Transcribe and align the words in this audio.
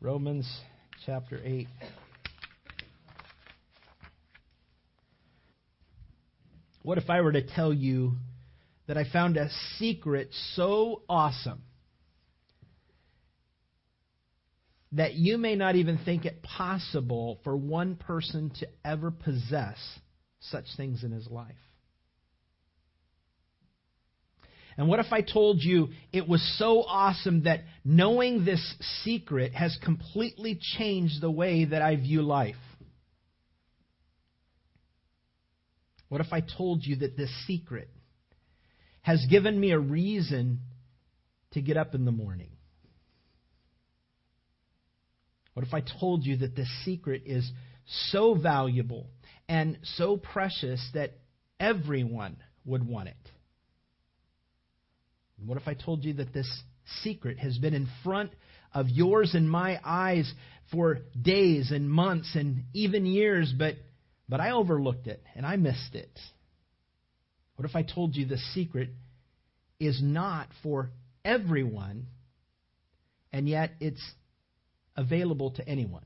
Romans 0.00 0.48
chapter 1.06 1.40
8. 1.42 1.66
What 6.84 6.98
if 6.98 7.10
I 7.10 7.20
were 7.20 7.32
to 7.32 7.42
tell 7.42 7.72
you 7.72 8.12
that 8.86 8.96
I 8.96 9.10
found 9.10 9.36
a 9.36 9.50
secret 9.78 10.28
so 10.54 11.02
awesome 11.08 11.62
that 14.92 15.14
you 15.14 15.36
may 15.36 15.56
not 15.56 15.74
even 15.74 15.98
think 16.04 16.24
it 16.24 16.44
possible 16.44 17.40
for 17.42 17.56
one 17.56 17.96
person 17.96 18.52
to 18.60 18.68
ever 18.84 19.10
possess 19.10 19.78
such 20.38 20.66
things 20.76 21.02
in 21.02 21.10
his 21.10 21.26
life? 21.26 21.56
And 24.78 24.86
what 24.86 25.00
if 25.00 25.12
I 25.12 25.22
told 25.22 25.60
you 25.60 25.88
it 26.12 26.28
was 26.28 26.40
so 26.56 26.84
awesome 26.84 27.42
that 27.42 27.62
knowing 27.84 28.44
this 28.44 28.76
secret 29.02 29.52
has 29.52 29.76
completely 29.84 30.56
changed 30.78 31.20
the 31.20 31.30
way 31.30 31.64
that 31.64 31.82
I 31.82 31.96
view 31.96 32.22
life? 32.22 32.54
What 36.08 36.20
if 36.20 36.32
I 36.32 36.40
told 36.40 36.86
you 36.86 36.94
that 36.96 37.16
this 37.16 37.30
secret 37.48 37.90
has 39.02 39.26
given 39.28 39.58
me 39.58 39.72
a 39.72 39.78
reason 39.80 40.60
to 41.52 41.60
get 41.60 41.76
up 41.76 41.96
in 41.96 42.04
the 42.04 42.12
morning? 42.12 42.50
What 45.54 45.66
if 45.66 45.74
I 45.74 45.80
told 45.80 46.24
you 46.24 46.36
that 46.36 46.54
this 46.54 46.70
secret 46.84 47.22
is 47.26 47.50
so 48.10 48.34
valuable 48.34 49.08
and 49.48 49.76
so 49.96 50.16
precious 50.16 50.88
that 50.94 51.14
everyone 51.58 52.36
would 52.64 52.86
want 52.86 53.08
it? 53.08 53.16
What 55.44 55.58
if 55.58 55.68
I 55.68 55.74
told 55.74 56.04
you 56.04 56.14
that 56.14 56.32
this 56.32 56.48
secret 57.02 57.38
has 57.38 57.58
been 57.58 57.74
in 57.74 57.88
front 58.02 58.32
of 58.72 58.88
yours 58.88 59.34
and 59.34 59.50
my 59.50 59.80
eyes 59.84 60.32
for 60.72 61.00
days 61.20 61.70
and 61.70 61.90
months 61.90 62.34
and 62.34 62.64
even 62.74 63.06
years, 63.06 63.52
but, 63.56 63.76
but 64.28 64.40
I 64.40 64.50
overlooked 64.50 65.06
it 65.06 65.22
and 65.34 65.46
I 65.46 65.56
missed 65.56 65.94
it? 65.94 66.10
What 67.56 67.68
if 67.68 67.74
I 67.74 67.82
told 67.82 68.14
you 68.14 68.26
the 68.26 68.38
secret 68.54 68.90
is 69.80 70.00
not 70.02 70.48
for 70.62 70.90
everyone, 71.24 72.06
and 73.32 73.48
yet 73.48 73.72
it's 73.80 74.02
available 74.96 75.52
to 75.52 75.68
anyone? 75.68 76.04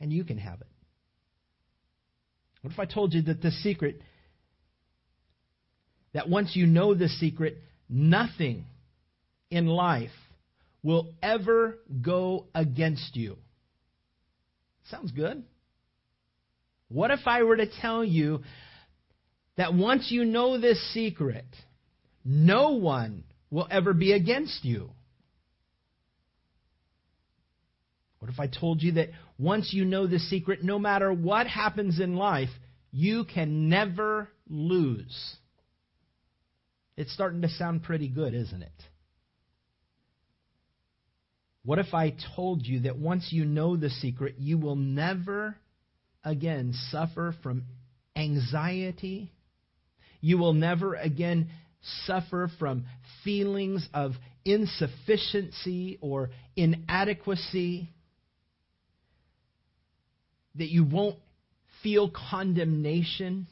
And 0.00 0.12
you 0.12 0.24
can 0.24 0.38
have 0.38 0.60
it. 0.60 0.66
What 2.62 2.72
if 2.72 2.78
I 2.78 2.86
told 2.86 3.12
you 3.12 3.22
that 3.22 3.42
the 3.42 3.50
secret 3.50 4.00
that 6.14 6.28
once 6.28 6.56
you 6.56 6.66
know 6.66 6.94
this 6.94 7.18
secret, 7.20 7.58
nothing 7.88 8.64
in 9.50 9.66
life 9.66 10.10
will 10.82 11.12
ever 11.22 11.78
go 12.00 12.46
against 12.54 13.16
you. 13.16 13.36
Sounds 14.90 15.12
good. 15.12 15.44
What 16.88 17.10
if 17.10 17.20
I 17.26 17.42
were 17.42 17.56
to 17.56 17.66
tell 17.80 18.04
you 18.04 18.42
that 19.56 19.74
once 19.74 20.10
you 20.10 20.24
know 20.24 20.58
this 20.58 20.80
secret, 20.92 21.46
no 22.24 22.70
one 22.70 23.24
will 23.50 23.66
ever 23.70 23.92
be 23.92 24.12
against 24.12 24.64
you? 24.64 24.90
What 28.18 28.30
if 28.30 28.38
I 28.38 28.46
told 28.46 28.82
you 28.82 28.92
that 28.92 29.10
once 29.38 29.72
you 29.72 29.84
know 29.84 30.06
this 30.06 30.28
secret, 30.30 30.62
no 30.62 30.78
matter 30.78 31.12
what 31.12 31.46
happens 31.46 32.00
in 32.00 32.16
life, 32.16 32.48
you 32.90 33.24
can 33.24 33.68
never 33.68 34.28
lose? 34.48 35.36
It's 36.96 37.12
starting 37.12 37.42
to 37.42 37.48
sound 37.48 37.82
pretty 37.82 38.08
good, 38.08 38.34
isn't 38.34 38.62
it? 38.62 38.72
What 41.64 41.78
if 41.78 41.94
I 41.94 42.14
told 42.36 42.66
you 42.66 42.80
that 42.80 42.98
once 42.98 43.28
you 43.30 43.44
know 43.44 43.76
the 43.76 43.90
secret, 43.90 44.36
you 44.38 44.58
will 44.58 44.76
never 44.76 45.56
again 46.22 46.74
suffer 46.90 47.34
from 47.42 47.64
anxiety? 48.14 49.32
You 50.20 50.38
will 50.38 50.52
never 50.52 50.94
again 50.94 51.48
suffer 52.06 52.50
from 52.58 52.84
feelings 53.24 53.88
of 53.94 54.12
insufficiency 54.44 55.98
or 56.00 56.30
inadequacy? 56.54 57.88
That 60.56 60.68
you 60.68 60.84
won't 60.84 61.16
feel 61.82 62.10
condemnation 62.30 63.48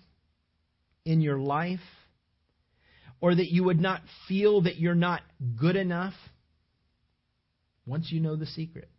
in 1.05 1.23
your 1.23 1.39
life? 1.39 1.81
Or 3.23 3.35
that 3.35 3.51
you 3.51 3.63
would 3.65 3.81
not 3.81 4.03
feel 4.29 4.63
that 4.63 4.79
you're 4.79 4.97
not 4.97 5.23
good 5.57 5.77
enough 5.77 6.13
once 7.87 8.11
you 8.11 8.21
know 8.21 8.35
the 8.35 8.47
secret. 8.47 8.91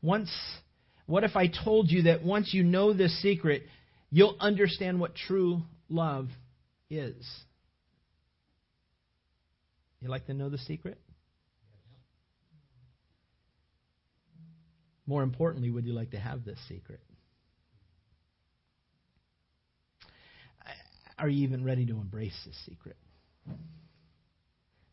Once, 0.00 0.30
what 1.06 1.24
if 1.24 1.34
I 1.34 1.48
told 1.48 1.90
you 1.90 2.02
that 2.02 2.22
once 2.22 2.54
you 2.54 2.62
know 2.62 2.92
this 2.92 3.20
secret, 3.20 3.64
you'll 4.10 4.36
understand 4.38 5.00
what 5.00 5.16
true 5.16 5.62
love 5.88 6.28
is? 6.88 7.28
You 10.00 10.08
like 10.08 10.26
to 10.26 10.34
know 10.34 10.48
the 10.48 10.58
secret? 10.58 11.00
More 15.04 15.24
importantly, 15.24 15.70
would 15.70 15.84
you 15.84 15.94
like 15.94 16.12
to 16.12 16.18
have 16.18 16.44
this 16.44 16.58
secret? 16.68 17.00
Are 21.18 21.28
you 21.28 21.44
even 21.44 21.64
ready 21.64 21.86
to 21.86 21.94
embrace 21.94 22.38
this 22.46 22.56
secret? 22.64 22.96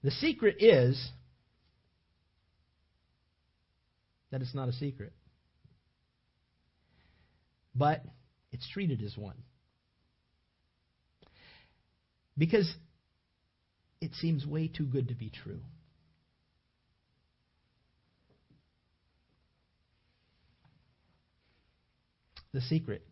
The 0.03 0.11
secret 0.11 0.57
is 0.59 1.11
that 4.31 4.41
it's 4.41 4.55
not 4.55 4.67
a 4.67 4.73
secret, 4.73 5.13
but 7.75 8.03
it's 8.51 8.67
treated 8.69 9.01
as 9.03 9.15
one. 9.17 9.37
Because 12.37 12.71
it 14.01 14.11
seems 14.15 14.45
way 14.45 14.67
too 14.67 14.85
good 14.85 15.07
to 15.09 15.15
be 15.15 15.31
true. 15.31 15.61
The 22.53 22.61
secret 22.61 23.05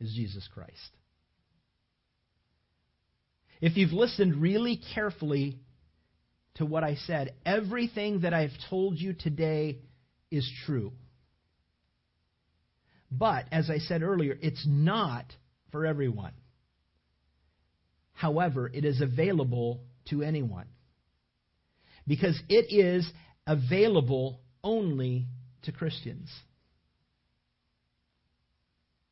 is 0.00 0.12
Jesus 0.14 0.48
Christ. 0.52 0.90
If 3.60 3.76
you've 3.76 3.92
listened 3.92 4.36
really 4.36 4.80
carefully 4.94 5.58
to 6.54 6.64
what 6.64 6.82
I 6.82 6.94
said, 6.94 7.34
everything 7.44 8.20
that 8.22 8.32
I've 8.32 8.52
told 8.68 8.98
you 8.98 9.12
today 9.12 9.78
is 10.30 10.50
true. 10.66 10.92
But, 13.10 13.46
as 13.50 13.68
I 13.68 13.78
said 13.78 14.02
earlier, 14.02 14.38
it's 14.40 14.64
not 14.66 15.24
for 15.72 15.84
everyone. 15.84 16.32
However, 18.12 18.70
it 18.72 18.84
is 18.84 19.00
available 19.00 19.82
to 20.10 20.22
anyone. 20.22 20.66
Because 22.06 22.40
it 22.48 22.72
is 22.72 23.10
available 23.46 24.40
only 24.62 25.26
to 25.62 25.72
Christians. 25.72 26.30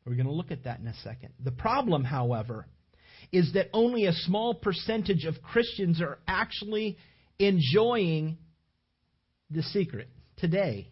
We're 0.05 0.15
going 0.15 0.27
to 0.27 0.33
look 0.33 0.51
at 0.51 0.65
that 0.65 0.81
in 0.81 0.87
a 0.87 0.95
second. 1.03 1.35
The 1.43 1.51
problem, 1.51 2.05
however, 2.05 2.67
is 3.33 3.53
that 3.55 3.69
only 3.73 4.07
a 4.07 4.13
small 4.13 4.55
percentage 4.55 5.25
of 5.25 5.43
Christians 5.43 6.01
are 6.01 6.19
actually 6.27 6.97
enjoying 7.39 8.39
the 9.51 9.63
secret 9.63 10.09
today. 10.37 10.91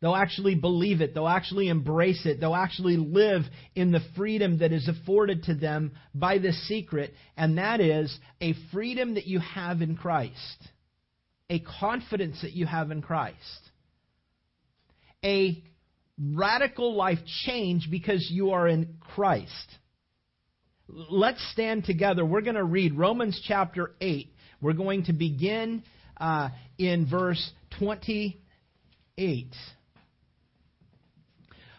They'll 0.00 0.16
actually 0.16 0.54
believe 0.54 1.02
it. 1.02 1.12
They'll 1.12 1.28
actually 1.28 1.68
embrace 1.68 2.24
it. 2.24 2.40
They'll 2.40 2.54
actually 2.54 2.96
live 2.96 3.42
in 3.74 3.92
the 3.92 4.00
freedom 4.16 4.58
that 4.58 4.72
is 4.72 4.88
afforded 4.88 5.44
to 5.44 5.54
them 5.54 5.92
by 6.14 6.38
this 6.38 6.66
secret, 6.66 7.12
and 7.36 7.58
that 7.58 7.80
is 7.80 8.16
a 8.40 8.54
freedom 8.72 9.14
that 9.14 9.26
you 9.26 9.40
have 9.40 9.82
in 9.82 9.96
Christ, 9.96 10.68
a 11.50 11.58
confidence 11.80 12.40
that 12.40 12.52
you 12.52 12.64
have 12.64 12.90
in 12.90 13.02
Christ, 13.02 13.36
a 15.22 15.62
radical 16.18 16.96
life 16.96 17.18
change 17.44 17.88
because 17.90 18.26
you 18.30 18.52
are 18.52 18.68
in 18.68 18.96
Christ 19.00 19.76
let's 21.10 21.40
stand 21.52 21.84
together. 21.84 22.24
We're 22.24 22.40
going 22.40 22.56
to 22.56 22.64
read 22.64 22.96
Romans 22.96 23.40
chapter 23.46 23.92
8. 24.00 24.28
We're 24.60 24.72
going 24.72 25.04
to 25.04 25.12
begin 25.12 25.82
uh, 26.16 26.50
in 26.78 27.06
verse 27.08 27.50
28. 27.78 29.54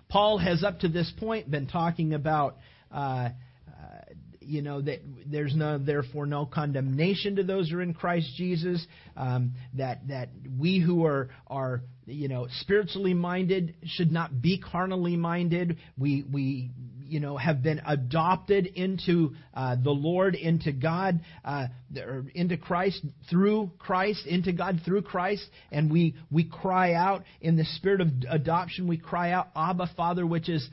Paul 0.09 0.37
has 0.39 0.63
up 0.63 0.79
to 0.79 0.89
this 0.89 1.11
point 1.19 1.49
been 1.49 1.67
talking 1.67 2.13
about. 2.13 2.57
Uh, 2.91 3.29
uh, 3.67 4.01
you 4.41 4.61
know 4.61 4.81
that 4.81 4.99
there's 5.25 5.55
no 5.55 5.77
therefore 5.77 6.25
no 6.25 6.45
condemnation 6.45 7.37
to 7.37 7.43
those 7.43 7.69
who 7.69 7.77
are 7.77 7.81
in 7.81 7.93
Christ 7.93 8.27
Jesus. 8.35 8.85
Um, 9.15 9.53
that 9.75 10.07
that 10.09 10.29
we 10.59 10.79
who 10.79 11.05
are 11.05 11.29
are 11.47 11.83
you 12.05 12.27
know 12.27 12.47
spiritually 12.59 13.13
minded 13.13 13.75
should 13.85 14.11
not 14.11 14.41
be 14.41 14.59
carnally 14.59 15.15
minded. 15.15 15.77
We 15.97 16.25
we 16.29 16.71
you 17.11 17.19
know, 17.19 17.35
have 17.35 17.61
been 17.61 17.81
adopted 17.85 18.65
into 18.65 19.33
uh, 19.53 19.75
the 19.75 19.91
Lord, 19.91 20.33
into 20.33 20.71
God, 20.71 21.19
uh, 21.43 21.67
or 21.97 22.25
into 22.33 22.55
Christ 22.55 23.05
through 23.29 23.71
Christ, 23.77 24.25
into 24.25 24.53
God 24.53 24.79
through 24.85 25.01
Christ, 25.01 25.45
and 25.73 25.91
we 25.91 26.15
we 26.31 26.45
cry 26.45 26.93
out 26.93 27.23
in 27.41 27.57
the 27.57 27.65
spirit 27.65 27.99
of 27.99 28.07
adoption. 28.29 28.87
We 28.87 28.97
cry 28.97 29.31
out, 29.31 29.49
Abba, 29.57 29.91
Father, 29.97 30.25
which 30.25 30.47
is 30.47 30.67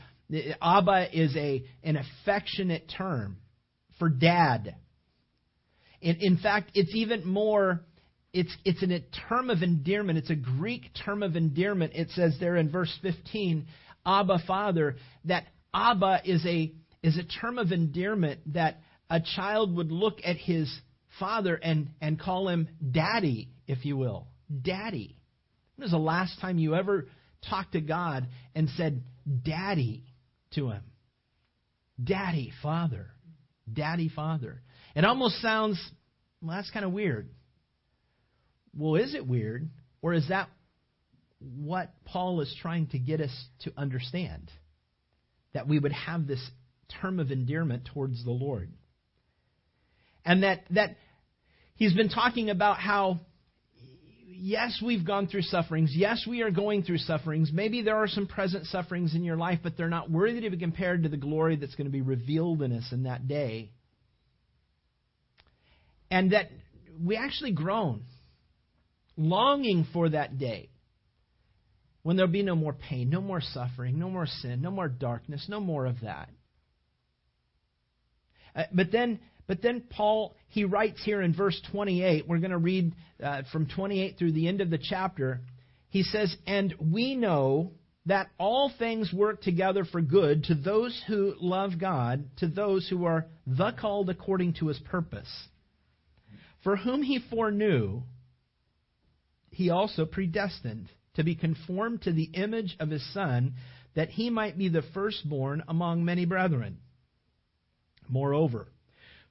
Abba 0.63 1.09
is 1.13 1.37
a 1.37 1.65
an 1.83 1.97
affectionate 1.97 2.89
term 2.97 3.39
for 3.99 4.09
dad. 4.09 4.77
In, 6.01 6.17
in 6.21 6.37
fact, 6.37 6.71
it's 6.75 6.95
even 6.95 7.27
more. 7.27 7.81
It's 8.33 8.57
it's 8.65 8.83
an, 8.85 8.93
a 8.93 9.01
term 9.29 9.51
of 9.51 9.63
endearment. 9.65 10.19
It's 10.19 10.31
a 10.31 10.37
Greek 10.37 10.83
term 11.05 11.25
of 11.25 11.35
endearment. 11.35 11.95
It 11.97 12.11
says 12.11 12.37
there 12.39 12.55
in 12.55 12.71
verse 12.71 12.97
15, 13.03 13.67
Abba, 14.07 14.39
Father. 14.47 14.95
That 15.25 15.45
Abba 15.75 16.23
is 16.25 16.45
a 16.47 16.73
is 17.03 17.17
a 17.17 17.25
term 17.25 17.59
of 17.59 17.73
endearment 17.73 18.41
that 18.55 18.81
a 19.09 19.21
child 19.21 19.75
would 19.77 19.93
look 19.93 20.19
at 20.25 20.37
his 20.37 20.73
father 21.19 21.55
and 21.55 21.91
and 22.01 22.19
call 22.19 22.49
him 22.49 22.69
daddy, 22.91 23.49
if 23.67 23.85
you 23.85 23.97
will, 23.97 24.27
daddy. 24.63 25.17
When 25.77 25.85
was 25.85 25.93
the 25.93 25.99
last 25.99 26.41
time 26.41 26.59
you 26.59 26.75
ever 26.75 27.07
talked 27.49 27.73
to 27.73 27.81
God 27.81 28.27
and 28.55 28.69
said 28.71 29.03
daddy 29.45 30.05
to 30.55 30.71
him? 30.71 30.83
Daddy, 32.03 32.53
Father. 32.63 33.07
Daddy, 33.73 34.09
Father. 34.09 34.61
It 34.95 35.05
almost 35.05 35.41
sounds, 35.41 35.81
well, 36.43 36.57
that's 36.57 36.71
kind 36.71 36.85
of 36.85 36.93
weird. 36.93 37.29
Well, 38.77 38.97
is 38.97 39.15
it 39.15 39.27
weird? 39.27 39.69
Or 40.03 40.15
is 40.15 40.29
that 40.29 40.49
what 41.41 41.93
Paul 42.05 42.41
is 42.41 42.55
trying 42.61 42.89
to 42.89 42.99
get 42.99 43.21
us 43.21 43.47
to 43.61 43.73
understand? 43.77 44.51
That 45.55 45.69
we 45.69 45.79
would 45.79 45.93
have 45.93 46.27
this 46.27 46.45
term 47.01 47.21
of 47.21 47.31
endearment 47.31 47.89
towards 47.93 48.25
the 48.25 48.31
Lord. 48.31 48.71
And 50.25 50.43
that, 50.43 50.65
that 50.71 50.97
he's 51.77 51.95
been 51.95 52.09
talking 52.09 52.51
about 52.51 52.79
how, 52.79 53.21
yes, 54.27 54.81
we've 54.85 55.07
gone 55.07 55.27
through 55.27 55.43
sufferings. 55.43 55.93
Yes, 55.95 56.27
we 56.29 56.43
are 56.43 56.51
going 56.51 56.83
through 56.83 56.99
sufferings. 56.99 57.51
Maybe 57.53 57.83
there 57.83 57.97
are 57.97 58.09
some 58.09 58.27
present 58.27 58.67
sufferings 58.67 59.15
in 59.15 59.25
your 59.25 59.37
life, 59.37 59.61
but 59.63 59.77
they're 59.77 59.89
not 59.89 60.11
worthy 60.11 60.41
to 60.43 60.51
be 60.51 60.59
compared 60.59 61.05
to 61.05 61.09
the 61.09 61.17
glory 61.17 61.57
that's 61.57 61.75
going 61.75 61.87
to 61.87 61.93
be 61.93 62.03
revealed 62.03 62.63
in 62.63 62.73
us 62.73 62.89
in 62.93 63.05
that 63.05 63.27
day. 63.27 63.71
And 66.11 66.33
that 66.33 66.51
we 67.03 67.17
actually 67.17 67.53
groan, 67.53 68.03
longing 69.17 69.87
for 69.93 70.09
that 70.09 70.39
day 70.39 70.71
when 72.09 72.17
there'll 72.17 72.33
be 72.33 72.43
no 72.43 72.57
more 72.57 72.73
pain, 72.73 73.11
no 73.11 73.21
more 73.21 73.43
suffering, 73.43 73.99
no 73.99 74.09
more 74.09 74.25
sin, 74.25 74.63
no 74.63 74.71
more 74.71 74.89
darkness, 74.89 75.45
no 75.47 75.61
more 75.61 75.85
of 75.85 76.01
that. 76.01 76.31
Uh, 78.57 78.63
but 78.73 78.91
then, 78.91 79.21
but 79.47 79.61
then 79.61 79.83
Paul 79.91 80.35
he 80.47 80.65
writes 80.65 81.05
here 81.05 81.21
in 81.21 81.35
verse 81.35 81.61
28. 81.71 82.27
We're 82.27 82.39
going 82.39 82.53
to 82.53 82.57
read 82.57 82.95
uh, 83.23 83.43
from 83.53 83.67
28 83.67 84.17
through 84.17 84.33
the 84.33 84.49
end 84.49 84.63
of 84.63 84.71
the 84.71 84.79
chapter. 84.79 85.43
He 85.91 86.03
says, 86.03 86.35
"And 86.47 86.75
we 86.81 87.15
know 87.15 87.73
that 88.07 88.31
all 88.39 88.73
things 88.79 89.13
work 89.13 89.43
together 89.43 89.85
for 89.85 90.01
good 90.01 90.45
to 90.45 90.55
those 90.55 90.99
who 91.09 91.35
love 91.39 91.73
God, 91.79 92.25
to 92.39 92.49
those 92.49 92.89
who 92.89 93.05
are 93.05 93.27
the 93.47 93.73
called 93.79 94.09
according 94.09 94.55
to 94.61 94.69
His 94.69 94.79
purpose." 94.79 95.29
For 96.65 96.75
whom 96.75 97.03
he 97.03 97.19
foreknew, 97.19 98.05
he 99.51 99.69
also 99.69 100.07
predestined 100.07 100.89
to 101.19 101.25
be 101.25 101.35
conformed 101.35 102.01
to 102.03 102.13
the 102.13 102.31
image 102.33 102.77
of 102.79 102.91
his 102.91 103.05
Son, 103.13 103.55
that 103.97 104.09
he 104.09 104.31
might 104.31 104.57
be 104.57 104.69
the 104.69 104.85
firstborn 104.95 105.65
among 105.67 106.05
many 106.05 106.25
brethren. 106.25 106.79
Moreover, 108.09 108.69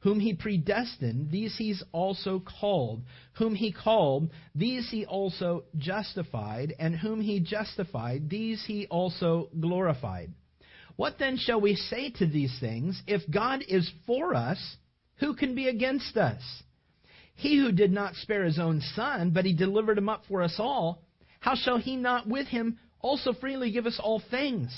whom 0.01 0.19
he 0.19 0.33
predestined, 0.33 1.31
these 1.31 1.55
he 1.57 1.73
also 1.93 2.43
called. 2.59 3.03
Whom 3.37 3.55
he 3.55 3.71
called, 3.71 4.31
these 4.53 4.89
he 4.91 5.05
also 5.05 5.63
justified. 5.77 6.73
And 6.77 6.93
whom 6.93 7.21
he 7.21 7.39
justified, 7.39 8.29
these 8.29 8.63
he 8.67 8.85
also 8.87 9.49
glorified. 9.57 10.33
What 10.97 11.17
then 11.17 11.37
shall 11.37 11.61
we 11.61 11.75
say 11.75 12.09
to 12.11 12.27
these 12.27 12.55
things? 12.59 13.01
If 13.07 13.21
God 13.31 13.63
is 13.65 13.89
for 14.05 14.35
us, 14.35 14.59
who 15.19 15.35
can 15.35 15.55
be 15.55 15.69
against 15.69 16.17
us? 16.17 16.41
He 17.35 17.57
who 17.57 17.71
did 17.71 17.93
not 17.93 18.15
spare 18.15 18.43
his 18.43 18.59
own 18.59 18.81
son, 18.93 19.31
but 19.31 19.45
he 19.45 19.53
delivered 19.53 19.97
him 19.97 20.09
up 20.09 20.23
for 20.27 20.41
us 20.41 20.55
all, 20.59 21.06
how 21.47 21.55
shall 21.55 21.77
he 21.77 21.95
not 21.95 22.27
with 22.27 22.45
him 22.47 22.77
also 22.99 23.31
freely 23.31 23.71
give 23.71 23.85
us 23.85 24.01
all 24.03 24.21
things? 24.29 24.69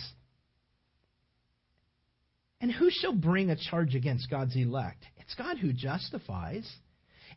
And 2.62 2.71
who 2.71 2.92
shall 2.92 3.16
bring 3.16 3.50
a 3.50 3.56
charge 3.56 3.95
against 3.95 4.30
God's 4.30 4.56
elect? 4.56 5.04
It's 5.18 5.33
God 5.33 5.57
who 5.57 5.74
justifies. 5.74 6.71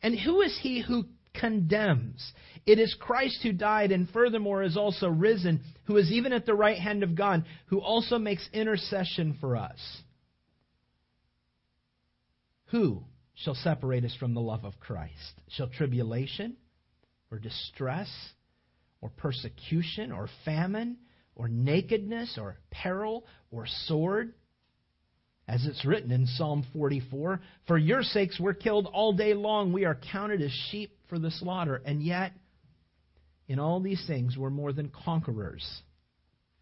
And 0.03 0.21
who 0.21 0.43
is 0.43 0.59
he 0.61 0.83
who 0.83 1.07
condemns? 1.33 2.31
It 2.67 2.79
is 2.79 2.95
Christ 3.01 3.39
who 3.43 3.55
died 3.55 3.91
and 3.91 4.07
furthermore 4.11 4.65
is 4.65 4.77
also 4.77 5.09
risen, 5.09 5.63
who 5.85 5.97
is 5.97 6.13
even 6.13 6.35
at 6.35 6.45
the 6.45 6.53
right 6.53 6.79
hand 6.79 7.03
of 7.03 7.15
God, 7.15 7.47
who 7.69 7.81
also 7.81 8.19
makes 8.19 8.47
intercession 8.53 9.39
for 9.41 9.57
us. 9.57 9.81
Who 12.67 13.03
shall 13.37 13.55
separate 13.55 14.05
us 14.05 14.15
from 14.15 14.35
the 14.35 14.43
love 14.43 14.67
of 14.67 14.79
Christ? 14.79 15.41
Shall 15.49 15.69
tribulation 15.69 16.59
or 17.31 17.39
distress 17.39 18.11
or 19.03 19.11
persecution 19.11 20.13
or 20.13 20.31
famine 20.47 20.97
or 21.35 21.49
nakedness 21.49 22.39
or 22.41 22.57
peril 22.71 23.27
or 23.51 23.67
sword? 23.87 24.33
As 25.49 25.67
it's 25.67 25.85
written 25.85 26.13
in 26.13 26.27
Psalm 26.27 26.65
44, 26.73 27.41
For 27.67 27.77
your 27.77 28.03
sakes 28.03 28.41
we're 28.41 28.55
killed 28.55 28.89
all 28.91 29.13
day 29.13 29.35
long. 29.35 29.73
We 29.73 29.85
are 29.85 29.99
counted 30.13 30.41
as 30.41 30.53
sheep 30.71 30.97
for 31.09 31.19
the 31.19 31.33
slaughter. 31.33 31.83
And 31.85 32.03
yet, 32.03 32.33
in 33.49 33.59
all 33.59 33.81
these 33.81 34.03
things, 34.07 34.39
we're 34.39 34.51
more 34.51 34.73
than 34.73 34.89
conquerors. 35.05 35.67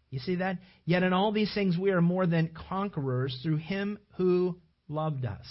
You 0.09 0.19
see 0.19 0.35
that? 0.35 0.57
Yet 0.83 1.03
in 1.03 1.13
all 1.13 1.31
these 1.31 1.53
things, 1.53 1.77
we 1.77 1.91
are 1.91 2.01
more 2.01 2.27
than 2.27 2.49
conquerors 2.69 3.39
through 3.41 3.57
him 3.57 3.97
who 4.17 4.57
loved 4.89 5.25
us. 5.25 5.45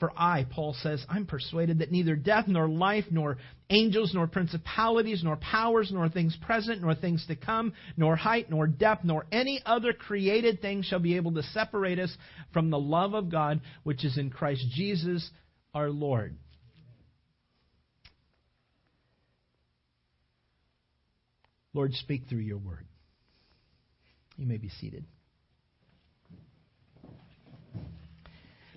For 0.00 0.10
I, 0.16 0.46
Paul 0.50 0.74
says, 0.82 1.04
I'm 1.10 1.26
persuaded 1.26 1.80
that 1.80 1.92
neither 1.92 2.16
death, 2.16 2.46
nor 2.48 2.66
life, 2.66 3.04
nor 3.10 3.36
angels, 3.68 4.12
nor 4.14 4.26
principalities, 4.26 5.22
nor 5.22 5.36
powers, 5.36 5.90
nor 5.92 6.08
things 6.08 6.36
present, 6.40 6.80
nor 6.80 6.94
things 6.94 7.24
to 7.26 7.36
come, 7.36 7.74
nor 7.98 8.16
height, 8.16 8.50
nor 8.50 8.66
depth, 8.66 9.04
nor 9.04 9.26
any 9.30 9.60
other 9.66 9.92
created 9.92 10.62
thing 10.62 10.82
shall 10.82 11.00
be 11.00 11.16
able 11.16 11.34
to 11.34 11.42
separate 11.42 11.98
us 11.98 12.16
from 12.50 12.70
the 12.70 12.78
love 12.78 13.12
of 13.12 13.30
God 13.30 13.60
which 13.82 14.02
is 14.02 14.16
in 14.16 14.30
Christ 14.30 14.64
Jesus 14.74 15.30
our 15.74 15.90
Lord. 15.90 16.34
Lord, 21.74 21.92
speak 21.92 22.22
through 22.26 22.38
your 22.38 22.58
word. 22.58 22.86
You 24.38 24.46
may 24.46 24.56
be 24.56 24.70
seated. 24.80 25.04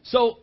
So, 0.04 0.40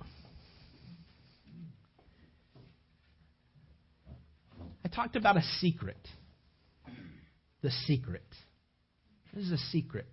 talked 4.94 5.16
about 5.16 5.36
a 5.36 5.42
secret. 5.60 5.98
The 7.62 7.70
secret. 7.86 8.24
This 9.34 9.46
is 9.46 9.52
a 9.52 9.58
secret. 9.70 10.06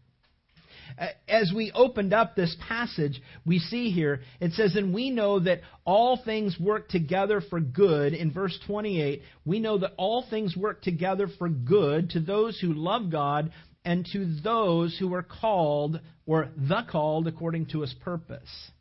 As 1.28 1.52
we 1.54 1.72
opened 1.74 2.14
up 2.14 2.36
this 2.36 2.56
passage, 2.68 3.22
we 3.46 3.60
see 3.60 3.92
here, 3.92 4.22
it 4.40 4.54
says, 4.54 4.76
And 4.76 4.94
we 4.94 5.10
know 5.10 5.40
that 5.40 5.62
all 5.86 6.18
things 6.24 6.58
work 6.60 6.88
together 6.90 7.42
for 7.50 7.60
good. 7.60 8.14
In 8.14 8.32
verse 8.32 8.58
28, 8.68 9.22
we 9.46 9.60
know 9.60 9.80
that 9.80 9.94
all 9.98 10.26
things 10.30 10.56
work 10.56 10.82
together 10.82 11.28
for 11.38 11.50
good 11.50 12.12
to 12.12 12.20
those 12.20 12.60
who 12.60 12.74
love 12.74 13.12
God 13.12 13.52
and 13.84 14.06
to 14.14 14.26
those 14.42 14.98
who 14.98 15.14
are 15.14 15.24
called, 15.24 16.00
or 16.26 16.50
the 16.56 16.86
called, 16.90 17.28
according 17.28 17.68
to 17.68 17.82
his 17.82 17.94
purpose. 18.04 18.72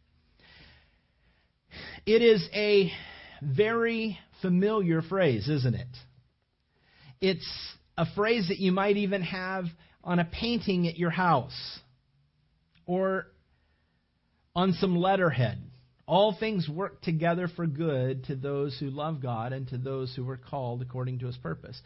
It 2.04 2.22
is 2.22 2.48
a 2.52 2.90
very 3.42 4.18
familiar 4.42 5.02
phrase, 5.02 5.48
isn't 5.48 5.74
it? 5.74 5.88
It's 7.20 7.48
a 7.96 8.06
phrase 8.14 8.48
that 8.48 8.58
you 8.58 8.72
might 8.72 8.96
even 8.96 9.22
have 9.22 9.64
on 10.04 10.18
a 10.18 10.24
painting 10.24 10.86
at 10.86 10.96
your 10.96 11.10
house 11.10 11.80
or 12.86 13.26
on 14.54 14.72
some 14.74 14.96
letterhead. 14.96 15.60
All 16.06 16.36
things 16.38 16.68
work 16.68 17.02
together 17.02 17.48
for 17.48 17.66
good 17.66 18.24
to 18.24 18.36
those 18.36 18.76
who 18.78 18.90
love 18.90 19.20
God 19.20 19.52
and 19.52 19.66
to 19.68 19.78
those 19.78 20.14
who 20.14 20.28
are 20.28 20.36
called 20.36 20.82
according 20.82 21.18
to 21.20 21.26
his 21.26 21.36
purpose. 21.36 21.80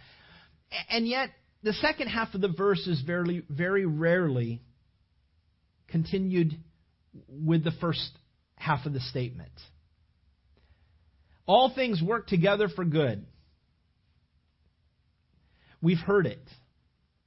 And 0.90 1.08
yet, 1.08 1.30
the 1.62 1.72
second 1.74 2.08
half 2.08 2.34
of 2.34 2.40
the 2.40 2.48
verse 2.48 2.86
is 2.86 3.00
very, 3.00 3.42
very 3.48 3.86
rarely 3.86 4.60
continued 5.88 6.56
with 7.28 7.64
the 7.64 7.72
first 7.80 8.10
half 8.56 8.86
of 8.86 8.92
the 8.92 9.00
statement. 9.00 9.50
All 11.50 11.74
things 11.74 12.00
work 12.00 12.28
together 12.28 12.68
for 12.68 12.84
good. 12.84 13.26
We've 15.82 15.98
heard 15.98 16.26
it. 16.26 16.48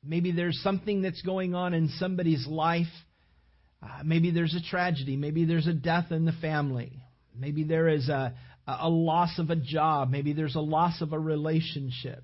Maybe 0.02 0.32
there's 0.32 0.58
something 0.64 1.02
that's 1.02 1.22
going 1.24 1.54
on 1.54 1.74
in 1.74 1.90
somebody's 2.00 2.48
life. 2.48 2.88
Uh, 3.82 4.04
maybe 4.06 4.32
there's 4.32 4.56
a 4.56 4.62
tragedy. 4.62 5.18
Maybe 5.18 5.44
there's 5.44 5.68
a 5.68 5.74
death 5.74 6.14
in 6.14 6.24
the 6.24 6.32
family. 6.32 7.04
Maybe 7.38 7.66
there 7.66 7.90
is 7.90 8.08
a, 8.08 8.34
a 8.66 8.88
loss 8.88 9.40
of 9.40 9.50
a 9.50 9.58
job. 9.58 10.10
Maybe 10.10 10.32
there's 10.32 10.56
a 10.56 10.62
loss 10.62 11.02
of 11.02 11.12
a 11.12 11.20
relationship. 11.20 12.24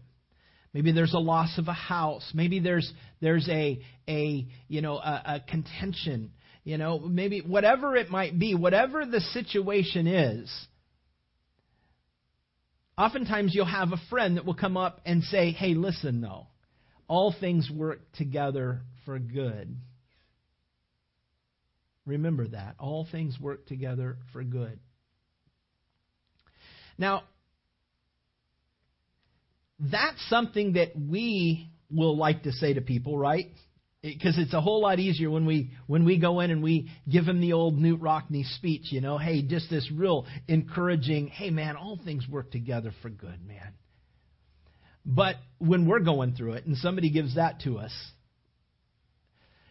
Maybe 0.74 0.94
there's 0.94 1.14
a 1.14 1.20
loss 1.20 1.58
of 1.58 1.68
a 1.68 1.74
house. 1.74 2.32
Maybe 2.34 2.62
there's 2.62 2.90
there's 3.20 3.50
a 3.50 3.82
a 4.08 4.48
you 4.70 4.82
know 4.82 4.96
a, 4.96 5.22
a 5.26 5.40
contention. 5.46 6.32
You 6.64 6.78
know 6.78 7.00
maybe 7.00 7.42
whatever 7.42 7.98
it 7.98 8.10
might 8.10 8.40
be, 8.40 8.56
whatever 8.56 9.06
the 9.06 9.20
situation 9.20 10.08
is. 10.08 10.50
Oftentimes 13.00 13.56
you'll 13.56 13.66
have 13.66 13.94
a 13.94 14.02
friend 14.10 14.36
that 14.36 14.46
will 14.46 14.54
come 14.54 14.76
up 14.76 15.00
and 15.06 15.24
say, 15.24 15.52
"Hey, 15.52 15.74
listen 15.74 16.20
though, 16.20 16.48
all 17.08 17.32
things 17.32 17.72
work 17.72 18.02
together 18.12 18.82
for 19.06 19.18
good." 19.18 19.74
Remember 22.06 22.46
that. 22.50 22.76
All 22.78 23.06
things 23.10 23.40
work 23.40 23.68
together 23.68 24.18
for 24.34 24.44
good. 24.44 24.80
Now, 26.98 27.24
that's 29.80 30.22
something 30.28 30.74
that 30.74 31.00
we 31.00 31.70
will 31.90 32.18
like 32.18 32.44
to 32.44 32.52
say 32.52 32.74
to 32.74 32.82
people, 32.82 33.18
right? 33.18 33.50
Because 34.02 34.38
it's 34.38 34.54
a 34.54 34.62
whole 34.62 34.82
lot 34.82 35.00
easier 35.00 35.30
when 35.30 35.46
we 35.46 35.72
when 35.86 36.06
we 36.06 36.18
go 36.18 36.40
in 36.40 36.52
and 36.52 36.64
we 36.64 36.90
give 37.10 37.26
them 37.26 37.42
the 37.42 37.52
old 37.52 37.78
Knute 37.78 38.00
Rockne 38.00 38.46
speech, 38.56 38.92
you 38.92 39.02
know, 39.02 39.18
hey, 39.18 39.42
just 39.42 39.70
this 39.70 39.92
real 39.94 40.26
encouraging, 40.48 41.28
hey 41.28 41.50
man, 41.50 41.76
all 41.76 42.00
things 42.04 42.26
work 42.28 42.50
together 42.50 42.94
for 43.02 43.10
good, 43.10 43.46
man. 43.46 43.74
But 45.06 45.36
when 45.58 45.86
we're 45.86 46.00
going 46.00 46.34
through 46.36 46.54
it 46.54 46.66
and 46.66 46.78
somebody 46.78 47.10
gives 47.10 47.36
that 47.36 47.62
to 47.62 47.78
us, 47.78 47.92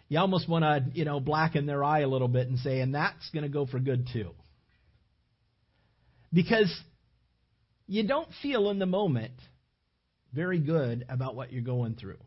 you 0.09 0.19
almost 0.19 0.49
want 0.49 0.63
to, 0.63 0.85
you 0.99 1.05
know, 1.05 1.21
blacken 1.21 1.65
their 1.65 1.83
eye 1.85 2.01
a 2.01 2.09
little 2.09 2.29
bit 2.29 2.49
and 2.49 2.59
say, 2.59 2.81
and 2.81 2.95
that's 2.95 3.31
going 3.31 3.45
to 3.45 3.49
go 3.49 3.65
for 3.65 3.79
good 3.79 4.09
too. 4.13 4.33
Because 6.33 6.75
you 7.87 8.07
don't 8.07 8.29
feel 8.43 8.69
in 8.71 8.79
the 8.79 8.87
moment 8.87 9.33
very 10.35 10.59
good 10.59 11.07
about 11.09 11.35
what 11.35 11.53
you're 11.53 11.63
going 11.63 11.95
through. 11.95 12.19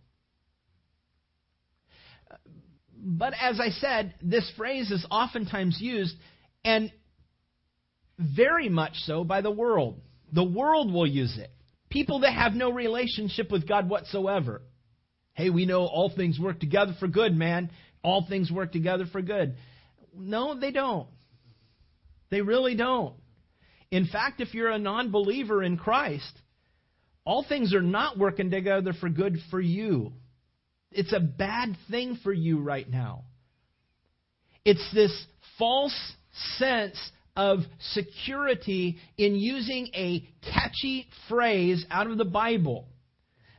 But 3.04 3.34
as 3.42 3.60
I 3.60 3.70
said, 3.70 4.14
this 4.22 4.50
phrase 4.56 4.92
is 4.92 5.06
oftentimes 5.10 5.78
used, 5.82 6.16
and 6.64 6.92
very 8.20 8.70
much 8.70 8.94
so 9.06 9.24
by 9.24 9.42
the 9.42 9.52
world. 9.52 10.00
The 10.32 10.44
world 10.44 10.94
will 10.94 11.08
use 11.08 11.38
it. 11.38 11.50
People 11.90 12.20
that 12.20 12.34
have 12.34 12.54
no 12.54 12.72
relationship 12.72 13.52
with 13.52 13.68
God 13.68 13.90
whatsoever. 13.90 14.62
Hey, 15.34 15.50
we 15.50 15.66
know 15.66 15.86
all 15.86 16.12
things 16.16 16.40
work 16.40 16.60
together 16.60 16.94
for 17.00 17.08
good, 17.08 17.36
man. 17.36 17.72
All 18.04 18.26
things 18.28 18.52
work 18.52 18.72
together 18.72 19.06
for 19.12 19.22
good. 19.22 19.56
No, 20.16 20.60
they 20.60 20.72
don't. 20.72 21.08
They 22.30 22.42
really 22.42 22.76
don't. 22.76 23.16
In 23.90 24.08
fact, 24.08 24.40
if 24.42 24.54
you're 24.54 24.70
a 24.72 24.80
non 24.80 25.12
believer 25.12 25.64
in 25.64 25.78
Christ, 25.78 26.32
all 27.26 27.44
things 27.48 27.74
are 27.74 27.82
not 27.82 28.18
working 28.18 28.52
together 28.52 28.94
for 28.94 29.10
good 29.10 29.38
for 29.50 29.60
you. 29.60 30.14
It's 30.92 31.14
a 31.14 31.20
bad 31.20 31.78
thing 31.90 32.20
for 32.24 32.34
you 32.34 32.60
right 32.60 32.90
now. 32.90 33.24
It's 34.66 34.86
this 34.94 35.26
false 35.58 36.14
sense 36.58 36.98
of 37.36 37.60
security 37.94 38.98
in 39.18 39.36
using 39.36 39.88
a 39.96 40.28
catchy 40.42 41.08
phrase 41.30 41.86
out 41.90 42.08
of 42.08 42.18
the 42.18 42.26
Bible 42.26 42.88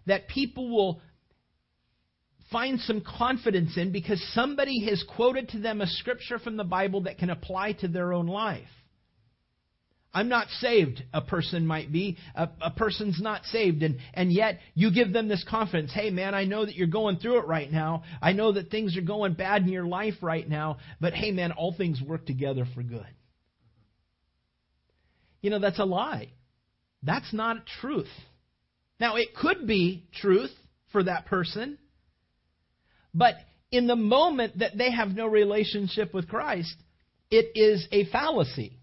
that 0.06 0.28
people 0.28 0.68
will 0.68 1.00
find 2.50 2.78
some 2.80 3.00
confidence 3.00 3.76
in 3.78 3.92
because 3.92 4.22
somebody 4.34 4.84
has 4.86 5.02
quoted 5.16 5.48
to 5.50 5.58
them 5.58 5.80
a 5.80 5.86
scripture 5.86 6.38
from 6.38 6.56
the 6.56 6.64
Bible 6.64 7.02
that 7.02 7.18
can 7.18 7.30
apply 7.30 7.72
to 7.72 7.88
their 7.88 8.12
own 8.12 8.26
life. 8.26 8.68
I'm 10.14 10.28
not 10.28 10.48
saved, 10.60 11.02
a 11.14 11.22
person 11.22 11.66
might 11.66 11.90
be. 11.90 12.18
A, 12.34 12.48
a, 12.60 12.70
person's 12.70 13.20
not 13.20 13.44
saved, 13.46 13.82
and, 13.82 13.96
and 14.12 14.30
yet 14.30 14.58
you 14.74 14.92
give 14.92 15.12
them 15.12 15.26
this 15.26 15.42
confidence. 15.48 15.90
Hey, 15.94 16.10
man, 16.10 16.34
I 16.34 16.44
know 16.44 16.66
that 16.66 16.74
you're 16.74 16.86
going 16.86 17.16
through 17.16 17.38
it 17.38 17.46
right 17.46 17.70
now. 17.70 18.02
I 18.20 18.32
know 18.32 18.52
that 18.52 18.70
things 18.70 18.96
are 18.98 19.02
going 19.02 19.32
bad 19.32 19.62
in 19.62 19.68
your 19.68 19.86
life 19.86 20.14
right 20.20 20.46
now, 20.46 20.76
but 21.00 21.14
hey, 21.14 21.30
man, 21.30 21.52
all 21.52 21.74
things 21.74 22.00
work 22.02 22.26
together 22.26 22.66
for 22.74 22.82
good. 22.82 23.06
You 25.40 25.48
know, 25.48 25.58
that's 25.58 25.78
a 25.78 25.84
lie. 25.84 26.28
That's 27.02 27.32
not 27.32 27.64
truth. 27.80 28.12
Now, 29.00 29.16
it 29.16 29.34
could 29.34 29.66
be 29.66 30.06
truth 30.20 30.52
for 30.92 31.02
that 31.04 31.24
person, 31.24 31.78
but 33.14 33.34
in 33.70 33.86
the 33.86 33.96
moment 33.96 34.58
that 34.58 34.76
they 34.76 34.92
have 34.92 35.08
no 35.08 35.26
relationship 35.26 36.12
with 36.12 36.28
Christ, 36.28 36.74
it 37.30 37.52
is 37.54 37.88
a 37.90 38.04
fallacy. 38.10 38.78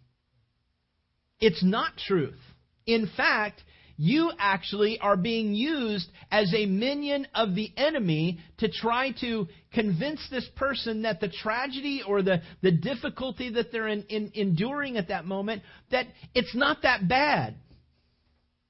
It's 1.40 1.64
not 1.64 1.98
truth. 1.98 2.40
In 2.86 3.10
fact, 3.16 3.62
you 4.02 4.32
actually 4.40 4.98
are 5.00 5.18
being 5.18 5.54
used 5.54 6.10
as 6.32 6.54
a 6.56 6.66
minion 6.66 7.28
of 7.36 7.54
the 7.54 7.70
enemy 7.76 8.40
to 8.60 8.70
try 8.70 9.12
to 9.20 9.46
convince 9.74 10.26
this 10.32 10.48
person 10.56 11.02
that 11.02 11.20
the 11.20 11.28
tragedy 11.28 12.02
or 12.08 12.22
the, 12.22 12.42
the 12.62 12.72
difficulty 12.72 13.50
that 13.52 13.74
they're 13.74 13.90
in, 13.90 14.04
in, 14.04 14.32
enduring 14.36 14.96
at 14.96 15.10
that 15.10 15.26
moment, 15.26 15.64
that 15.92 16.08
it's 16.34 16.56
not 16.56 16.84
that 16.84 17.10
bad. 17.10 17.56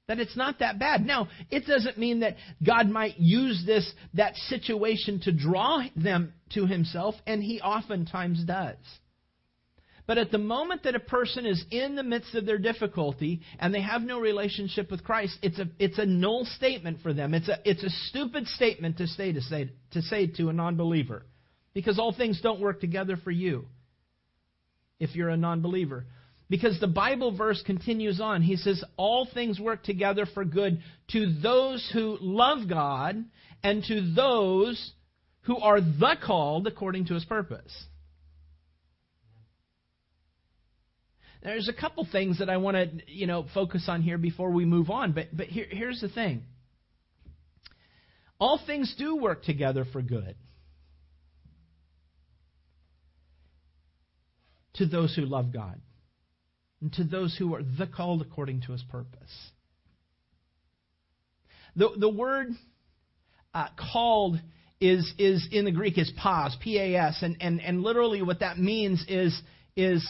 That 0.08 0.18
it's 0.18 0.36
not 0.36 0.58
that 0.58 0.80
bad. 0.80 1.06
Now, 1.06 1.28
it 1.48 1.64
doesn't 1.64 1.96
mean 1.96 2.20
that 2.20 2.34
God 2.66 2.88
might 2.88 3.14
use 3.16 3.62
this, 3.64 3.88
that 4.14 4.34
situation 4.34 5.20
to 5.20 5.32
draw 5.32 5.84
them 5.94 6.32
to 6.54 6.66
himself, 6.66 7.14
and 7.24 7.40
he 7.40 7.60
oftentimes 7.60 8.42
does. 8.44 8.74
But 10.06 10.18
at 10.18 10.30
the 10.30 10.38
moment 10.38 10.82
that 10.84 10.94
a 10.94 11.00
person 11.00 11.46
is 11.46 11.64
in 11.70 11.94
the 11.94 12.02
midst 12.02 12.34
of 12.34 12.46
their 12.46 12.58
difficulty 12.58 13.42
and 13.58 13.72
they 13.72 13.82
have 13.82 14.02
no 14.02 14.18
relationship 14.20 14.90
with 14.90 15.04
Christ, 15.04 15.38
it's 15.42 15.58
a, 15.58 15.66
it's 15.78 15.98
a 15.98 16.06
null 16.06 16.44
statement 16.44 16.98
for 17.02 17.12
them. 17.12 17.34
It's 17.34 17.48
a, 17.48 17.58
it's 17.64 17.84
a 17.84 17.90
stupid 18.08 18.46
statement 18.46 18.98
to 18.98 19.06
say, 19.06 19.32
to 19.32 19.40
say 19.40 19.70
to 19.92 20.02
say 20.02 20.26
to 20.26 20.48
a 20.48 20.52
non-believer. 20.52 21.24
Because 21.74 21.98
all 21.98 22.12
things 22.12 22.40
don't 22.42 22.60
work 22.60 22.80
together 22.80 23.16
for 23.16 23.30
you 23.30 23.66
if 24.98 25.14
you're 25.14 25.28
a 25.28 25.36
non-believer. 25.36 26.06
Because 26.48 26.80
the 26.80 26.88
Bible 26.88 27.36
verse 27.36 27.62
continues 27.64 28.20
on. 28.20 28.42
He 28.42 28.56
says, 28.56 28.82
All 28.96 29.28
things 29.32 29.60
work 29.60 29.84
together 29.84 30.26
for 30.26 30.44
good 30.44 30.82
to 31.12 31.32
those 31.40 31.88
who 31.92 32.18
love 32.20 32.68
God 32.68 33.24
and 33.62 33.84
to 33.84 34.12
those 34.14 34.92
who 35.42 35.56
are 35.58 35.80
the 35.80 36.16
called 36.24 36.66
according 36.66 37.06
to 37.06 37.14
his 37.14 37.24
purpose. 37.24 37.72
There's 41.42 41.68
a 41.68 41.72
couple 41.72 42.06
things 42.10 42.38
that 42.40 42.50
I 42.50 42.58
want 42.58 42.76
to, 42.76 42.90
you 43.10 43.26
know, 43.26 43.46
focus 43.54 43.86
on 43.88 44.02
here 44.02 44.18
before 44.18 44.50
we 44.50 44.64
move 44.64 44.90
on, 44.90 45.12
but 45.12 45.28
but 45.32 45.46
here, 45.46 45.66
here's 45.70 46.00
the 46.00 46.08
thing. 46.08 46.42
All 48.38 48.60
things 48.66 48.94
do 48.98 49.16
work 49.16 49.42
together 49.42 49.84
for 49.92 50.02
good. 50.02 50.34
To 54.74 54.86
those 54.86 55.14
who 55.14 55.22
love 55.22 55.52
God 55.52 55.80
and 56.80 56.92
to 56.94 57.04
those 57.04 57.36
who 57.38 57.54
are 57.54 57.62
the 57.62 57.86
called 57.86 58.22
according 58.22 58.62
to 58.62 58.72
his 58.72 58.82
purpose. 58.82 59.50
The, 61.76 61.90
the 61.96 62.08
word 62.08 62.48
uh, 63.54 63.68
called 63.92 64.40
is, 64.80 65.12
is 65.18 65.46
in 65.52 65.66
the 65.66 65.70
Greek 65.70 65.98
is 65.98 66.10
pas, 66.16 66.56
P-A-S, 66.62 67.18
and, 67.22 67.36
and, 67.40 67.60
and 67.60 67.82
literally 67.82 68.22
what 68.22 68.40
that 68.40 68.58
means 68.58 69.04
is, 69.08 69.38
is 69.76 70.06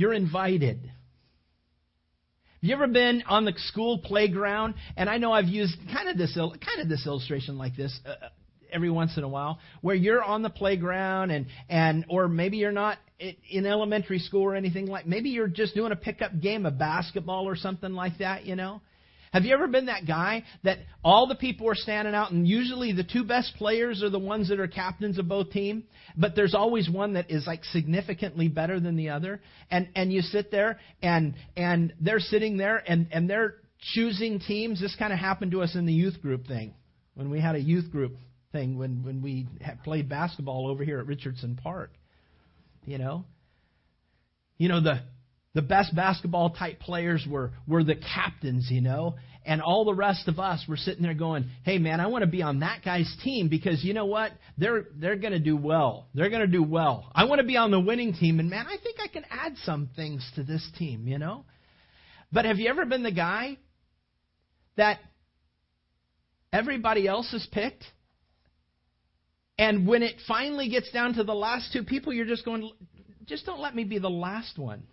you're 0.00 0.14
invited. 0.14 0.80
Have 0.82 2.68
you 2.68 2.74
ever 2.74 2.86
been 2.86 3.22
on 3.28 3.44
the 3.44 3.52
school 3.56 3.98
playground? 3.98 4.74
And 4.96 5.10
I 5.10 5.18
know 5.18 5.30
I've 5.30 5.48
used 5.48 5.76
kind 5.92 6.08
of 6.08 6.16
this 6.16 6.34
kind 6.34 6.80
of 6.80 6.88
this 6.88 7.06
illustration 7.06 7.58
like 7.58 7.76
this 7.76 7.98
uh, 8.06 8.08
uh, 8.08 8.28
every 8.72 8.88
once 8.88 9.18
in 9.18 9.24
a 9.24 9.28
while, 9.28 9.58
where 9.82 9.94
you're 9.94 10.22
on 10.22 10.40
the 10.40 10.48
playground 10.48 11.30
and 11.30 11.46
and 11.68 12.06
or 12.08 12.28
maybe 12.28 12.56
you're 12.56 12.72
not 12.72 12.96
in 13.50 13.66
elementary 13.66 14.20
school 14.20 14.42
or 14.42 14.54
anything 14.54 14.86
like. 14.86 15.06
Maybe 15.06 15.30
you're 15.30 15.48
just 15.48 15.74
doing 15.74 15.92
a 15.92 15.96
pickup 15.96 16.40
game 16.40 16.64
of 16.64 16.78
basketball 16.78 17.46
or 17.46 17.54
something 17.54 17.92
like 17.92 18.18
that, 18.18 18.46
you 18.46 18.56
know. 18.56 18.80
Have 19.32 19.44
you 19.44 19.54
ever 19.54 19.68
been 19.68 19.86
that 19.86 20.06
guy 20.06 20.42
that 20.64 20.78
all 21.04 21.28
the 21.28 21.36
people 21.36 21.68
are 21.68 21.76
standing 21.76 22.14
out, 22.14 22.32
and 22.32 22.46
usually 22.46 22.92
the 22.92 23.04
two 23.04 23.22
best 23.22 23.54
players 23.56 24.02
are 24.02 24.10
the 24.10 24.18
ones 24.18 24.48
that 24.48 24.58
are 24.58 24.66
captains 24.66 25.18
of 25.18 25.28
both 25.28 25.50
teams, 25.50 25.84
but 26.16 26.34
there's 26.34 26.54
always 26.54 26.90
one 26.90 27.12
that 27.12 27.30
is 27.30 27.46
like 27.46 27.64
significantly 27.66 28.48
better 28.48 28.80
than 28.80 28.96
the 28.96 29.10
other, 29.10 29.40
and 29.70 29.88
and 29.94 30.12
you 30.12 30.20
sit 30.20 30.50
there 30.50 30.80
and 31.00 31.34
and 31.56 31.94
they're 32.00 32.18
sitting 32.18 32.56
there 32.56 32.82
and 32.86 33.06
and 33.12 33.30
they're 33.30 33.54
choosing 33.94 34.40
teams. 34.40 34.80
This 34.80 34.96
kind 34.98 35.12
of 35.12 35.18
happened 35.18 35.52
to 35.52 35.62
us 35.62 35.76
in 35.76 35.86
the 35.86 35.92
youth 35.92 36.20
group 36.20 36.46
thing 36.48 36.74
when 37.14 37.30
we 37.30 37.40
had 37.40 37.54
a 37.54 37.60
youth 37.60 37.90
group 37.92 38.16
thing 38.50 38.78
when 38.78 39.04
when 39.04 39.22
we 39.22 39.46
had 39.60 39.82
played 39.84 40.08
basketball 40.08 40.66
over 40.66 40.84
here 40.84 40.98
at 40.98 41.06
Richardson 41.06 41.58
Park. 41.62 41.92
You 42.84 42.98
know, 42.98 43.24
you 44.58 44.68
know 44.68 44.80
the 44.80 45.02
the 45.54 45.62
best 45.62 45.94
basketball 45.94 46.50
type 46.50 46.80
players 46.80 47.26
were 47.28 47.52
were 47.66 47.82
the 47.82 47.96
captains, 47.96 48.68
you 48.70 48.80
know, 48.80 49.16
and 49.44 49.60
all 49.60 49.84
the 49.84 49.94
rest 49.94 50.28
of 50.28 50.38
us 50.38 50.64
were 50.68 50.76
sitting 50.76 51.02
there 51.02 51.14
going, 51.14 51.50
"Hey 51.64 51.78
man, 51.78 52.00
I 52.00 52.06
want 52.06 52.22
to 52.22 52.30
be 52.30 52.42
on 52.42 52.60
that 52.60 52.84
guy's 52.84 53.12
team 53.24 53.48
because 53.48 53.82
you 53.82 53.92
know 53.92 54.06
what? 54.06 54.32
They're 54.58 54.84
they're 54.94 55.16
going 55.16 55.32
to 55.32 55.40
do 55.40 55.56
well. 55.56 56.08
They're 56.14 56.30
going 56.30 56.42
to 56.42 56.46
do 56.46 56.62
well. 56.62 57.10
I 57.14 57.24
want 57.24 57.40
to 57.40 57.46
be 57.46 57.56
on 57.56 57.70
the 57.70 57.80
winning 57.80 58.14
team 58.14 58.38
and 58.38 58.48
man, 58.48 58.66
I 58.66 58.76
think 58.82 58.98
I 59.02 59.08
can 59.08 59.24
add 59.30 59.56
some 59.64 59.90
things 59.96 60.28
to 60.36 60.44
this 60.44 60.66
team, 60.78 61.08
you 61.08 61.18
know?" 61.18 61.44
But 62.32 62.44
have 62.44 62.58
you 62.58 62.68
ever 62.68 62.84
been 62.84 63.02
the 63.02 63.10
guy 63.10 63.58
that 64.76 65.00
everybody 66.52 67.08
else 67.08 67.32
is 67.32 67.46
picked? 67.50 67.84
And 69.58 69.86
when 69.86 70.02
it 70.02 70.14
finally 70.26 70.68
gets 70.68 70.90
down 70.90 71.14
to 71.14 71.24
the 71.24 71.34
last 71.34 71.72
two 71.72 71.82
people, 71.82 72.12
you're 72.12 72.24
just 72.24 72.44
going, 72.44 72.70
just 73.26 73.44
don't 73.44 73.60
let 73.60 73.74
me 73.74 73.84
be 73.84 73.98
the 73.98 74.08
last 74.08 74.58
one. 74.58 74.84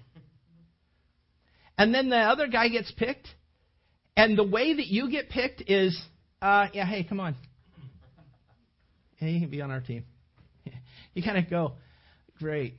And 1.77 1.93
then 1.93 2.09
the 2.09 2.17
other 2.17 2.47
guy 2.47 2.69
gets 2.69 2.91
picked, 2.91 3.27
and 4.15 4.37
the 4.37 4.43
way 4.43 4.73
that 4.73 4.87
you 4.87 5.11
get 5.11 5.29
picked 5.29 5.61
is, 5.67 5.99
uh, 6.41 6.67
yeah, 6.73 6.85
hey, 6.85 7.03
come 7.03 7.19
on. 7.19 7.35
Hey, 9.17 9.31
you 9.31 9.39
can 9.39 9.49
be 9.49 9.61
on 9.61 9.71
our 9.71 9.81
team. 9.81 10.05
You 11.13 11.23
kind 11.23 11.39
of 11.39 11.49
go, 11.49 11.71
great. 12.37 12.75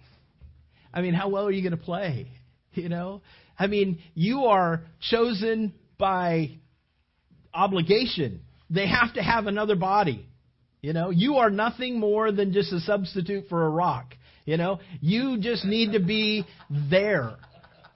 I 0.95 1.01
mean, 1.01 1.13
how 1.13 1.29
well 1.29 1.49
are 1.49 1.51
you 1.51 1.61
going 1.61 1.77
to 1.77 1.85
play? 1.85 2.29
You 2.73 2.89
know? 2.89 3.23
I 3.59 3.67
mean, 3.67 3.99
you 4.15 4.45
are 4.45 4.83
chosen 5.01 5.75
by 5.99 6.53
obligation. 7.53 8.43
They 8.71 8.87
have 8.87 9.15
to 9.15 9.23
have 9.23 9.49
another 9.49 9.75
body. 9.75 10.25
You 10.81 10.93
know, 10.93 11.11
you 11.11 11.37
are 11.37 11.51
nothing 11.51 11.99
more 11.99 12.31
than 12.31 12.53
just 12.53 12.73
a 12.73 12.79
substitute 12.79 13.49
for 13.49 13.67
a 13.67 13.69
rock. 13.69 14.15
You 14.45 14.57
know, 14.57 14.79
you 15.01 15.39
just 15.41 15.65
need 15.65 15.93
to 15.93 15.99
be 16.01 16.45
there. 16.71 17.37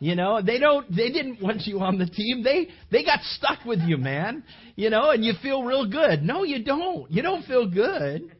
You 0.02 0.16
know, 0.16 0.42
they 0.42 0.58
don't 0.58 0.84
they 0.90 1.10
didn't 1.10 1.40
want 1.40 1.60
you 1.64 1.78
on 1.78 1.96
the 1.96 2.06
team. 2.06 2.42
They 2.42 2.66
they 2.90 3.04
got 3.04 3.20
stuck 3.22 3.64
with 3.64 3.78
you, 3.82 3.98
man. 3.98 4.42
You 4.74 4.90
know, 4.90 5.12
and 5.12 5.24
you 5.24 5.32
feel 5.40 5.62
real 5.62 5.88
good. 5.88 6.24
No, 6.24 6.42
you 6.42 6.64
don't. 6.64 7.08
You 7.08 7.22
don't 7.22 7.44
feel 7.44 7.70
good. 7.70 8.34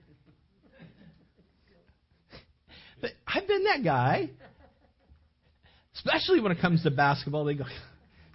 But 3.00 3.12
I've 3.28 3.46
been 3.46 3.62
that 3.62 3.84
guy. 3.84 4.30
Especially 5.94 6.40
when 6.40 6.50
it 6.50 6.60
comes 6.60 6.82
to 6.82 6.90
basketball, 6.90 7.44
they 7.44 7.54
go, 7.54 7.64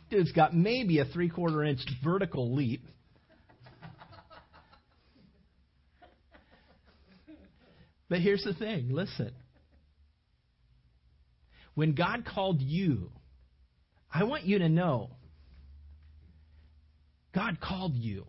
dude's 0.10 0.32
got 0.32 0.56
maybe 0.56 1.00
a 1.00 1.06
three 1.06 1.28
quarter 1.28 1.66
inch 1.66 1.82
vertical 2.02 2.56
leap. 2.56 2.86
But 8.08 8.20
here's 8.20 8.46
the 8.46 8.54
thing 8.54 8.88
listen. 8.90 9.34
When 11.76 11.94
God 11.94 12.24
called 12.26 12.62
you, 12.62 13.12
I 14.18 14.24
want 14.24 14.46
you 14.46 14.58
to 14.60 14.68
know 14.68 15.12
God 17.36 17.60
called 17.62 17.94
you. 17.94 18.26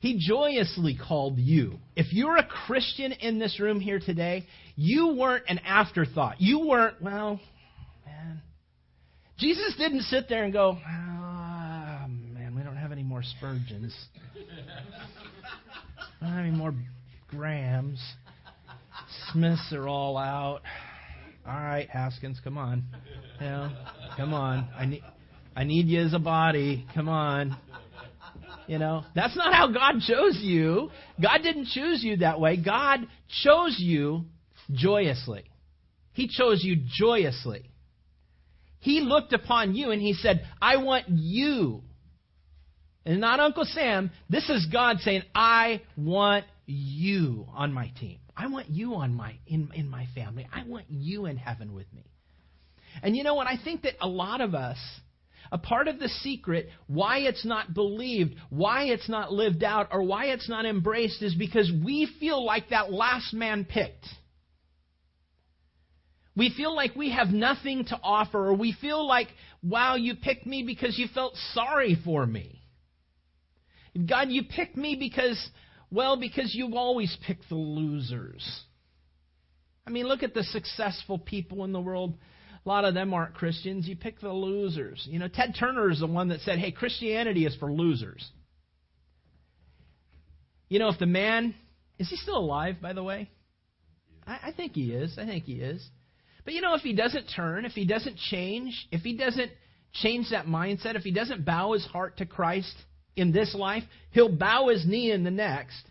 He 0.00 0.18
joyously 0.18 0.98
called 1.02 1.38
you. 1.38 1.78
If 1.96 2.12
you're 2.12 2.36
a 2.36 2.46
Christian 2.66 3.12
in 3.12 3.38
this 3.38 3.58
room 3.58 3.80
here 3.80 4.00
today, 4.00 4.46
you 4.76 5.14
weren't 5.18 5.44
an 5.48 5.60
afterthought. 5.60 6.42
You 6.42 6.66
weren't, 6.66 7.00
well, 7.00 7.40
man. 8.04 8.42
Jesus 9.38 9.74
didn't 9.78 10.02
sit 10.02 10.28
there 10.28 10.44
and 10.44 10.52
go, 10.52 10.76
oh, 10.76 12.06
man, 12.06 12.54
we 12.54 12.62
don't 12.62 12.76
have 12.76 12.92
any 12.92 13.02
more 13.02 13.22
Spurgeons. 13.22 13.94
We 14.34 14.42
don't 16.20 16.32
have 16.32 16.44
any 16.44 16.54
more 16.54 16.74
Grahams. 17.28 17.98
Smiths 19.32 19.72
are 19.72 19.88
all 19.88 20.18
out. 20.18 20.60
All 21.46 21.54
right, 21.54 21.88
Haskins, 21.90 22.40
come 22.42 22.58
on. 22.58 22.84
You 23.40 23.46
know, 23.46 23.72
come 24.16 24.34
on. 24.34 24.68
I 24.76 24.86
need, 24.86 25.02
I 25.56 25.64
need 25.64 25.86
you 25.86 26.00
as 26.02 26.12
a 26.12 26.18
body. 26.18 26.86
Come 26.94 27.08
on. 27.08 27.56
You 28.66 28.78
know, 28.78 29.04
that's 29.14 29.36
not 29.36 29.52
how 29.52 29.68
God 29.72 30.00
chose 30.06 30.38
you. 30.40 30.90
God 31.20 31.38
didn't 31.42 31.66
choose 31.68 32.04
you 32.04 32.18
that 32.18 32.38
way. 32.38 32.56
God 32.56 33.00
chose 33.42 33.76
you 33.78 34.26
joyously. 34.70 35.44
He 36.12 36.28
chose 36.28 36.62
you 36.62 36.76
joyously. 36.96 37.70
He 38.78 39.00
looked 39.00 39.32
upon 39.32 39.74
you 39.74 39.90
and 39.90 40.00
he 40.00 40.12
said, 40.14 40.46
I 40.60 40.76
want 40.76 41.06
you. 41.08 41.82
And 43.04 43.20
not 43.20 43.40
Uncle 43.40 43.64
Sam. 43.64 44.10
This 44.28 44.48
is 44.50 44.66
God 44.70 44.98
saying, 45.00 45.22
I 45.34 45.82
want 45.96 46.44
you 46.66 47.46
on 47.54 47.72
my 47.72 47.90
team. 47.98 48.18
I 48.36 48.46
want 48.46 48.68
you 48.68 48.94
on 48.94 49.14
my 49.14 49.36
in, 49.46 49.70
in 49.74 49.88
my 49.88 50.06
family. 50.14 50.46
I 50.52 50.64
want 50.66 50.86
you 50.88 51.26
in 51.26 51.36
heaven 51.36 51.74
with 51.74 51.92
me. 51.92 52.04
And 53.02 53.16
you 53.16 53.22
know 53.22 53.34
what? 53.34 53.46
I 53.46 53.58
think 53.62 53.82
that 53.82 53.94
a 54.00 54.08
lot 54.08 54.40
of 54.40 54.54
us, 54.54 54.78
a 55.52 55.58
part 55.58 55.88
of 55.88 55.98
the 55.98 56.08
secret 56.08 56.68
why 56.86 57.18
it's 57.18 57.44
not 57.44 57.74
believed, 57.74 58.34
why 58.50 58.84
it's 58.84 59.08
not 59.08 59.32
lived 59.32 59.64
out, 59.64 59.88
or 59.92 60.02
why 60.02 60.26
it's 60.26 60.48
not 60.48 60.66
embraced 60.66 61.22
is 61.22 61.34
because 61.34 61.70
we 61.84 62.08
feel 62.20 62.44
like 62.44 62.68
that 62.70 62.92
last 62.92 63.32
man 63.32 63.64
picked. 63.64 64.06
We 66.36 66.52
feel 66.56 66.74
like 66.74 66.94
we 66.94 67.10
have 67.10 67.28
nothing 67.28 67.84
to 67.86 67.98
offer, 68.02 68.38
or 68.38 68.54
we 68.54 68.72
feel 68.72 69.06
like, 69.06 69.28
wow, 69.62 69.96
you 69.96 70.14
picked 70.14 70.46
me 70.46 70.62
because 70.62 70.98
you 70.98 71.08
felt 71.12 71.34
sorry 71.52 71.98
for 72.04 72.24
me. 72.24 72.59
God, 74.08 74.30
you 74.30 74.44
picked 74.44 74.76
me 74.76 74.96
because 74.98 75.50
well, 75.90 76.16
because 76.16 76.54
you've 76.54 76.74
always 76.74 77.16
picked 77.26 77.48
the 77.48 77.56
losers. 77.56 78.62
I 79.86 79.90
mean, 79.90 80.06
look 80.06 80.22
at 80.22 80.34
the 80.34 80.44
successful 80.44 81.18
people 81.18 81.64
in 81.64 81.72
the 81.72 81.80
world. 81.80 82.14
A 82.64 82.68
lot 82.68 82.84
of 82.84 82.94
them 82.94 83.12
aren't 83.12 83.34
Christians. 83.34 83.88
You 83.88 83.96
pick 83.96 84.20
the 84.20 84.32
losers. 84.32 85.06
You 85.10 85.18
know, 85.18 85.28
Ted 85.28 85.56
Turner 85.58 85.90
is 85.90 86.00
the 86.00 86.06
one 86.06 86.28
that 86.28 86.40
said, 86.40 86.58
hey, 86.58 86.70
Christianity 86.70 87.44
is 87.44 87.56
for 87.56 87.72
losers. 87.72 88.30
You 90.68 90.78
know, 90.78 90.90
if 90.90 90.98
the 90.98 91.06
man, 91.06 91.54
is 91.98 92.08
he 92.08 92.16
still 92.16 92.36
alive, 92.36 92.76
by 92.80 92.92
the 92.92 93.02
way? 93.02 93.28
I, 94.26 94.38
I 94.48 94.52
think 94.52 94.74
he 94.74 94.92
is. 94.92 95.18
I 95.18 95.26
think 95.26 95.44
he 95.44 95.54
is. 95.54 95.84
But 96.44 96.54
you 96.54 96.60
know, 96.60 96.74
if 96.74 96.82
he 96.82 96.92
doesn't 96.92 97.26
turn, 97.34 97.64
if 97.64 97.72
he 97.72 97.84
doesn't 97.84 98.16
change, 98.16 98.86
if 98.92 99.00
he 99.00 99.16
doesn't 99.16 99.50
change 99.92 100.30
that 100.30 100.46
mindset, 100.46 100.94
if 100.94 101.02
he 101.02 101.10
doesn't 101.10 101.44
bow 101.44 101.72
his 101.72 101.84
heart 101.86 102.18
to 102.18 102.26
Christ, 102.26 102.74
in 103.16 103.32
this 103.32 103.54
life, 103.54 103.84
he'll 104.10 104.34
bow 104.34 104.68
his 104.68 104.86
knee 104.86 105.10
in 105.10 105.24
the 105.24 105.30
next. 105.30 105.82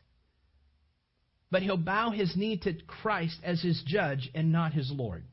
But 1.51 1.63
he'll 1.63 1.77
bow 1.77 2.12
his 2.12 2.36
knee 2.36 2.58
to 2.63 2.73
Christ 2.86 3.38
as 3.43 3.62
his 3.62 3.82
judge 3.86 4.29
and 4.36 4.51
not 4.51 4.73
his 4.73 4.91
Lord. 4.91 5.23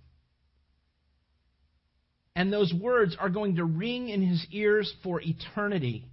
And 2.34 2.52
those 2.52 2.72
words 2.72 3.16
are 3.18 3.30
going 3.30 3.56
to 3.56 3.64
ring 3.64 4.08
in 4.08 4.22
his 4.22 4.46
ears 4.50 4.92
for 5.02 5.20
eternity. 5.22 6.04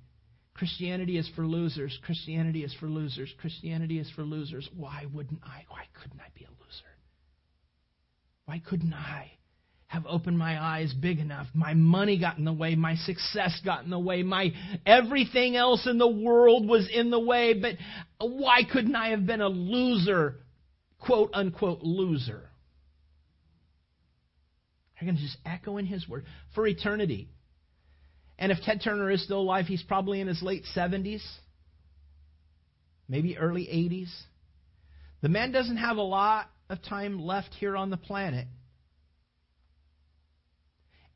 Christianity 0.54 1.18
is 1.18 1.30
for 1.36 1.46
losers. 1.46 1.98
Christianity 2.06 2.64
is 2.64 2.74
for 2.80 2.88
losers. 2.88 3.34
Christianity 3.42 4.00
is 4.00 4.10
for 4.12 4.24
losers. 4.24 4.70
Why 4.76 5.06
wouldn't 5.14 5.42
I? 5.44 5.66
Why 5.68 5.86
couldn't 6.02 6.20
I 6.20 6.30
be 6.38 6.46
a 6.46 6.50
loser? 6.50 6.94
Why 8.46 8.62
couldn't 8.66 8.94
I? 8.94 9.32
Have 9.94 10.08
opened 10.08 10.40
my 10.40 10.60
eyes 10.60 10.92
big 10.92 11.20
enough. 11.20 11.46
My 11.54 11.76
money 11.76 12.20
got 12.20 12.40
in 12.40 12.46
the 12.46 12.54
way. 12.54 12.74
My 12.74 12.96
success 12.96 13.62
got 13.64 13.84
in 13.84 13.92
the 13.92 14.00
way. 14.00 14.24
My 14.24 14.52
everything 14.88 15.56
else 15.56 15.88
in 15.88 16.00
the 16.00 16.08
world 16.08 16.68
was 16.68 16.90
in 16.92 17.12
the 17.12 17.20
way. 17.20 17.54
But 17.54 17.76
why 18.20 18.62
couldn't 18.64 18.96
I 18.96 19.10
have 19.10 19.28
been 19.28 19.40
a 19.40 19.48
loser? 19.48 20.38
Quote 21.00 21.30
unquote 21.36 21.84
loser. 21.84 22.42
I'm 25.00 25.06
going 25.06 25.16
to 25.16 25.22
just 25.22 25.38
echo 25.46 25.78
in 25.78 25.86
his 25.86 26.10
word 26.10 26.26
for 26.56 26.66
eternity. 26.66 27.30
And 28.40 28.52
if 28.52 28.58
Ted 28.64 28.82
Turner 28.84 29.12
is 29.12 29.24
still 29.24 29.42
alive, 29.42 29.68
he's 29.68 29.84
probably 29.84 30.22
in 30.22 30.28
his 30.28 30.42
late 30.42 30.64
70s, 30.76 31.22
maybe 33.08 33.38
early 33.38 33.66
80s. 33.66 34.10
The 35.22 35.30
man 35.30 35.52
doesn't 35.52 35.78
have 35.78 35.98
a 35.98 36.02
lot 36.02 36.50
of 36.68 36.82
time 36.82 37.20
left 37.20 37.54
here 37.60 37.78
on 37.78 37.92
the 37.92 37.98
planet. 37.98 38.48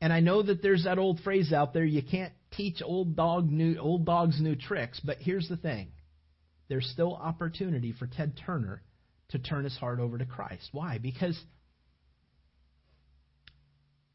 And 0.00 0.12
I 0.12 0.20
know 0.20 0.42
that 0.42 0.62
there's 0.62 0.84
that 0.84 0.98
old 0.98 1.20
phrase 1.20 1.52
out 1.52 1.72
there, 1.72 1.84
you 1.84 2.02
can't 2.02 2.32
teach 2.52 2.80
old 2.82 3.16
dog 3.16 3.50
new 3.50 3.76
old 3.78 4.04
dogs 4.04 4.40
new 4.40 4.54
tricks, 4.54 5.00
but 5.00 5.18
here's 5.18 5.48
the 5.48 5.56
thing. 5.56 5.88
There's 6.68 6.88
still 6.92 7.14
opportunity 7.14 7.92
for 7.92 8.06
Ted 8.06 8.38
Turner 8.44 8.82
to 9.30 9.38
turn 9.38 9.64
his 9.64 9.76
heart 9.76 10.00
over 10.00 10.18
to 10.18 10.26
Christ. 10.26 10.68
Why? 10.72 10.98
Because 10.98 11.38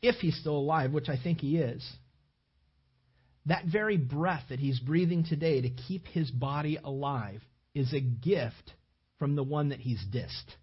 if 0.02 0.16
he's 0.16 0.38
still 0.38 0.58
alive, 0.58 0.92
which 0.92 1.10
I 1.10 1.18
think 1.22 1.40
he 1.40 1.58
is, 1.58 1.88
that 3.46 3.66
very 3.66 3.98
breath 3.98 4.44
that 4.50 4.60
he's 4.60 4.80
breathing 4.80 5.26
today 5.26 5.62
to 5.62 5.70
keep 5.70 6.08
his 6.08 6.32
body 6.32 6.78
alive 6.82 7.42
is 7.76 7.94
a 7.94 8.00
gift 8.00 8.74
from 9.20 9.36
the 9.36 9.44
one 9.44 9.70
that 9.70 9.80
he's 9.80 10.02
dissed. 10.14 10.56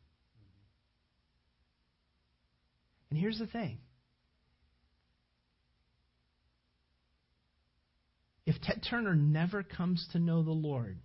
And 3.11 3.19
here's 3.19 3.39
the 3.39 3.47
thing 3.47 3.79
If 8.51 8.61
Ted 8.63 8.83
Turner 8.91 9.15
never 9.15 9.63
comes 9.63 10.05
to 10.11 10.19
know 10.19 10.43
the 10.43 10.51
Lord, 10.51 10.99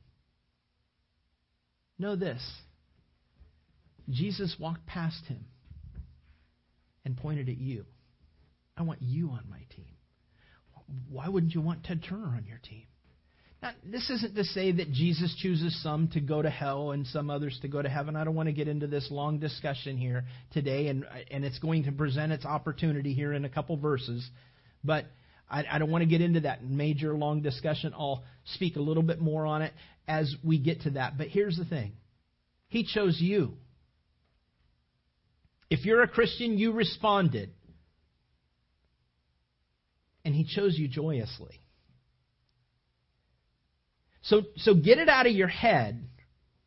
know 2.00 2.16
this 2.16 2.42
Jesus 4.10 4.56
walked 4.60 4.88
past 4.88 5.24
him 5.28 5.46
and 7.06 7.16
pointed 7.16 7.48
at 7.48 7.60
you. 7.60 7.86
I 8.76 8.82
want 8.82 9.04
you 9.04 9.30
on 9.30 9.44
my 9.48 9.60
team. 9.76 9.86
Why 11.08 11.30
wouldn't 11.30 11.54
you 11.54 11.62
want 11.62 11.84
Ted 11.84 12.04
Turner 12.10 12.26
on 12.26 12.46
your 12.48 12.58
team? 12.68 12.88
Now, 13.62 13.74
this 13.84 14.10
isn't 14.10 14.34
to 14.34 14.44
say 14.44 14.72
that 14.72 14.92
Jesus 14.92 15.36
chooses 15.40 15.80
some 15.84 16.08
to 16.14 16.22
go 16.22 16.42
to 16.42 16.50
hell 16.50 16.94
and 16.94 17.06
some 17.06 17.30
others 17.30 17.60
to 17.62 17.68
go 17.68 17.80
to 17.80 17.90
heaven. 17.90 18.16
I 18.16 18.24
don't 18.24 18.34
want 18.34 18.50
to 18.50 18.54
get 18.54 18.68
into 18.68 18.88
this 18.88 19.10
long 19.12 19.38
discussion 19.38 19.98
here 19.98 20.26
today, 20.52 20.88
and, 20.88 21.06
and 21.30 21.46
it's 21.46 21.60
going 21.60 21.84
to 21.84 21.92
present 21.92 22.32
its 22.32 22.44
opportunity 22.44 23.14
here 23.14 23.34
in 23.34 23.46
a 23.46 23.50
couple 23.50 23.78
verses. 23.78 24.28
But 24.84 25.06
I, 25.50 25.64
I 25.72 25.80
don't 25.80 25.92
want 25.92 26.02
to 26.02 26.10
get 26.10 26.22
into 26.22 26.42
that 26.42 26.64
major 26.64 27.14
long 27.14 27.42
discussion. 27.42 27.94
I'll 27.98 28.24
speak 28.54 28.76
a 28.76 28.82
little 28.82 29.04
bit 29.04 29.20
more 29.20 29.46
on 29.46 29.62
it 29.62 29.74
as 30.08 30.34
we 30.44 30.60
get 30.60 30.82
to 30.82 30.92
that. 30.92 31.18
But 31.18 31.28
here's 31.28 31.58
the 31.58 31.66
thing 31.66 31.94
He 32.68 32.86
chose 32.86 33.18
you. 33.20 33.54
If 35.70 35.86
you're 35.86 36.04
a 36.04 36.08
Christian, 36.08 36.58
you 36.58 36.72
responded. 36.72 37.52
And 40.24 40.34
He 40.34 40.44
chose 40.44 40.78
you 40.78 40.88
joyously. 40.88 41.60
So, 44.24 44.42
so 44.58 44.74
get 44.74 44.98
it 44.98 45.08
out 45.08 45.28
of 45.28 45.34
your 45.34 45.48
head 45.48 46.04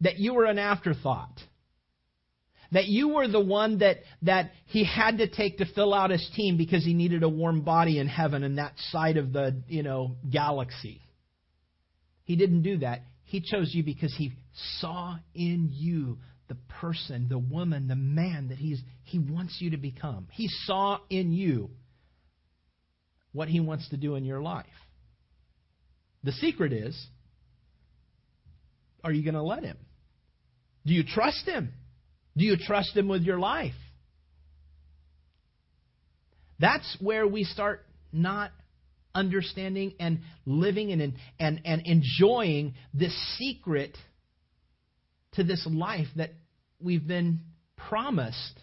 that 0.00 0.18
you 0.18 0.34
were 0.34 0.44
an 0.44 0.58
afterthought. 0.58 1.40
That 2.72 2.86
you 2.86 3.08
were 3.08 3.26
the 3.28 3.40
one 3.40 3.78
that, 3.78 3.98
that 4.22 4.50
he 4.66 4.84
had 4.84 5.18
to 5.18 5.28
take 5.28 5.58
to 5.58 5.66
fill 5.74 5.94
out 5.94 6.10
his 6.10 6.28
team 6.36 6.58
because 6.58 6.84
he 6.84 6.92
needed 6.92 7.22
a 7.22 7.28
warm 7.28 7.62
body 7.62 7.98
in 7.98 8.08
heaven 8.08 8.44
and 8.44 8.58
that 8.58 8.74
side 8.90 9.16
of 9.16 9.32
the, 9.32 9.62
you 9.68 9.82
know, 9.82 10.16
galaxy. 10.30 11.00
He 12.24 12.36
didn't 12.36 12.62
do 12.62 12.78
that. 12.78 13.02
He 13.24 13.40
chose 13.40 13.74
you 13.74 13.82
because 13.82 14.14
he 14.16 14.32
saw 14.80 15.16
in 15.34 15.70
you 15.72 16.18
the 16.48 16.56
person, 16.80 17.28
the 17.28 17.38
woman, 17.38 17.88
the 17.88 17.96
man 17.96 18.48
that 18.48 18.58
he's, 18.58 18.80
he 19.04 19.18
wants 19.18 19.56
you 19.60 19.70
to 19.70 19.76
become. 19.76 20.28
He 20.32 20.48
saw 20.64 20.98
in 21.08 21.32
you 21.32 21.70
what 23.32 23.48
he 23.48 23.60
wants 23.60 23.88
to 23.90 23.96
do 23.96 24.14
in 24.14 24.24
your 24.24 24.40
life. 24.40 24.66
The 26.24 26.32
secret 26.32 26.72
is 26.72 27.06
are 29.04 29.12
you 29.12 29.22
going 29.22 29.34
to 29.34 29.42
let 29.42 29.62
him? 29.62 29.76
Do 30.84 30.92
you 30.92 31.04
trust 31.04 31.46
him? 31.46 31.72
Do 32.38 32.44
you 32.44 32.56
trust 32.56 32.96
him 32.96 33.08
with 33.08 33.22
your 33.22 33.38
life? 33.38 33.74
That's 36.60 36.96
where 37.00 37.26
we 37.26 37.42
start 37.42 37.84
not 38.12 38.52
understanding 39.14 39.94
and 39.98 40.20
living 40.46 40.92
and, 40.92 41.14
and, 41.40 41.60
and 41.64 41.82
enjoying 41.84 42.74
this 42.94 43.12
secret 43.38 43.98
to 45.32 45.42
this 45.42 45.66
life 45.68 46.06
that 46.16 46.30
we've 46.80 47.06
been 47.06 47.40
promised 47.76 48.60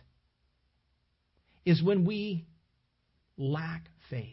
is 1.65 1.83
when 1.83 2.05
we 2.05 2.45
lack 3.37 3.83
faith. 4.09 4.29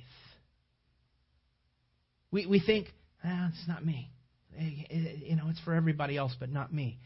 We, 2.31 2.47
we 2.47 2.61
think, 2.61 2.89
ah, 3.25 3.49
it's 3.49 3.67
not 3.67 3.85
me. 3.85 4.09
You 4.57 5.35
know, 5.37 5.49
it's 5.49 5.61
for 5.61 5.75
everybody 5.75 6.17
else, 6.17 6.37
but 6.39 6.51
not 6.51 6.73
me. 6.73 6.99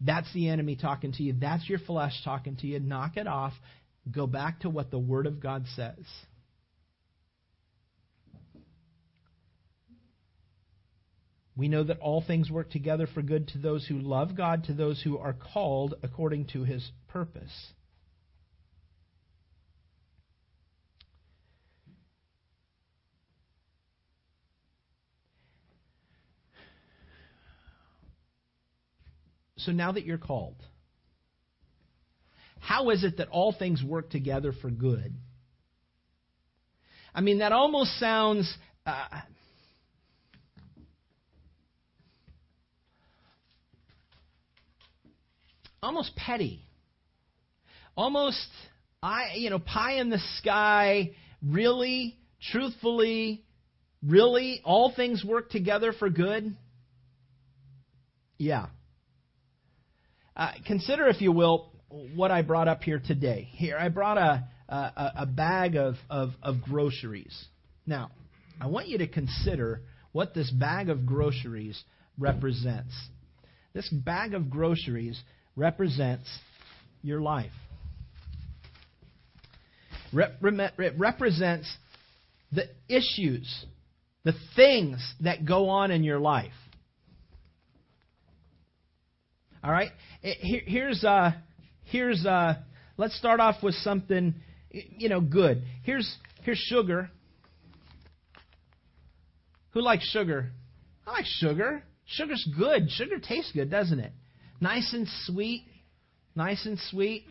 That's 0.00 0.32
the 0.32 0.48
enemy 0.48 0.76
talking 0.76 1.12
to 1.12 1.22
you. 1.22 1.34
That's 1.38 1.68
your 1.68 1.78
flesh 1.78 2.12
talking 2.24 2.56
to 2.56 2.66
you. 2.66 2.80
Knock 2.80 3.16
it 3.16 3.26
off. 3.26 3.52
Go 4.10 4.26
back 4.26 4.60
to 4.60 4.70
what 4.70 4.90
the 4.90 4.98
Word 4.98 5.26
of 5.26 5.40
God 5.40 5.64
says. 5.74 6.04
We 11.56 11.68
know 11.68 11.84
that 11.84 12.00
all 12.00 12.20
things 12.20 12.50
work 12.50 12.70
together 12.70 13.06
for 13.06 13.22
good 13.22 13.48
to 13.48 13.58
those 13.58 13.86
who 13.86 13.98
love 13.98 14.36
God, 14.36 14.64
to 14.64 14.74
those 14.74 15.00
who 15.02 15.18
are 15.18 15.34
called 15.34 15.94
according 16.02 16.46
to 16.48 16.64
his 16.64 16.90
purpose. 17.06 17.72
So 29.64 29.72
now 29.72 29.92
that 29.92 30.04
you're 30.04 30.18
called, 30.18 30.56
how 32.60 32.90
is 32.90 33.02
it 33.04 33.16
that 33.16 33.28
all 33.28 33.54
things 33.58 33.82
work 33.82 34.10
together 34.10 34.52
for 34.52 34.70
good? 34.70 35.14
I 37.14 37.20
mean, 37.20 37.38
that 37.38 37.52
almost 37.52 37.98
sounds. 37.98 38.52
Uh, 38.84 39.06
almost 45.82 46.14
petty. 46.16 46.60
Almost, 47.96 48.48
I, 49.02 49.34
you 49.36 49.50
know, 49.50 49.60
pie 49.60 50.00
in 50.00 50.10
the 50.10 50.20
sky. 50.38 51.12
Really, 51.42 52.16
truthfully, 52.50 53.44
really, 54.02 54.60
all 54.64 54.92
things 54.94 55.24
work 55.24 55.50
together 55.50 55.92
for 55.92 56.10
good? 56.10 56.56
Yeah. 58.38 58.66
Uh, 60.36 60.50
consider, 60.66 61.06
if 61.08 61.20
you 61.20 61.30
will, 61.30 61.70
what 62.14 62.30
I 62.30 62.42
brought 62.42 62.66
up 62.66 62.82
here 62.82 63.00
today. 63.04 63.48
Here, 63.52 63.76
I 63.78 63.88
brought 63.88 64.18
a, 64.18 64.44
a, 64.68 65.12
a 65.18 65.26
bag 65.26 65.76
of, 65.76 65.94
of, 66.10 66.30
of 66.42 66.62
groceries. 66.62 67.44
Now, 67.86 68.10
I 68.60 68.66
want 68.66 68.88
you 68.88 68.98
to 68.98 69.06
consider 69.06 69.82
what 70.12 70.34
this 70.34 70.50
bag 70.50 70.88
of 70.88 71.06
groceries 71.06 71.80
represents. 72.18 72.94
This 73.74 73.88
bag 73.88 74.34
of 74.34 74.50
groceries 74.50 75.20
represents 75.56 76.28
your 77.02 77.20
life. 77.20 77.52
It 80.12 80.94
represents 80.96 81.72
the 82.50 82.68
issues, 82.88 83.64
the 84.24 84.34
things 84.56 85.14
that 85.20 85.44
go 85.44 85.68
on 85.68 85.90
in 85.90 86.02
your 86.04 86.20
life. 86.20 86.52
All 89.64 89.72
right? 89.72 89.90
here's 90.20 91.02
uh, 91.04 91.32
here's 91.84 92.26
uh, 92.26 92.56
let's 92.98 93.16
start 93.16 93.40
off 93.40 93.62
with 93.62 93.74
something 93.76 94.34
you 94.70 95.08
know 95.08 95.22
good. 95.22 95.62
Here's 95.82 96.18
here's 96.42 96.58
sugar. 96.58 97.10
Who 99.70 99.80
likes 99.80 100.04
sugar? 100.10 100.50
I 101.06 101.12
like 101.12 101.24
sugar. 101.24 101.82
Sugar's 102.04 102.46
good. 102.56 102.90
Sugar 102.90 103.18
tastes 103.18 103.52
good, 103.52 103.70
doesn't 103.70 103.98
it? 103.98 104.12
Nice 104.60 104.92
and 104.92 105.08
sweet. 105.24 105.64
Nice 106.36 106.66
and 106.66 106.78
sweet. 106.90 107.24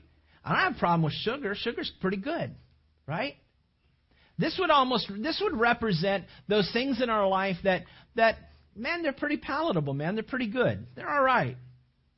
I 0.43 0.53
don't 0.53 0.63
have 0.63 0.75
a 0.75 0.79
problem 0.79 1.03
with 1.03 1.13
sugar. 1.13 1.53
Sugar's 1.55 1.91
pretty 2.01 2.17
good, 2.17 2.55
right? 3.07 3.35
This 4.39 4.57
would 4.59 4.71
almost 4.71 5.11
this 5.21 5.39
would 5.43 5.55
represent 5.55 6.25
those 6.47 6.69
things 6.73 6.99
in 6.99 7.11
our 7.11 7.27
life 7.27 7.57
that 7.63 7.83
that 8.15 8.37
man 8.75 9.03
they're 9.03 9.13
pretty 9.13 9.37
palatable, 9.37 9.93
man. 9.93 10.15
They're 10.15 10.23
pretty 10.23 10.49
good. 10.49 10.87
They're 10.95 11.09
all 11.09 11.23
right 11.23 11.57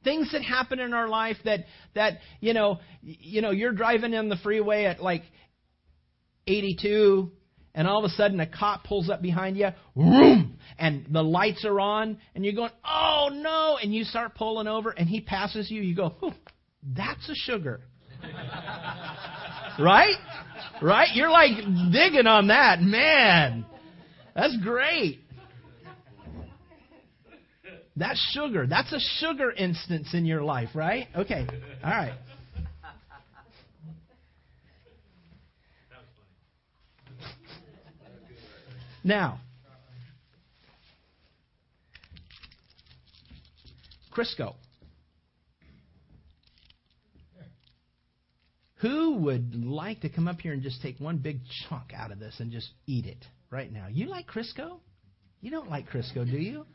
things 0.06 0.32
that 0.32 0.41
happen 0.41 0.80
in 0.80 0.94
our 0.94 1.10
life 1.10 1.36
that 1.44 1.65
that 1.96 2.20
you 2.39 2.54
know 2.54 2.80
you 3.02 3.41
know 3.41 3.52
you're 3.52 3.74
driving 3.74 4.13
in 4.13 4.30
the 4.30 4.38
freeway 4.38 4.86
at 4.86 5.02
like 5.02 5.24
82 6.48 7.30
and 7.74 7.88
all 7.89 8.00
of 8.00 8.06
a 8.06 8.13
sudden 8.13 8.39
a 8.39 8.48
cop 8.48 8.86
pulls 8.86 9.10
up 9.10 9.22
behind 9.22 9.58
you 9.58 9.68
and 10.80 11.08
the 11.10 11.22
lights 11.22 11.65
are 11.65 11.82
on 11.82 12.18
and 12.34 12.46
you're 12.46 12.54
going 12.54 12.72
oh 12.86 13.30
no 13.34 13.78
and 13.82 13.94
you 13.94 14.06
start 14.06 14.36
pulling 14.36 14.68
over 14.68 14.91
and 14.91 15.10
he 15.10 15.20
passes 15.20 15.70
you 15.70 15.82
you 15.82 15.94
go 15.94 16.34
that's 16.94 17.28
a 17.30 17.36
sugar. 17.36 17.82
Right? 19.78 20.15
Right? 20.82 21.10
You're 21.15 21.30
like 21.30 21.58
digging 21.91 22.28
on 22.28 22.48
that 22.48 22.80
man. 22.80 23.65
That's 24.34 24.56
great 24.63 25.25
that's 27.95 28.19
sugar. 28.34 28.67
That's 28.67 28.91
a 28.91 28.99
sugar 29.19 29.51
instance 29.51 30.13
in 30.13 30.25
your 30.25 30.41
life, 30.41 30.69
right? 30.73 31.08
Okay. 31.15 31.47
All 31.84 31.89
right. 31.89 32.13
Now, 39.03 39.39
Crisco. 44.12 44.55
Who 48.77 49.17
would 49.17 49.63
like 49.63 50.01
to 50.01 50.10
come 50.10 50.27
up 50.27 50.41
here 50.41 50.53
and 50.53 50.62
just 50.62 50.81
take 50.81 50.99
one 50.99 51.17
big 51.17 51.39
chunk 51.69 51.93
out 51.95 52.12
of 52.12 52.19
this 52.19 52.36
and 52.39 52.51
just 52.51 52.69
eat 52.88 53.05
it 53.05 53.23
right 53.49 53.71
now? 53.71 53.88
You 53.89 54.08
like 54.08 54.27
Crisco? 54.27 54.79
You 55.41 55.51
don't 55.51 55.69
like 55.69 55.88
Crisco, 55.89 56.25
do 56.25 56.38
you? 56.38 56.65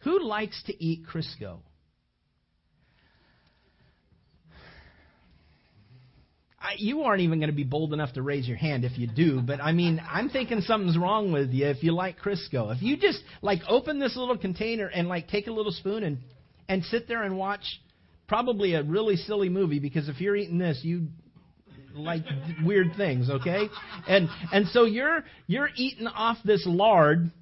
Who 0.00 0.22
likes 0.22 0.62
to 0.64 0.84
eat 0.84 1.04
Crisco? 1.06 1.58
I, 6.62 6.74
you 6.76 7.02
aren't 7.02 7.22
even 7.22 7.38
going 7.38 7.50
to 7.50 7.56
be 7.56 7.64
bold 7.64 7.94
enough 7.94 8.12
to 8.14 8.22
raise 8.22 8.46
your 8.46 8.58
hand 8.58 8.84
if 8.84 8.98
you 8.98 9.06
do, 9.06 9.40
but 9.40 9.62
I 9.62 9.72
mean, 9.72 10.00
I'm 10.06 10.28
thinking 10.28 10.60
something's 10.60 10.98
wrong 10.98 11.32
with 11.32 11.50
you 11.50 11.66
if 11.66 11.82
you 11.82 11.92
like 11.92 12.18
Crisco. 12.18 12.74
If 12.74 12.82
you 12.82 12.98
just 12.98 13.20
like 13.40 13.60
open 13.66 13.98
this 13.98 14.14
little 14.14 14.36
container 14.36 14.86
and 14.86 15.08
like 15.08 15.28
take 15.28 15.46
a 15.46 15.52
little 15.52 15.72
spoon 15.72 16.02
and 16.04 16.18
and 16.68 16.84
sit 16.84 17.08
there 17.08 17.22
and 17.22 17.36
watch 17.38 17.62
probably 18.28 18.74
a 18.74 18.82
really 18.82 19.16
silly 19.16 19.48
movie 19.48 19.80
because 19.80 20.08
if 20.08 20.20
you're 20.20 20.36
eating 20.36 20.58
this, 20.58 20.80
you 20.82 21.08
like 21.94 22.22
weird 22.62 22.94
things, 22.96 23.30
okay? 23.30 23.68
And 24.06 24.28
and 24.52 24.68
so 24.68 24.84
you're 24.84 25.24
you're 25.46 25.70
eating 25.76 26.06
off 26.06 26.36
this 26.44 26.62
lard, 26.66 27.32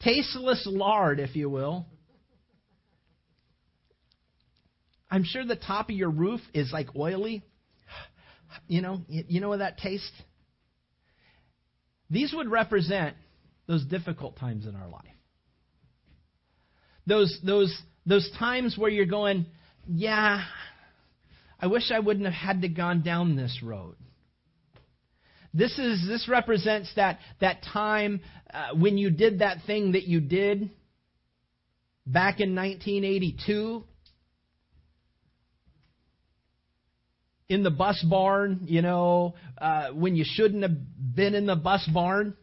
tasteless 0.00 0.66
lard, 0.66 1.20
if 1.20 1.36
you 1.36 1.48
will. 1.48 1.86
I'm 5.10 5.24
sure 5.24 5.44
the 5.44 5.56
top 5.56 5.88
of 5.88 5.96
your 5.96 6.10
roof 6.10 6.40
is 6.52 6.70
like 6.72 6.94
oily. 6.96 7.42
You 8.66 8.82
know, 8.82 9.02
you 9.08 9.40
know 9.40 9.50
what 9.50 9.58
that 9.58 9.78
tastes? 9.78 10.10
These 12.10 12.32
would 12.34 12.50
represent 12.50 13.16
those 13.66 13.84
difficult 13.84 14.38
times 14.38 14.66
in 14.66 14.74
our 14.74 14.88
life. 14.88 15.04
Those 17.06 17.38
those 17.44 17.74
those 18.06 18.30
times 18.38 18.76
where 18.78 18.90
you're 18.90 19.06
going, 19.06 19.46
yeah, 19.86 20.44
I 21.60 21.66
wish 21.66 21.90
I 21.90 21.98
wouldn't 22.00 22.24
have 22.24 22.34
had 22.34 22.62
to 22.62 22.68
gone 22.68 23.02
down 23.02 23.36
this 23.36 23.60
road. 23.62 23.96
This 25.54 25.78
is 25.78 26.06
this 26.06 26.28
represents 26.28 26.92
that 26.96 27.18
that 27.40 27.62
time 27.72 28.20
uh, 28.52 28.74
when 28.74 28.98
you 28.98 29.10
did 29.10 29.40
that 29.40 29.58
thing 29.66 29.92
that 29.92 30.04
you 30.04 30.20
did 30.20 30.70
back 32.06 32.40
in 32.40 32.54
1982 32.54 33.84
in 37.48 37.62
the 37.62 37.70
bus 37.70 38.04
barn, 38.08 38.60
you 38.66 38.82
know, 38.82 39.34
uh, 39.58 39.88
when 39.92 40.16
you 40.16 40.24
shouldn't 40.26 40.62
have 40.62 41.14
been 41.14 41.34
in 41.34 41.46
the 41.46 41.56
bus 41.56 41.88
barn 41.92 42.34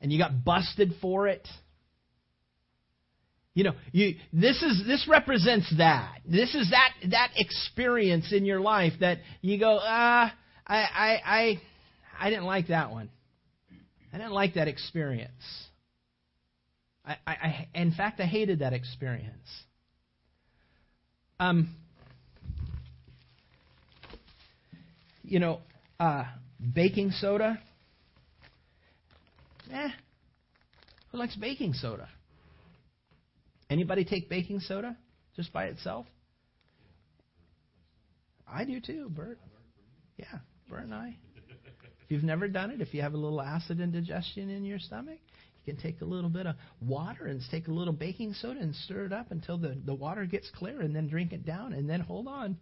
and 0.00 0.12
you 0.12 0.18
got 0.18 0.44
busted 0.44 0.94
for 1.00 1.26
it. 1.26 1.46
You 3.54 3.64
know, 3.64 3.72
you, 3.90 4.14
this 4.32 4.62
is 4.62 4.84
this 4.86 5.08
represents 5.10 5.72
that. 5.78 6.18
This 6.24 6.54
is 6.54 6.70
that 6.70 6.92
that 7.10 7.30
experience 7.34 8.32
in 8.32 8.44
your 8.44 8.60
life 8.60 8.92
that 9.00 9.18
you 9.40 9.58
go, 9.58 9.80
ah, 9.82 10.32
I 10.68 10.76
I 10.76 11.20
I 11.24 11.60
I 12.20 12.30
didn't 12.30 12.44
like 12.44 12.68
that 12.68 12.90
one. 12.90 13.08
I 14.12 14.18
didn't 14.18 14.32
like 14.32 14.54
that 14.54 14.68
experience. 14.68 15.32
I, 17.04 17.16
I, 17.26 17.32
I 17.32 17.68
in 17.74 17.92
fact 17.92 18.20
I 18.20 18.26
hated 18.26 18.60
that 18.60 18.72
experience. 18.72 19.48
Um, 21.40 21.74
you 25.22 25.38
know, 25.38 25.60
uh, 26.00 26.24
baking 26.74 27.12
soda. 27.12 27.60
Eh, 29.72 29.88
who 31.12 31.18
likes 31.18 31.36
baking 31.36 31.74
soda? 31.74 32.08
Anybody 33.70 34.04
take 34.04 34.28
baking 34.28 34.60
soda 34.60 34.96
just 35.36 35.52
by 35.52 35.66
itself? 35.66 36.06
I 38.50 38.64
do 38.64 38.80
too, 38.80 39.10
Bert. 39.10 39.38
Yeah, 40.16 40.38
And 40.76 40.94
I. 40.94 41.16
If 42.02 42.10
you've 42.10 42.24
never 42.24 42.48
done 42.48 42.70
it, 42.70 42.80
if 42.80 42.94
you 42.94 43.02
have 43.02 43.14
a 43.14 43.18
little 43.18 43.40
acid 43.40 43.80
indigestion 43.80 44.50
in 44.50 44.64
your 44.64 44.78
stomach, 44.78 45.18
you 45.64 45.74
can 45.74 45.82
take 45.82 46.00
a 46.00 46.04
little 46.04 46.30
bit 46.30 46.46
of 46.46 46.54
water 46.80 47.26
and 47.26 47.40
take 47.50 47.68
a 47.68 47.72
little 47.72 47.92
baking 47.92 48.34
soda 48.34 48.60
and 48.60 48.74
stir 48.74 49.06
it 49.06 49.12
up 49.12 49.30
until 49.30 49.58
the, 49.58 49.76
the 49.84 49.94
water 49.94 50.24
gets 50.24 50.50
clear 50.50 50.80
and 50.80 50.94
then 50.94 51.08
drink 51.08 51.32
it 51.32 51.44
down 51.44 51.72
and 51.72 51.88
then 51.88 52.00
hold 52.00 52.26
on 52.26 52.56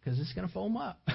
because 0.00 0.18
it's 0.18 0.32
going 0.32 0.46
to 0.46 0.52
foam 0.52 0.76
up. 0.76 1.00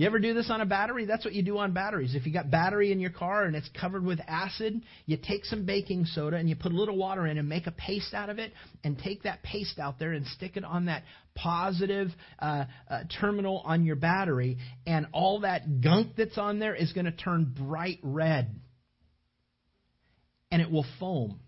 You 0.00 0.06
ever 0.06 0.18
do 0.18 0.32
this 0.32 0.48
on 0.48 0.62
a 0.62 0.64
battery? 0.64 1.04
That's 1.04 1.26
what 1.26 1.34
you 1.34 1.42
do 1.42 1.58
on 1.58 1.74
batteries. 1.74 2.14
If 2.14 2.24
you 2.24 2.32
got 2.32 2.50
battery 2.50 2.90
in 2.90 3.00
your 3.00 3.10
car 3.10 3.44
and 3.44 3.54
it's 3.54 3.68
covered 3.78 4.02
with 4.02 4.18
acid, 4.26 4.80
you 5.04 5.18
take 5.22 5.44
some 5.44 5.66
baking 5.66 6.06
soda 6.06 6.38
and 6.38 6.48
you 6.48 6.56
put 6.56 6.72
a 6.72 6.74
little 6.74 6.96
water 6.96 7.26
in 7.26 7.36
and 7.36 7.46
make 7.46 7.66
a 7.66 7.70
paste 7.70 8.14
out 8.14 8.30
of 8.30 8.38
it 8.38 8.54
and 8.82 8.98
take 8.98 9.24
that 9.24 9.42
paste 9.42 9.78
out 9.78 9.98
there 9.98 10.12
and 10.12 10.26
stick 10.26 10.56
it 10.56 10.64
on 10.64 10.86
that 10.86 11.02
positive 11.34 12.08
uh, 12.38 12.64
uh, 12.88 13.00
terminal 13.20 13.60
on 13.66 13.84
your 13.84 13.94
battery 13.94 14.56
and 14.86 15.06
all 15.12 15.40
that 15.40 15.82
gunk 15.82 16.16
that's 16.16 16.38
on 16.38 16.58
there 16.58 16.74
is 16.74 16.94
going 16.94 17.04
to 17.04 17.12
turn 17.12 17.54
bright 17.54 17.98
red 18.02 18.58
and 20.50 20.62
it 20.62 20.70
will 20.70 20.86
foam 20.98 21.38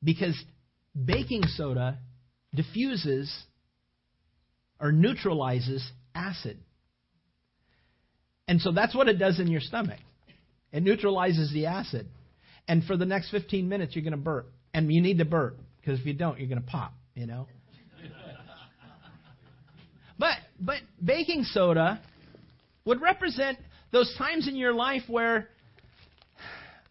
because 0.00 0.40
baking 0.94 1.42
soda 1.42 1.98
diffuses 2.54 3.36
or 4.78 4.92
neutralizes 4.92 5.84
acid. 6.14 6.60
And 8.46 8.60
so 8.60 8.72
that's 8.72 8.94
what 8.94 9.08
it 9.08 9.18
does 9.18 9.40
in 9.40 9.48
your 9.48 9.60
stomach. 9.60 10.00
It 10.72 10.82
neutralizes 10.82 11.52
the 11.52 11.66
acid. 11.66 12.06
And 12.68 12.84
for 12.84 12.96
the 12.96 13.06
next 13.06 13.30
15 13.30 13.68
minutes, 13.68 13.94
you're 13.94 14.04
going 14.04 14.12
to 14.12 14.16
burp. 14.16 14.50
And 14.72 14.92
you 14.92 15.00
need 15.00 15.18
to 15.18 15.24
burp, 15.24 15.56
because 15.80 16.00
if 16.00 16.06
you 16.06 16.14
don't, 16.14 16.38
you're 16.38 16.48
going 16.48 16.60
to 16.60 16.66
pop, 16.66 16.92
you 17.14 17.26
know? 17.26 17.46
but, 20.18 20.36
but 20.58 20.78
baking 21.02 21.44
soda 21.44 22.00
would 22.84 23.00
represent 23.00 23.58
those 23.92 24.12
times 24.18 24.48
in 24.48 24.56
your 24.56 24.74
life 24.74 25.02
where 25.06 25.48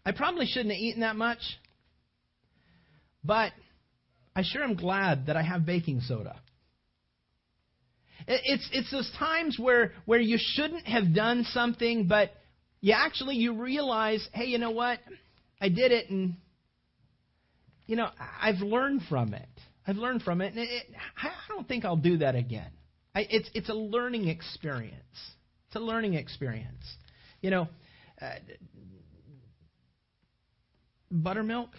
I 0.06 0.12
probably 0.12 0.46
shouldn't 0.46 0.72
have 0.72 0.80
eaten 0.80 1.00
that 1.00 1.16
much, 1.16 1.38
but 3.22 3.52
I 4.34 4.42
sure 4.42 4.62
am 4.62 4.74
glad 4.74 5.26
that 5.26 5.36
I 5.36 5.42
have 5.42 5.64
baking 5.64 6.00
soda. 6.00 6.40
It's, 8.26 8.68
it's 8.72 8.90
those 8.90 9.10
times 9.18 9.56
where, 9.58 9.92
where 10.06 10.20
you 10.20 10.38
shouldn't 10.38 10.86
have 10.86 11.14
done 11.14 11.44
something, 11.52 12.06
but 12.06 12.30
you 12.80 12.92
actually 12.92 13.36
you 13.36 13.62
realize, 13.62 14.26
hey, 14.32 14.44
you 14.44 14.58
know 14.58 14.70
what? 14.70 14.98
I 15.60 15.70
did 15.70 15.90
it, 15.90 16.10
and 16.10 16.34
you 17.86 17.96
know 17.96 18.08
I've 18.40 18.60
learned 18.60 19.00
from 19.08 19.32
it. 19.32 19.48
I've 19.86 19.96
learned 19.96 20.22
from 20.22 20.42
it, 20.42 20.52
and 20.52 20.58
it, 20.58 20.68
it, 20.70 20.86
I 21.16 21.30
don't 21.48 21.66
think 21.66 21.86
I'll 21.86 21.96
do 21.96 22.18
that 22.18 22.34
again. 22.34 22.70
I, 23.14 23.26
it's 23.30 23.48
it's 23.54 23.70
a 23.70 23.74
learning 23.74 24.28
experience. 24.28 25.00
It's 25.68 25.76
a 25.76 25.80
learning 25.80 26.12
experience. 26.12 26.84
You 27.40 27.50
know, 27.50 27.68
uh, 28.20 28.34
buttermilk. 31.10 31.70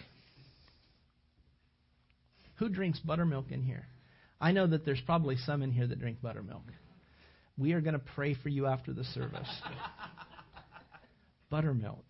Who 2.56 2.68
drinks 2.68 2.98
buttermilk 2.98 3.52
in 3.52 3.62
here? 3.62 3.86
I 4.40 4.52
know 4.52 4.66
that 4.66 4.84
there's 4.84 5.00
probably 5.00 5.36
some 5.36 5.62
in 5.62 5.72
here 5.72 5.86
that 5.86 5.98
drink 5.98 6.20
buttermilk. 6.20 6.64
We 7.56 7.72
are 7.72 7.80
going 7.80 7.94
to 7.94 8.02
pray 8.14 8.34
for 8.34 8.48
you 8.48 8.66
after 8.66 8.92
the 8.92 9.04
service. 9.04 9.48
buttermilk. 11.50 12.04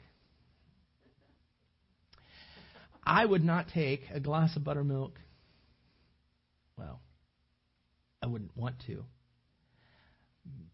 I 3.04 3.24
would 3.24 3.44
not 3.44 3.68
take 3.72 4.00
a 4.12 4.18
glass 4.18 4.56
of 4.56 4.64
buttermilk. 4.64 5.18
Well, 6.76 7.00
I 8.20 8.26
wouldn't 8.26 8.56
want 8.56 8.74
to. 8.88 9.04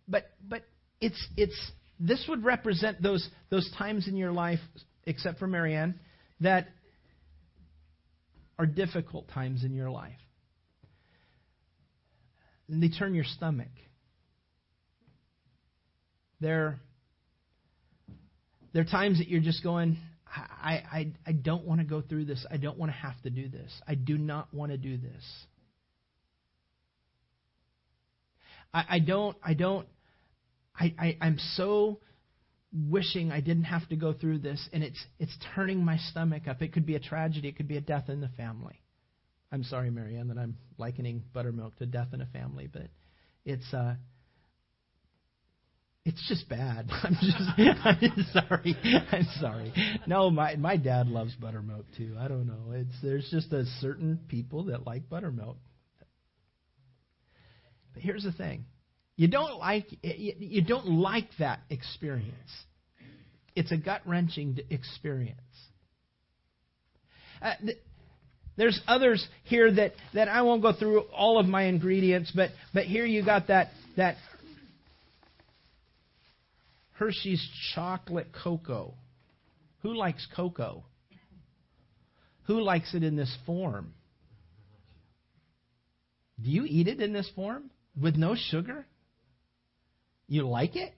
But 0.09 0.31
but 0.49 0.65
it's 1.01 1.23
it's 1.37 1.73
this 2.01 2.25
would 2.29 2.43
represent 2.43 3.03
those 3.03 3.29
those 3.51 3.71
times 3.77 4.09
in 4.09 4.17
your 4.17 4.33
life, 4.33 4.61
except 5.05 5.39
for 5.39 5.47
Marianne, 5.47 6.01
that 6.41 6.69
are 8.59 8.67
difficult 8.67 9.29
times 9.29 9.65
in 9.65 9.75
your 9.75 9.91
life 9.91 10.22
and 12.69 12.83
they 12.83 12.89
turn 12.89 13.15
your 13.15 13.25
stomach. 13.25 13.69
There, 16.41 16.81
there 18.73 18.83
are 18.83 18.87
times 18.87 19.19
that 19.19 19.29
you're 19.29 19.41
just 19.41 19.63
going, 19.63 19.97
I, 20.27 20.83
I, 20.93 21.13
I 21.27 21.33
don't 21.33 21.65
want 21.65 21.81
to 21.81 21.87
go 21.87 22.01
through 22.01 22.25
this. 22.25 22.45
I 22.51 22.57
don't 22.57 22.79
want 22.79 22.91
to 22.91 22.97
have 22.97 23.21
to 23.23 23.31
do 23.31 23.49
this. 23.49 23.71
I 23.87 23.95
do 23.95 24.19
not 24.19 24.53
want 24.53 24.73
to 24.73 24.79
do 24.79 24.97
this. 24.97 25.23
I, 28.73 28.85
I 28.91 28.99
don't, 28.99 29.37
I 29.43 29.55
don't, 29.55 29.87
I, 30.75 30.95
I, 30.99 31.19
I'm 31.21 31.39
so 31.55 32.01
wishing 32.73 33.31
I 33.31 33.41
didn't 33.41 33.65
have 33.65 33.89
to 33.91 33.97
go 33.97 34.13
through 34.13 34.39
this, 34.39 34.69
and 34.73 34.83
it's, 34.83 35.05
it's 35.19 35.37
turning 35.55 35.85
my 35.85 35.99
stomach 35.99 36.49
up. 36.49 36.63
It 36.63 36.73
could 36.73 36.87
be 36.87 36.97
a 36.97 37.01
tragedy, 37.01 37.49
it 37.49 37.57
could 37.57 37.69
be 37.69 37.77
a 37.77 37.83
death 37.83 38.09
in 38.09 38.21
the 38.21 38.31
family. 38.37 38.82
I'm 39.53 39.65
sorry, 39.65 39.91
Marianne, 39.91 40.29
that 40.29 40.39
I'm 40.39 40.57
likening 40.79 41.23
buttermilk 41.35 41.77
to 41.77 41.87
death 41.87 42.09
in 42.15 42.23
a 42.23 42.27
family, 42.27 42.71
but 42.73 42.89
it's 43.45 43.73
uh, 43.75 43.95
it's 46.07 46.27
just 46.27 46.49
bad. 46.49 46.89
I'm 47.03 47.17
just 47.21 47.37
I'm 47.85 48.27
sorry. 48.33 48.77
I'm 49.13 49.27
sorry. 49.41 49.73
No, 50.07 50.31
my 50.31 50.57
my 50.57 50.79
dad 50.79 51.07
loves 51.07 51.35
buttermilk 51.35 51.85
too. 51.97 52.17
I 52.19 52.29
don't 52.29 52.47
know. 52.47 52.73
It's 52.73 52.95
there's 53.03 53.29
just 53.31 53.53
a 53.53 53.67
certain 53.81 54.21
people 54.29 54.65
that 54.65 54.87
like 54.87 55.09
buttermilk. 55.11 55.59
But 57.93 58.03
here's 58.03 58.25
the 58.25 58.33
thing. 58.33 58.65
You 59.17 59.29
don't 59.29 59.59
like 59.59 59.87
you 60.03 60.63
don't 60.65 60.87
like 60.87 61.29
that 61.39 61.61
experience. 61.69 62.51
It's 63.55 63.71
a 63.71 63.77
gut-wrenching 63.77 64.61
experience. 64.71 65.39
Uh, 67.43 67.53
there's 68.57 68.81
others 68.87 69.27
here 69.45 69.73
that, 69.73 69.93
that 70.15 70.29
I 70.29 70.43
won't 70.43 70.63
go 70.63 70.73
through 70.73 71.01
all 71.15 71.39
of 71.39 71.47
my 71.47 71.65
ingredients, 71.65 72.33
but, 72.35 72.51
but 72.75 72.85
here 72.85 73.07
you 73.07 73.25
got 73.25 73.49
that, 73.49 73.69
that 73.97 74.17
Hershey's 76.93 77.47
chocolate 77.75 78.29
cocoa. 78.45 78.95
Who 79.83 79.95
likes 79.95 80.27
cocoa? 80.37 80.85
Who 82.47 82.61
likes 82.61 82.95
it 82.95 83.03
in 83.03 83.17
this 83.17 83.35
form? 83.47 83.95
Do 86.43 86.51
you 86.51 86.65
eat 86.67 86.89
it 86.89 87.01
in 87.01 87.13
this 87.13 87.31
form 87.35 87.71
with 88.01 88.17
no 88.17 88.35
sugar? 88.37 88.87
You 90.29 90.49
like 90.49 90.77
it? 90.77 90.93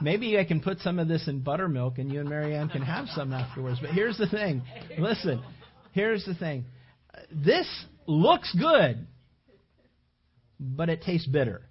Maybe 0.00 0.38
I 0.38 0.44
can 0.44 0.60
put 0.60 0.80
some 0.80 0.98
of 0.98 1.08
this 1.08 1.26
in 1.26 1.40
buttermilk 1.40 1.98
and 1.98 2.12
you 2.12 2.20
and 2.20 2.28
Marianne 2.28 2.68
can 2.68 2.82
have 2.82 3.08
some 3.08 3.32
afterwards. 3.32 3.78
But 3.80 3.90
here's 3.90 4.18
the 4.18 4.28
thing. 4.28 4.62
Listen, 4.98 5.42
here's 5.92 6.24
the 6.24 6.34
thing. 6.34 6.66
This 7.30 7.66
looks 8.06 8.54
good, 8.54 9.06
but 10.60 10.88
it 10.88 11.02
tastes 11.02 11.26
bitter. 11.26 11.62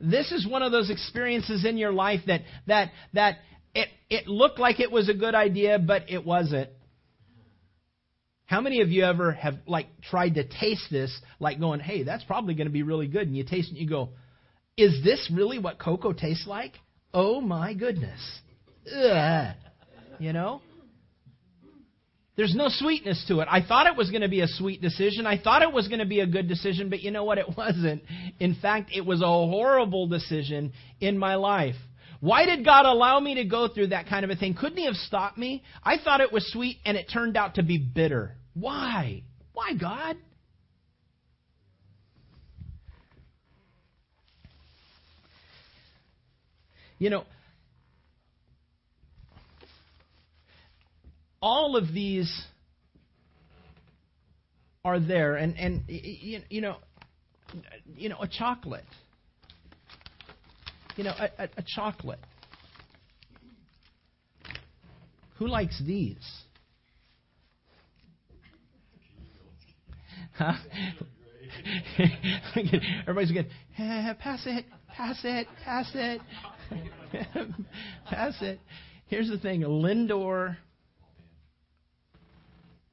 This 0.00 0.32
is 0.32 0.46
one 0.46 0.62
of 0.62 0.72
those 0.72 0.90
experiences 0.90 1.64
in 1.64 1.76
your 1.76 1.92
life 1.92 2.20
that 2.26 2.42
that 2.66 2.90
that 3.14 3.38
it 3.74 3.88
it 4.10 4.28
looked 4.28 4.58
like 4.58 4.80
it 4.80 4.90
was 4.90 5.08
a 5.08 5.14
good 5.14 5.34
idea, 5.34 5.78
but 5.78 6.04
it 6.08 6.24
wasn't. 6.24 6.70
How 8.46 8.60
many 8.60 8.80
of 8.80 8.90
you 8.90 9.04
ever 9.04 9.32
have 9.32 9.56
like 9.66 9.86
tried 10.02 10.34
to 10.34 10.44
taste 10.44 10.86
this, 10.90 11.16
like 11.38 11.60
going, 11.60 11.80
"Hey, 11.80 12.02
that's 12.04 12.24
probably 12.24 12.54
going 12.54 12.66
to 12.66 12.72
be 12.72 12.82
really 12.82 13.08
good," 13.08 13.26
and 13.26 13.36
you 13.36 13.44
taste 13.44 13.68
it 13.68 13.72
and 13.72 13.78
you 13.78 13.88
go, 13.88 14.10
"Is 14.76 15.02
this 15.04 15.30
really 15.32 15.58
what 15.58 15.78
cocoa 15.78 16.12
tastes 16.12 16.46
like?" 16.46 16.74
Oh 17.12 17.40
my 17.40 17.74
goodness. 17.74 18.20
Ugh. 18.94 19.54
You 20.18 20.32
know? 20.32 20.60
There's 22.36 22.54
no 22.54 22.68
sweetness 22.68 23.24
to 23.26 23.40
it. 23.40 23.48
I 23.50 23.62
thought 23.66 23.88
it 23.88 23.96
was 23.96 24.10
going 24.10 24.22
to 24.22 24.28
be 24.28 24.42
a 24.42 24.46
sweet 24.46 24.80
decision. 24.80 25.26
I 25.26 25.38
thought 25.38 25.62
it 25.62 25.72
was 25.72 25.88
going 25.88 25.98
to 25.98 26.06
be 26.06 26.20
a 26.20 26.26
good 26.26 26.46
decision, 26.46 26.88
but 26.88 27.00
you 27.00 27.10
know 27.10 27.24
what? 27.24 27.38
It 27.38 27.46
wasn't. 27.56 28.02
In 28.38 28.54
fact, 28.54 28.90
it 28.94 29.04
was 29.04 29.22
a 29.22 29.26
horrible 29.26 30.06
decision 30.06 30.72
in 31.00 31.18
my 31.18 31.34
life. 31.34 31.74
Why 32.20 32.46
did 32.46 32.64
God 32.64 32.86
allow 32.86 33.18
me 33.18 33.36
to 33.36 33.44
go 33.44 33.66
through 33.68 33.88
that 33.88 34.08
kind 34.08 34.24
of 34.24 34.30
a 34.30 34.36
thing? 34.36 34.54
Couldn't 34.54 34.78
He 34.78 34.86
have 34.86 34.94
stopped 34.94 35.36
me? 35.36 35.64
I 35.82 35.98
thought 35.98 36.20
it 36.20 36.32
was 36.32 36.48
sweet 36.52 36.78
and 36.84 36.96
it 36.96 37.10
turned 37.12 37.36
out 37.36 37.56
to 37.56 37.64
be 37.64 37.78
bitter. 37.78 38.36
Why? 38.54 39.22
Why, 39.52 39.74
God? 39.74 40.16
You 46.98 47.10
know, 47.10 47.24
all 51.40 51.76
of 51.76 51.92
these 51.92 52.46
are 54.84 54.98
there, 54.98 55.36
and 55.36 55.56
and 55.56 55.82
you 55.86 56.60
know, 56.60 56.76
you 57.96 58.08
know, 58.08 58.18
a 58.20 58.28
chocolate. 58.28 58.84
You 60.96 61.04
know, 61.04 61.14
a, 61.16 61.44
a, 61.44 61.48
a 61.58 61.64
chocolate. 61.64 62.18
Who 65.36 65.46
likes 65.46 65.80
these? 65.86 66.16
Huh? 70.36 70.54
Everybody's 73.06 73.32
eh, 73.78 74.12
pass 74.20 74.42
it, 74.46 74.64
pass 74.96 75.20
it, 75.22 75.46
pass 75.64 75.90
it. 75.94 76.20
Pass 78.10 78.34
it. 78.40 78.60
Here's 79.06 79.28
the 79.28 79.38
thing 79.38 79.62
Lindor 79.62 80.56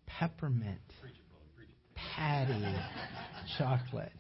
peppermint 0.08 0.80
patty 2.16 2.66
chocolate. 3.58 4.12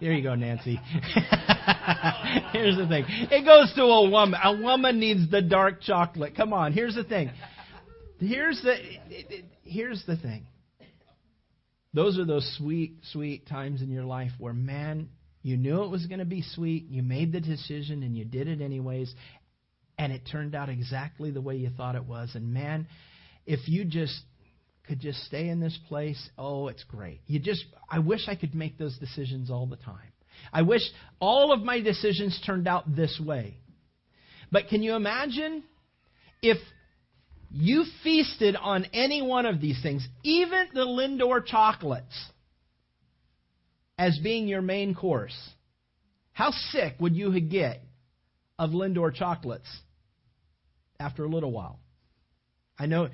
There 0.00 0.12
you 0.12 0.22
go, 0.22 0.36
Nancy. 0.36 0.76
here's 2.52 2.76
the 2.76 2.86
thing. 2.88 3.04
It 3.08 3.44
goes 3.44 3.72
to 3.74 3.82
a 3.82 4.08
woman. 4.08 4.38
A 4.42 4.56
woman 4.56 5.00
needs 5.00 5.28
the 5.30 5.42
dark 5.42 5.82
chocolate. 5.82 6.36
Come 6.36 6.52
on. 6.52 6.72
Here's 6.72 6.94
the 6.94 7.02
thing. 7.02 7.30
Here's 8.20 8.62
the 8.62 8.76
here's 9.64 10.04
the 10.06 10.16
thing. 10.16 10.46
Those 11.94 12.18
are 12.18 12.24
those 12.24 12.48
sweet, 12.58 12.98
sweet 13.12 13.48
times 13.48 13.82
in 13.82 13.90
your 13.90 14.04
life 14.04 14.30
where 14.38 14.52
man, 14.52 15.08
you 15.42 15.56
knew 15.56 15.82
it 15.82 15.90
was 15.90 16.06
going 16.06 16.18
to 16.18 16.24
be 16.24 16.42
sweet. 16.42 16.88
You 16.88 17.02
made 17.02 17.32
the 17.32 17.40
decision 17.40 18.02
and 18.02 18.16
you 18.16 18.24
did 18.24 18.48
it 18.48 18.60
anyways. 18.60 19.14
And 19.98 20.12
it 20.12 20.22
turned 20.30 20.54
out 20.54 20.68
exactly 20.68 21.30
the 21.30 21.40
way 21.40 21.56
you 21.56 21.70
thought 21.70 21.94
it 21.94 22.04
was. 22.04 22.30
And 22.34 22.52
man, 22.52 22.86
if 23.46 23.68
you 23.68 23.84
just 23.84 24.20
could 24.86 25.00
just 25.00 25.18
stay 25.24 25.48
in 25.48 25.60
this 25.60 25.78
place, 25.88 26.30
oh, 26.38 26.68
it's 26.68 26.84
great. 26.84 27.20
You 27.26 27.38
just, 27.38 27.64
I 27.90 27.98
wish 27.98 28.28
I 28.28 28.34
could 28.34 28.54
make 28.54 28.78
those 28.78 28.96
decisions 28.98 29.50
all 29.50 29.66
the 29.66 29.76
time. 29.76 30.12
I 30.52 30.62
wish 30.62 30.82
all 31.20 31.52
of 31.52 31.62
my 31.62 31.80
decisions 31.80 32.40
turned 32.44 32.68
out 32.68 32.94
this 32.94 33.20
way. 33.24 33.58
But 34.50 34.68
can 34.68 34.82
you 34.82 34.94
imagine 34.94 35.62
if 36.42 36.58
you 37.50 37.84
feasted 38.02 38.56
on 38.56 38.86
any 38.92 39.20
one 39.20 39.46
of 39.46 39.60
these 39.60 39.80
things, 39.82 40.06
even 40.22 40.68
the 40.72 40.86
Lindor 40.86 41.44
chocolates? 41.44 42.16
As 43.98 44.18
being 44.18 44.46
your 44.46 44.62
main 44.62 44.94
course, 44.94 45.36
how 46.32 46.52
sick 46.70 46.94
would 47.00 47.16
you 47.16 47.38
get 47.40 47.82
of 48.58 48.70
Lindor 48.70 49.12
chocolates 49.12 49.68
after 51.00 51.24
a 51.24 51.28
little 51.28 51.50
while? 51.50 51.80
I 52.78 52.86
know, 52.86 53.08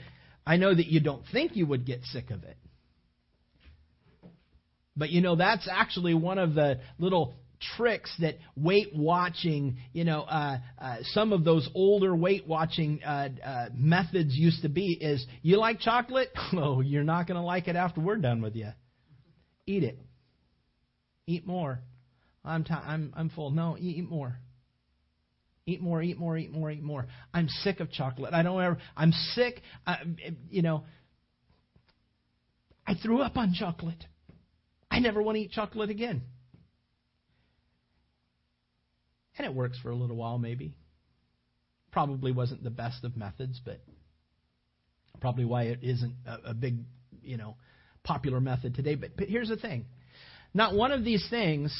I 0.47 0.59
know 0.59 0.75
that 0.75 0.87
you 0.87 1.01
don't 1.01 1.23
think 1.33 1.57
you 1.57 1.67
would 1.67 1.87
get 1.87 2.05
sick 2.05 2.31
of 2.31 2.45
it. 2.45 2.59
But 4.97 5.11
you 5.11 5.23
know, 5.23 5.37
that's 5.37 5.69
actually 5.71 6.15
one 6.15 6.39
of 6.39 6.55
the 6.55 6.81
little 6.99 7.35
tricks 7.77 8.15
that 8.21 8.37
weight 8.57 8.91
watching, 8.95 9.79
you 9.93 10.05
know, 10.05 10.21
uh, 10.21 10.59
uh, 10.79 10.97
some 11.13 11.33
of 11.33 11.45
those 11.45 11.69
older 11.75 12.15
weight 12.15 12.47
watching 12.47 13.03
uh, 13.03 13.29
uh 13.45 13.67
methods 13.75 14.35
used 14.35 14.63
to 14.63 14.69
be 14.69 14.93
is 14.93 15.25
you 15.43 15.57
like 15.57 15.81
chocolate? 15.81 16.29
Oh, 16.53 16.81
you're 16.81 17.05
not 17.05 17.27
going 17.27 17.37
to 17.37 17.45
like 17.45 17.69
it 17.69 17.75
after 17.75 18.01
we're 18.01 18.17
done 18.17 18.43
with 18.43 18.55
you. 18.55 18.69
Eat 19.67 19.83
it. 19.83 19.99
Eat 21.27 21.47
more. 21.47 21.81
I'm, 22.45 22.65
t- 22.65 22.75
I'm, 22.75 23.13
I'm 23.17 23.31
full. 23.31 23.51
No, 23.51 23.77
eat 23.79 24.09
more. 24.09 24.37
Eat 25.67 25.81
more, 25.81 26.03
eat 26.03 26.19
more, 26.19 26.37
eat 26.37 26.53
more, 26.53 26.71
eat 26.71 26.83
more. 26.83 27.07
I'm 27.33 27.49
sick 27.49 27.81
of 27.81 27.91
chocolate. 27.91 28.35
I 28.35 28.43
don't 28.43 28.63
ever, 28.63 28.79
I'm 28.97 29.13
sick. 29.13 29.63
I, 29.87 29.99
you 30.51 30.61
know, 30.61 30.85
I 32.87 32.95
threw 32.95 33.23
up 33.23 33.39
on 33.39 33.55
chocolate. 33.55 34.05
I 34.91 34.99
never 34.99 35.23
want 35.23 35.37
to 35.37 35.43
eat 35.43 35.53
chocolate 35.53 35.89
again. 35.89 36.23
And 39.39 39.47
it 39.47 39.55
works 39.55 39.79
for 39.83 39.91
a 39.91 39.97
little 39.97 40.17
while, 40.17 40.39
maybe. 40.39 40.75
Probably 41.91 42.31
wasn't 42.31 42.63
the 42.63 42.71
best 42.71 43.03
of 43.03 43.17
methods, 43.17 43.61
but 43.65 43.81
probably 45.21 45.47
why 45.47 45.65
it 45.65 45.79
isn't 45.83 46.15
a, 46.27 46.51
a 46.51 46.55
big, 46.55 46.81
you 47.23 47.39
know, 47.39 47.57
popular 48.03 48.41
method 48.41 48.75
today. 48.75 48.97
But, 48.97 49.17
but 49.17 49.29
here's 49.29 49.49
the 49.49 49.57
thing 49.57 49.87
not 50.55 50.75
one 50.75 50.93
of 50.93 51.05
these 51.05 51.27
things 51.29 51.77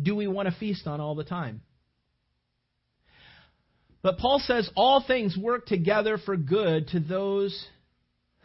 do 0.00 0.14
we 0.14 0.28
want 0.28 0.48
to 0.48 0.54
feast 0.58 0.86
on 0.86 1.00
all 1.00 1.16
the 1.16 1.24
time. 1.24 1.60
But 4.00 4.18
Paul 4.18 4.38
says 4.38 4.70
all 4.76 5.02
things 5.04 5.36
work 5.36 5.66
together 5.66 6.18
for 6.24 6.36
good 6.36 6.88
to 6.88 7.00
those 7.00 7.66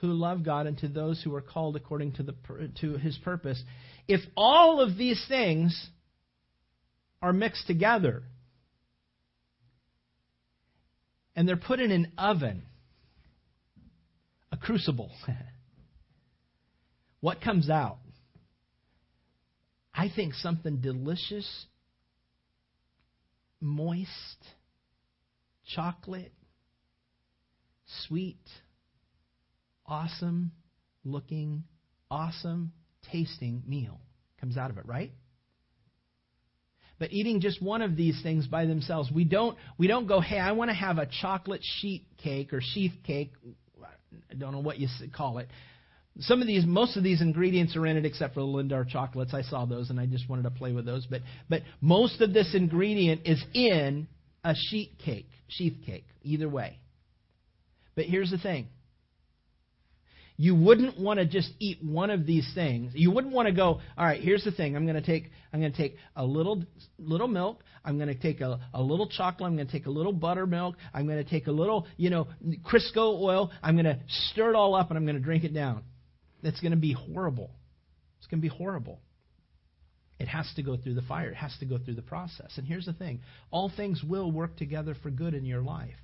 who 0.01 0.07
love 0.07 0.43
God 0.43 0.67
and 0.67 0.77
to 0.79 0.87
those 0.87 1.21
who 1.23 1.33
are 1.35 1.41
called 1.41 1.75
according 1.75 2.13
to, 2.13 2.23
the, 2.23 2.35
to 2.81 2.97
his 2.97 3.17
purpose. 3.19 3.61
If 4.07 4.19
all 4.35 4.81
of 4.81 4.97
these 4.97 5.23
things 5.27 5.89
are 7.21 7.31
mixed 7.31 7.67
together 7.67 8.23
and 11.35 11.47
they're 11.47 11.55
put 11.55 11.79
in 11.79 11.91
an 11.91 12.11
oven, 12.17 12.63
a 14.51 14.57
crucible, 14.57 15.11
what 17.21 17.41
comes 17.41 17.69
out? 17.69 17.99
I 19.93 20.09
think 20.13 20.33
something 20.33 20.77
delicious, 20.77 21.65
moist, 23.61 24.09
chocolate, 25.75 26.33
sweet, 28.07 28.41
awesome 29.85 30.51
looking, 31.05 31.63
awesome 32.09 32.71
tasting 33.11 33.63
meal 33.67 33.99
comes 34.39 34.57
out 34.57 34.71
of 34.71 34.77
it, 34.77 34.85
right? 34.85 35.11
But 36.99 37.11
eating 37.11 37.41
just 37.41 37.61
one 37.61 37.81
of 37.81 37.95
these 37.95 38.19
things 38.23 38.47
by 38.47 38.65
themselves, 38.65 39.11
we 39.11 39.25
don't 39.25 39.57
we 39.77 39.87
don't 39.87 40.07
go, 40.07 40.21
hey, 40.21 40.39
I 40.39 40.53
want 40.53 40.69
to 40.69 40.75
have 40.75 40.97
a 40.97 41.07
chocolate 41.21 41.61
sheet 41.61 42.05
cake 42.23 42.53
or 42.53 42.61
sheath 42.61 42.93
cake. 43.03 43.33
I 44.31 44.35
don't 44.35 44.53
know 44.53 44.59
what 44.59 44.79
you 44.79 44.87
call 45.15 45.39
it. 45.39 45.49
Some 46.19 46.41
of 46.41 46.47
these, 46.47 46.65
most 46.65 46.95
of 46.95 47.03
these 47.03 47.21
ingredients 47.21 47.75
are 47.75 47.87
in 47.87 47.97
it, 47.97 48.05
except 48.05 48.35
for 48.35 48.41
the 48.41 48.45
Lindor 48.45 48.87
chocolates. 48.87 49.33
I 49.33 49.41
saw 49.41 49.65
those, 49.65 49.89
and 49.89 49.99
I 49.99 50.05
just 50.05 50.29
wanted 50.29 50.43
to 50.43 50.51
play 50.51 50.71
with 50.71 50.85
those. 50.85 51.07
But, 51.07 51.21
but 51.49 51.61
most 51.81 52.21
of 52.21 52.33
this 52.33 52.53
ingredient 52.53 53.21
is 53.25 53.43
in 53.53 54.07
a 54.43 54.53
sheet 54.55 54.99
cake, 55.03 55.27
sheath 55.47 55.77
cake, 55.85 56.05
either 56.21 56.47
way. 56.47 56.77
But 57.95 58.05
here's 58.05 58.29
the 58.29 58.37
thing: 58.37 58.67
you 60.37 60.55
wouldn't 60.55 60.99
want 60.99 61.19
to 61.19 61.25
just 61.25 61.51
eat 61.59 61.77
one 61.83 62.09
of 62.09 62.25
these 62.25 62.49
things. 62.55 62.91
You 62.95 63.11
wouldn't 63.11 63.33
want 63.33 63.47
to 63.47 63.53
go, 63.53 63.79
all 63.97 64.05
right, 64.05 64.21
here's 64.21 64.43
the 64.43 64.51
thing. 64.51 64.75
I'm 64.75 64.85
going 64.85 65.01
to 65.01 65.05
take 65.05 65.31
I'm 65.51 65.59
going 65.59 65.71
to 65.71 65.77
take 65.77 65.95
a 66.15 66.25
little 66.25 66.63
little 66.97 67.27
milk. 67.27 67.63
I'm 67.85 67.97
going 67.97 68.07
to 68.07 68.15
take 68.15 68.41
a, 68.41 68.59
a 68.73 68.81
little 68.81 69.07
chocolate. 69.07 69.47
I'm 69.47 69.55
going 69.55 69.67
to 69.67 69.71
take 69.71 69.85
a 69.85 69.91
little 69.91 70.13
buttermilk. 70.13 70.75
I'm 70.93 71.05
going 71.05 71.23
to 71.23 71.29
take 71.29 71.47
a 71.47 71.51
little, 71.51 71.85
you 71.97 72.09
know, 72.09 72.27
Crisco 72.65 73.21
oil. 73.21 73.51
I'm 73.61 73.75
going 73.75 73.85
to 73.85 73.99
stir 74.31 74.51
it 74.51 74.55
all 74.55 74.73
up 74.73 74.89
and 74.89 74.97
I'm 74.97 75.05
going 75.05 75.17
to 75.17 75.21
drink 75.21 75.43
it 75.43 75.53
down. 75.53 75.83
That's 76.43 76.59
going 76.59 76.71
to 76.71 76.77
be 76.77 76.93
horrible. 76.93 77.49
It's 78.19 78.27
going 78.27 78.41
to 78.41 78.47
be 78.47 78.55
horrible. 78.55 78.99
It 80.19 80.27
has 80.27 80.49
to 80.55 80.63
go 80.63 80.77
through 80.77 80.93
the 80.93 81.01
fire. 81.01 81.29
It 81.29 81.35
has 81.35 81.55
to 81.59 81.65
go 81.65 81.77
through 81.77 81.95
the 81.95 82.01
process. 82.01 82.51
And 82.57 82.67
here's 82.67 82.85
the 82.85 82.93
thing 82.93 83.21
all 83.51 83.71
things 83.75 84.03
will 84.03 84.31
work 84.31 84.55
together 84.57 84.95
for 85.01 85.09
good 85.09 85.33
in 85.33 85.45
your 85.45 85.61
life. 85.61 85.95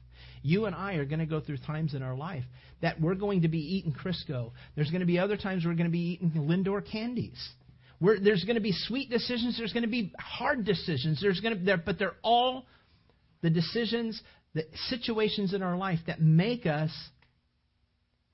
You 0.42 0.66
and 0.66 0.76
I 0.76 0.96
are 0.96 1.06
going 1.06 1.20
to 1.20 1.26
go 1.26 1.40
through 1.40 1.58
times 1.58 1.94
in 1.94 2.02
our 2.02 2.16
life 2.16 2.44
that 2.82 3.00
we're 3.00 3.16
going 3.16 3.44
to 3.44 3.48
be 3.48 3.60
eating 3.60 3.94
Crisco. 3.94 4.52
There's 4.76 4.90
going 4.90 5.02
to 5.02 5.06
be 5.06 5.20
other 5.20 5.38
times 5.38 5.66
we're 5.66 5.74
going 5.74 5.88
to 5.88 5.92
be 5.92 6.20
eating 6.22 6.32
Lindor 6.32 6.82
candies. 6.90 7.38
We're, 8.02 8.20
there's 8.20 8.44
going 8.46 8.56
to 8.56 8.62
be 8.62 8.74
sweet 8.74 9.10
decisions. 9.10 9.58
There's 9.58 9.74
going 9.74 9.84
to 9.84 9.90
be 9.90 10.14
hard 10.18 10.66
decisions. 10.66 11.20
There's 11.22 11.40
going 11.42 11.58
to, 11.58 11.64
there, 11.64 11.78
but 11.78 12.00
they're 12.00 12.16
all 12.24 12.66
the 13.42 13.50
decisions, 13.50 14.22
the 14.54 14.66
situations 14.88 15.54
in 15.54 15.62
our 15.62 15.78
life 15.78 16.00
that 16.08 16.22
make 16.22 16.66
us 16.66 16.92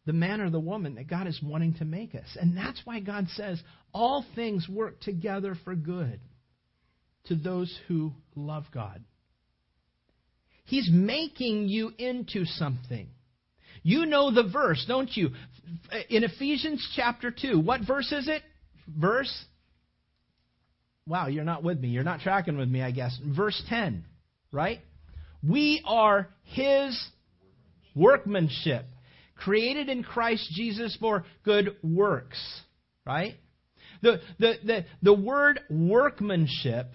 the 0.05 0.13
man 0.13 0.41
or 0.41 0.49
the 0.49 0.59
woman 0.59 0.95
that 0.95 1.07
God 1.07 1.27
is 1.27 1.39
wanting 1.41 1.73
to 1.75 1.85
make 1.85 2.13
us. 2.15 2.37
And 2.39 2.55
that's 2.55 2.81
why 2.85 2.99
God 2.99 3.27
says 3.29 3.61
all 3.93 4.25
things 4.35 4.67
work 4.69 5.01
together 5.01 5.55
for 5.63 5.75
good 5.75 6.19
to 7.25 7.35
those 7.35 7.75
who 7.87 8.11
love 8.35 8.65
God. 8.73 9.03
He's 10.65 10.89
making 10.91 11.67
you 11.67 11.91
into 11.97 12.45
something. 12.45 13.09
You 13.83 14.05
know 14.05 14.31
the 14.31 14.49
verse, 14.51 14.83
don't 14.87 15.15
you? 15.15 15.29
In 16.09 16.23
Ephesians 16.23 16.87
chapter 16.95 17.31
2, 17.31 17.59
what 17.59 17.81
verse 17.85 18.11
is 18.11 18.27
it? 18.27 18.41
Verse? 18.87 19.45
Wow, 21.07 21.27
you're 21.27 21.43
not 21.43 21.63
with 21.63 21.79
me. 21.79 21.89
You're 21.89 22.03
not 22.03 22.21
tracking 22.21 22.57
with 22.57 22.67
me, 22.67 22.81
I 22.81 22.89
guess. 22.89 23.15
Verse 23.23 23.61
10, 23.69 24.03
right? 24.51 24.79
We 25.47 25.83
are 25.85 26.29
His 26.43 26.99
workmanship, 27.95 28.85
created 29.35 29.89
in 29.89 30.03
Christ 30.03 30.49
Jesus 30.53 30.97
for 30.99 31.25
good 31.43 31.75
works, 31.83 32.39
right? 33.05 33.35
The, 34.01 34.21
the, 34.39 34.53
the, 34.63 34.85
the 35.01 35.13
word 35.13 35.59
workmanship 35.69 36.91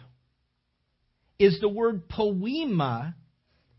is 1.38 1.59
the 1.61 1.68
word 1.68 2.09
poema 2.09 3.14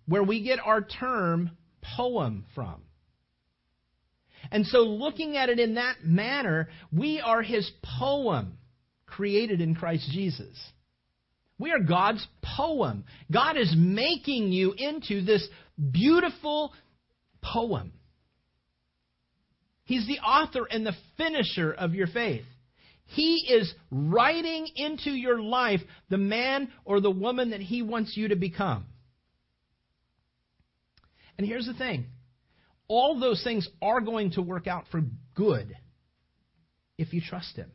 where 0.07 0.23
we 0.23 0.43
get 0.43 0.59
our 0.63 0.81
term 0.81 1.51
poem 1.95 2.45
from. 2.55 2.81
And 4.51 4.65
so, 4.65 4.79
looking 4.79 5.37
at 5.37 5.49
it 5.49 5.59
in 5.59 5.75
that 5.75 6.03
manner, 6.03 6.69
we 6.91 7.21
are 7.21 7.43
his 7.43 7.69
poem 7.99 8.57
created 9.05 9.61
in 9.61 9.75
Christ 9.75 10.09
Jesus. 10.11 10.57
We 11.59 11.71
are 11.71 11.79
God's 11.79 12.25
poem. 12.41 13.05
God 13.31 13.55
is 13.55 13.73
making 13.77 14.51
you 14.51 14.73
into 14.75 15.23
this 15.23 15.47
beautiful 15.91 16.73
poem. 17.41 17.93
He's 19.91 20.07
the 20.07 20.19
author 20.19 20.65
and 20.71 20.85
the 20.85 20.95
finisher 21.17 21.73
of 21.73 21.93
your 21.93 22.07
faith. 22.07 22.45
He 23.07 23.45
is 23.49 23.73
writing 23.91 24.69
into 24.77 25.09
your 25.09 25.41
life 25.41 25.81
the 26.09 26.17
man 26.17 26.71
or 26.85 27.01
the 27.01 27.11
woman 27.11 27.49
that 27.49 27.59
He 27.59 27.81
wants 27.81 28.15
you 28.15 28.29
to 28.29 28.37
become. 28.37 28.85
And 31.37 31.45
here's 31.45 31.65
the 31.65 31.73
thing 31.73 32.05
all 32.87 33.19
those 33.19 33.43
things 33.43 33.67
are 33.81 33.99
going 33.99 34.31
to 34.31 34.41
work 34.41 34.65
out 34.65 34.85
for 34.91 35.01
good 35.35 35.75
if 36.97 37.11
you 37.11 37.19
trust 37.19 37.57
Him. 37.57 37.69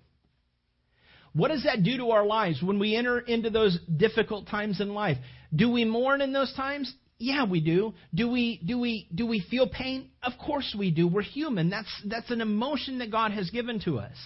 What 1.34 1.48
does 1.48 1.64
that 1.64 1.82
do 1.82 1.98
to 1.98 2.12
our 2.12 2.24
lives 2.24 2.62
when 2.62 2.78
we 2.78 2.96
enter 2.96 3.18
into 3.18 3.50
those 3.50 3.78
difficult 3.94 4.48
times 4.48 4.80
in 4.80 4.94
life? 4.94 5.18
Do 5.54 5.70
we 5.70 5.84
mourn 5.84 6.22
in 6.22 6.32
those 6.32 6.54
times? 6.54 6.90
Yeah, 7.18 7.44
we 7.46 7.60
do. 7.60 7.94
Do 8.14 8.30
we 8.30 8.60
do 8.64 8.78
we 8.78 9.08
do 9.14 9.26
we 9.26 9.44
feel 9.50 9.66
pain? 9.68 10.10
Of 10.22 10.32
course 10.44 10.74
we 10.78 10.90
do. 10.90 11.08
We're 11.08 11.22
human. 11.22 11.70
That's 11.70 11.88
that's 12.04 12.30
an 12.30 12.40
emotion 12.40 12.98
that 12.98 13.10
God 13.10 13.32
has 13.32 13.48
given 13.50 13.80
to 13.80 13.98
us. 13.98 14.16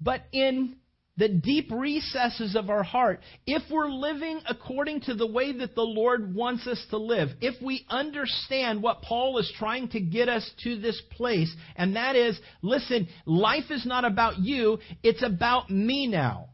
But 0.00 0.22
in 0.32 0.76
the 1.16 1.28
deep 1.28 1.70
recesses 1.70 2.56
of 2.56 2.70
our 2.70 2.84
heart, 2.84 3.20
if 3.46 3.62
we're 3.70 3.90
living 3.90 4.40
according 4.48 5.02
to 5.02 5.14
the 5.14 5.26
way 5.26 5.52
that 5.58 5.74
the 5.74 5.82
Lord 5.82 6.34
wants 6.34 6.66
us 6.66 6.82
to 6.90 6.96
live, 6.96 7.28
if 7.40 7.60
we 7.60 7.84
understand 7.90 8.82
what 8.82 9.02
Paul 9.02 9.36
is 9.38 9.52
trying 9.58 9.88
to 9.90 10.00
get 10.00 10.28
us 10.30 10.48
to 10.62 10.80
this 10.80 11.00
place, 11.10 11.54
and 11.76 11.96
that 11.96 12.16
is, 12.16 12.40
listen, 12.62 13.08
life 13.26 13.70
is 13.70 13.84
not 13.84 14.06
about 14.06 14.38
you, 14.38 14.78
it's 15.02 15.22
about 15.22 15.68
me 15.68 16.06
now. 16.06 16.49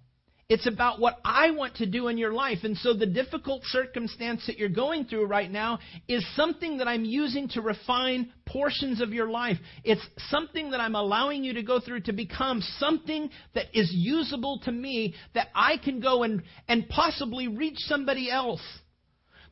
It's 0.48 0.66
about 0.68 1.00
what 1.00 1.18
I 1.24 1.50
want 1.50 1.76
to 1.76 1.86
do 1.86 2.06
in 2.06 2.18
your 2.18 2.32
life. 2.32 2.58
And 2.62 2.76
so 2.76 2.94
the 2.94 3.06
difficult 3.06 3.62
circumstance 3.64 4.46
that 4.46 4.58
you're 4.58 4.68
going 4.68 5.06
through 5.06 5.26
right 5.26 5.50
now 5.50 5.80
is 6.06 6.24
something 6.36 6.78
that 6.78 6.86
I'm 6.86 7.04
using 7.04 7.48
to 7.50 7.60
refine 7.60 8.32
portions 8.46 9.00
of 9.00 9.12
your 9.12 9.28
life. 9.28 9.56
It's 9.82 10.06
something 10.28 10.70
that 10.70 10.80
I'm 10.80 10.94
allowing 10.94 11.42
you 11.42 11.54
to 11.54 11.64
go 11.64 11.80
through 11.80 12.02
to 12.02 12.12
become 12.12 12.62
something 12.78 13.28
that 13.54 13.66
is 13.74 13.90
usable 13.92 14.60
to 14.64 14.72
me 14.72 15.16
that 15.34 15.48
I 15.52 15.78
can 15.78 15.98
go 15.98 16.22
and, 16.22 16.44
and 16.68 16.88
possibly 16.88 17.48
reach 17.48 17.78
somebody 17.78 18.30
else. 18.30 18.62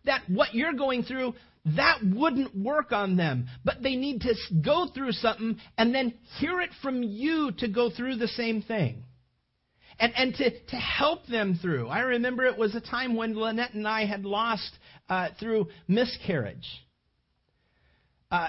That 0.04 0.22
what 0.28 0.54
you're 0.54 0.74
going 0.74 1.02
through, 1.02 1.34
that 1.74 2.02
wouldn't 2.04 2.56
work 2.56 2.92
on 2.92 3.16
them. 3.16 3.48
But 3.64 3.82
they 3.82 3.96
need 3.96 4.20
to 4.20 4.34
go 4.64 4.86
through 4.94 5.12
something 5.12 5.58
and 5.76 5.92
then 5.92 6.14
hear 6.38 6.60
it 6.60 6.70
from 6.82 7.02
you 7.02 7.50
to 7.58 7.66
go 7.66 7.90
through 7.90 8.16
the 8.16 8.28
same 8.28 8.62
thing 8.62 9.02
and, 9.98 10.12
and 10.16 10.34
to, 10.34 10.50
to 10.50 10.76
help 10.76 11.26
them 11.26 11.58
through. 11.60 11.88
I 11.88 12.00
remember 12.00 12.44
it 12.44 12.58
was 12.58 12.74
a 12.74 12.80
time 12.80 13.16
when 13.16 13.34
Lynette 13.34 13.74
and 13.74 13.86
I 13.86 14.06
had 14.06 14.24
lost 14.24 14.70
uh, 15.08 15.28
through 15.38 15.68
miscarriage. 15.88 16.66
Uh, 18.30 18.48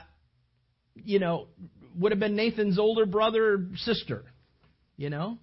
you 0.96 1.20
know, 1.20 1.48
would 1.98 2.12
have 2.12 2.20
been 2.20 2.36
Nathan's 2.36 2.80
older 2.80 3.06
brother 3.06 3.54
or 3.54 3.68
sister, 3.76 4.24
you 4.98 5.10
know? 5.10 5.38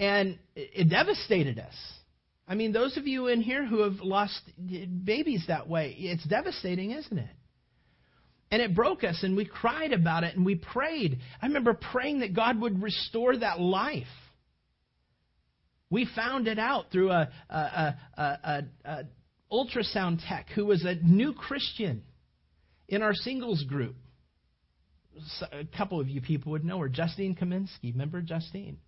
And 0.00 0.38
it, 0.56 0.70
it 0.74 0.90
devastated 0.90 1.58
us. 1.58 1.74
I 2.48 2.54
mean, 2.54 2.72
those 2.72 2.96
of 2.96 3.06
you 3.06 3.28
in 3.28 3.40
here 3.40 3.64
who 3.64 3.80
have 3.82 4.00
lost 4.00 4.40
babies 5.04 5.44
that 5.48 5.68
way, 5.68 5.94
it's 5.98 6.24
devastating, 6.24 6.90
isn't 6.90 7.18
it? 7.18 7.30
And 8.50 8.60
it 8.60 8.74
broke 8.74 9.04
us, 9.04 9.22
and 9.22 9.36
we 9.36 9.46
cried 9.46 9.92
about 9.92 10.24
it, 10.24 10.36
and 10.36 10.44
we 10.44 10.56
prayed. 10.56 11.20
I 11.40 11.46
remember 11.46 11.72
praying 11.72 12.20
that 12.20 12.34
God 12.34 12.60
would 12.60 12.82
restore 12.82 13.36
that 13.38 13.60
life. 13.60 14.04
We 15.92 16.08
found 16.16 16.48
it 16.48 16.58
out 16.58 16.90
through 16.90 17.10
a, 17.10 17.28
a, 17.50 17.96
a, 18.16 18.64
a, 18.86 19.02
ultrasound 19.52 20.26
tech 20.26 20.46
who 20.54 20.64
was 20.64 20.86
a 20.86 20.94
new 20.94 21.34
Christian 21.34 22.02
in 22.88 23.02
our 23.02 23.12
singles 23.12 23.62
group. 23.64 23.94
A 25.52 25.66
couple 25.76 26.00
of 26.00 26.08
you 26.08 26.22
people 26.22 26.52
would 26.52 26.64
know 26.64 26.78
her, 26.78 26.88
Justine 26.88 27.36
Kaminsky. 27.36 27.92
Remember 27.92 28.22
Justine? 28.22 28.78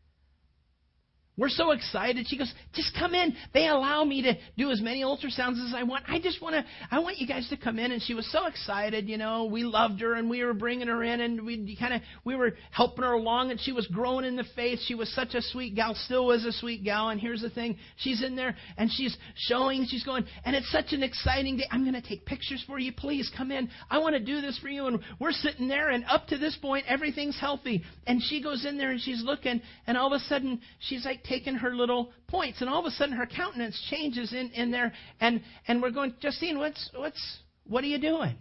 We're 1.36 1.48
so 1.48 1.72
excited. 1.72 2.26
She 2.28 2.38
goes, 2.38 2.52
just 2.74 2.96
come 2.96 3.12
in. 3.12 3.34
They 3.52 3.66
allow 3.66 4.04
me 4.04 4.22
to 4.22 4.34
do 4.56 4.70
as 4.70 4.80
many 4.80 5.02
ultrasounds 5.02 5.64
as 5.66 5.74
I 5.74 5.82
want. 5.82 6.04
I 6.06 6.20
just 6.20 6.40
want 6.40 6.54
to, 6.54 6.64
I 6.92 7.00
want 7.00 7.18
you 7.18 7.26
guys 7.26 7.48
to 7.48 7.56
come 7.56 7.80
in. 7.80 7.90
And 7.90 8.00
she 8.00 8.14
was 8.14 8.30
so 8.30 8.46
excited. 8.46 9.08
You 9.08 9.18
know, 9.18 9.46
we 9.46 9.64
loved 9.64 10.00
her 10.00 10.14
and 10.14 10.30
we 10.30 10.44
were 10.44 10.54
bringing 10.54 10.86
her 10.86 11.02
in 11.02 11.20
and 11.20 11.44
we 11.44 11.76
kind 11.76 11.92
of, 11.92 12.02
we 12.24 12.36
were 12.36 12.52
helping 12.70 13.02
her 13.02 13.14
along 13.14 13.50
and 13.50 13.60
she 13.60 13.72
was 13.72 13.84
growing 13.88 14.24
in 14.24 14.36
the 14.36 14.44
faith. 14.54 14.78
She 14.86 14.94
was 14.94 15.12
such 15.12 15.34
a 15.34 15.42
sweet 15.42 15.74
gal, 15.74 15.96
still 15.96 16.26
was 16.26 16.44
a 16.44 16.52
sweet 16.52 16.84
gal. 16.84 17.08
And 17.08 17.20
here's 17.20 17.42
the 17.42 17.50
thing. 17.50 17.78
She's 17.96 18.22
in 18.22 18.36
there 18.36 18.54
and 18.76 18.88
she's 18.92 19.16
showing, 19.34 19.86
she's 19.88 20.04
going, 20.04 20.24
and 20.44 20.54
it's 20.54 20.70
such 20.70 20.92
an 20.92 21.02
exciting 21.02 21.56
day. 21.56 21.64
I'm 21.72 21.82
going 21.82 22.00
to 22.00 22.08
take 22.08 22.26
pictures 22.26 22.62
for 22.64 22.78
you. 22.78 22.92
Please 22.92 23.28
come 23.36 23.50
in. 23.50 23.68
I 23.90 23.98
want 23.98 24.14
to 24.14 24.20
do 24.20 24.40
this 24.40 24.56
for 24.60 24.68
you. 24.68 24.86
And 24.86 25.00
we're 25.18 25.32
sitting 25.32 25.66
there 25.66 25.90
and 25.90 26.04
up 26.08 26.28
to 26.28 26.38
this 26.38 26.56
point, 26.62 26.84
everything's 26.86 27.40
healthy. 27.40 27.82
And 28.06 28.22
she 28.22 28.40
goes 28.40 28.64
in 28.64 28.78
there 28.78 28.92
and 28.92 29.00
she's 29.00 29.24
looking 29.24 29.60
and 29.88 29.98
all 29.98 30.06
of 30.06 30.12
a 30.12 30.24
sudden 30.26 30.60
she's 30.78 31.04
like, 31.04 31.23
taking 31.24 31.54
her 31.56 31.74
little 31.74 32.12
points, 32.28 32.60
and 32.60 32.70
all 32.70 32.80
of 32.80 32.86
a 32.86 32.90
sudden 32.90 33.14
her 33.16 33.26
countenance 33.26 33.80
changes 33.90 34.32
in, 34.32 34.50
in 34.50 34.70
there, 34.70 34.92
and, 35.20 35.42
and 35.66 35.82
we're 35.82 35.90
going, 35.90 36.14
Justine, 36.20 36.58
what's, 36.58 36.90
what's, 36.94 37.38
what 37.66 37.82
are 37.84 37.88
you 37.88 37.98
doing? 37.98 38.36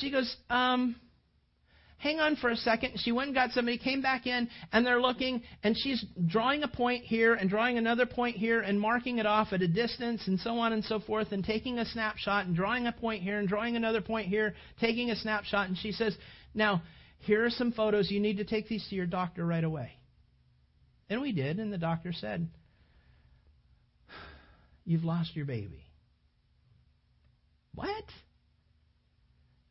She 0.00 0.10
goes, 0.10 0.36
um, 0.50 0.96
hang 1.98 2.20
on 2.20 2.36
for 2.36 2.50
a 2.50 2.56
second. 2.56 2.94
She 2.96 3.12
went 3.12 3.28
and 3.28 3.34
got 3.34 3.50
somebody, 3.50 3.78
came 3.78 4.00
back 4.00 4.26
in, 4.26 4.48
and 4.72 4.84
they're 4.84 5.00
looking, 5.00 5.42
and 5.62 5.76
she's 5.76 6.04
drawing 6.26 6.62
a 6.62 6.68
point 6.68 7.04
here 7.04 7.34
and 7.34 7.48
drawing 7.48 7.78
another 7.78 8.06
point 8.06 8.36
here 8.36 8.60
and 8.60 8.80
marking 8.80 9.18
it 9.18 9.26
off 9.26 9.52
at 9.52 9.62
a 9.62 9.68
distance 9.68 10.26
and 10.26 10.38
so 10.40 10.58
on 10.58 10.72
and 10.72 10.84
so 10.84 11.00
forth, 11.00 11.32
and 11.32 11.44
taking 11.44 11.78
a 11.78 11.84
snapshot 11.84 12.46
and 12.46 12.56
drawing 12.56 12.86
a 12.86 12.92
point 12.92 13.22
here 13.22 13.38
and 13.38 13.48
drawing 13.48 13.76
another 13.76 14.00
point 14.00 14.28
here, 14.28 14.54
taking 14.80 15.10
a 15.10 15.16
snapshot. 15.16 15.68
And 15.68 15.76
she 15.76 15.92
says, 15.92 16.16
Now, 16.54 16.82
here 17.20 17.44
are 17.44 17.50
some 17.50 17.72
photos. 17.72 18.10
You 18.10 18.20
need 18.20 18.36
to 18.36 18.44
take 18.44 18.68
these 18.68 18.86
to 18.88 18.94
your 18.94 19.06
doctor 19.06 19.44
right 19.44 19.64
away. 19.64 19.97
And 21.10 21.20
we 21.20 21.32
did, 21.32 21.58
and 21.58 21.72
the 21.72 21.78
doctor 21.78 22.12
said, 22.12 22.48
You've 24.84 25.04
lost 25.04 25.36
your 25.36 25.44
baby. 25.44 25.84
What? 27.74 28.04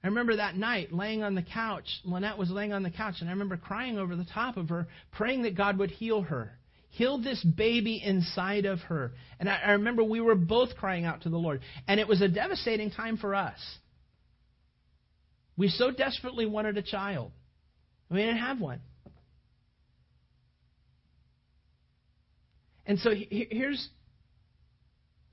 I 0.04 0.08
remember 0.08 0.36
that 0.36 0.56
night 0.56 0.94
laying 0.94 1.24
on 1.24 1.36
the 1.36 1.42
couch. 1.42 1.86
Lynette 2.06 2.38
was 2.38 2.52
laying 2.52 2.72
on 2.72 2.84
the 2.84 2.92
couch, 2.92 3.16
and 3.20 3.30
I 3.30 3.34
remember 3.34 3.58
crying 3.58 3.98
over 3.98 4.16
the 4.16 4.28
top 4.32 4.58
of 4.58 4.70
her, 4.70 4.88
praying 5.12 5.42
that 5.44 5.58
God 5.58 5.80
would 5.80 5.90
heal 5.90 6.22
her. 6.22 6.52
Heal 6.90 7.18
this 7.18 7.44
baby 7.44 8.02
inside 8.04 8.66
of 8.66 8.80
her. 8.82 9.12
And 9.40 9.50
I, 9.50 9.58
I 9.66 9.72
remember 9.72 10.04
we 10.04 10.22
were 10.22 10.36
both 10.36 10.76
crying 10.78 11.06
out 11.06 11.24
to 11.24 11.30
the 11.30 11.38
Lord. 11.38 11.62
And 11.88 12.00
it 12.00 12.08
was 12.08 12.22
a 12.22 12.28
devastating 12.28 12.92
time 12.92 13.18
for 13.18 13.36
us. 13.36 13.60
We 15.58 15.68
so 15.70 15.92
desperately 15.92 16.46
wanted 16.46 16.78
a 16.78 16.84
child. 16.84 17.32
We 18.10 18.20
didn't 18.20 18.38
have 18.38 18.62
one. 18.62 18.82
And 22.88 22.98
so 23.00 23.12
here's, 23.14 23.90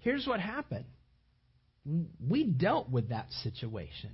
here's 0.01 0.27
what 0.27 0.41
happened. 0.41 0.85
We 2.21 2.45
dealt 2.45 2.91
with 2.91 3.11
that 3.11 3.31
situation. 3.43 4.11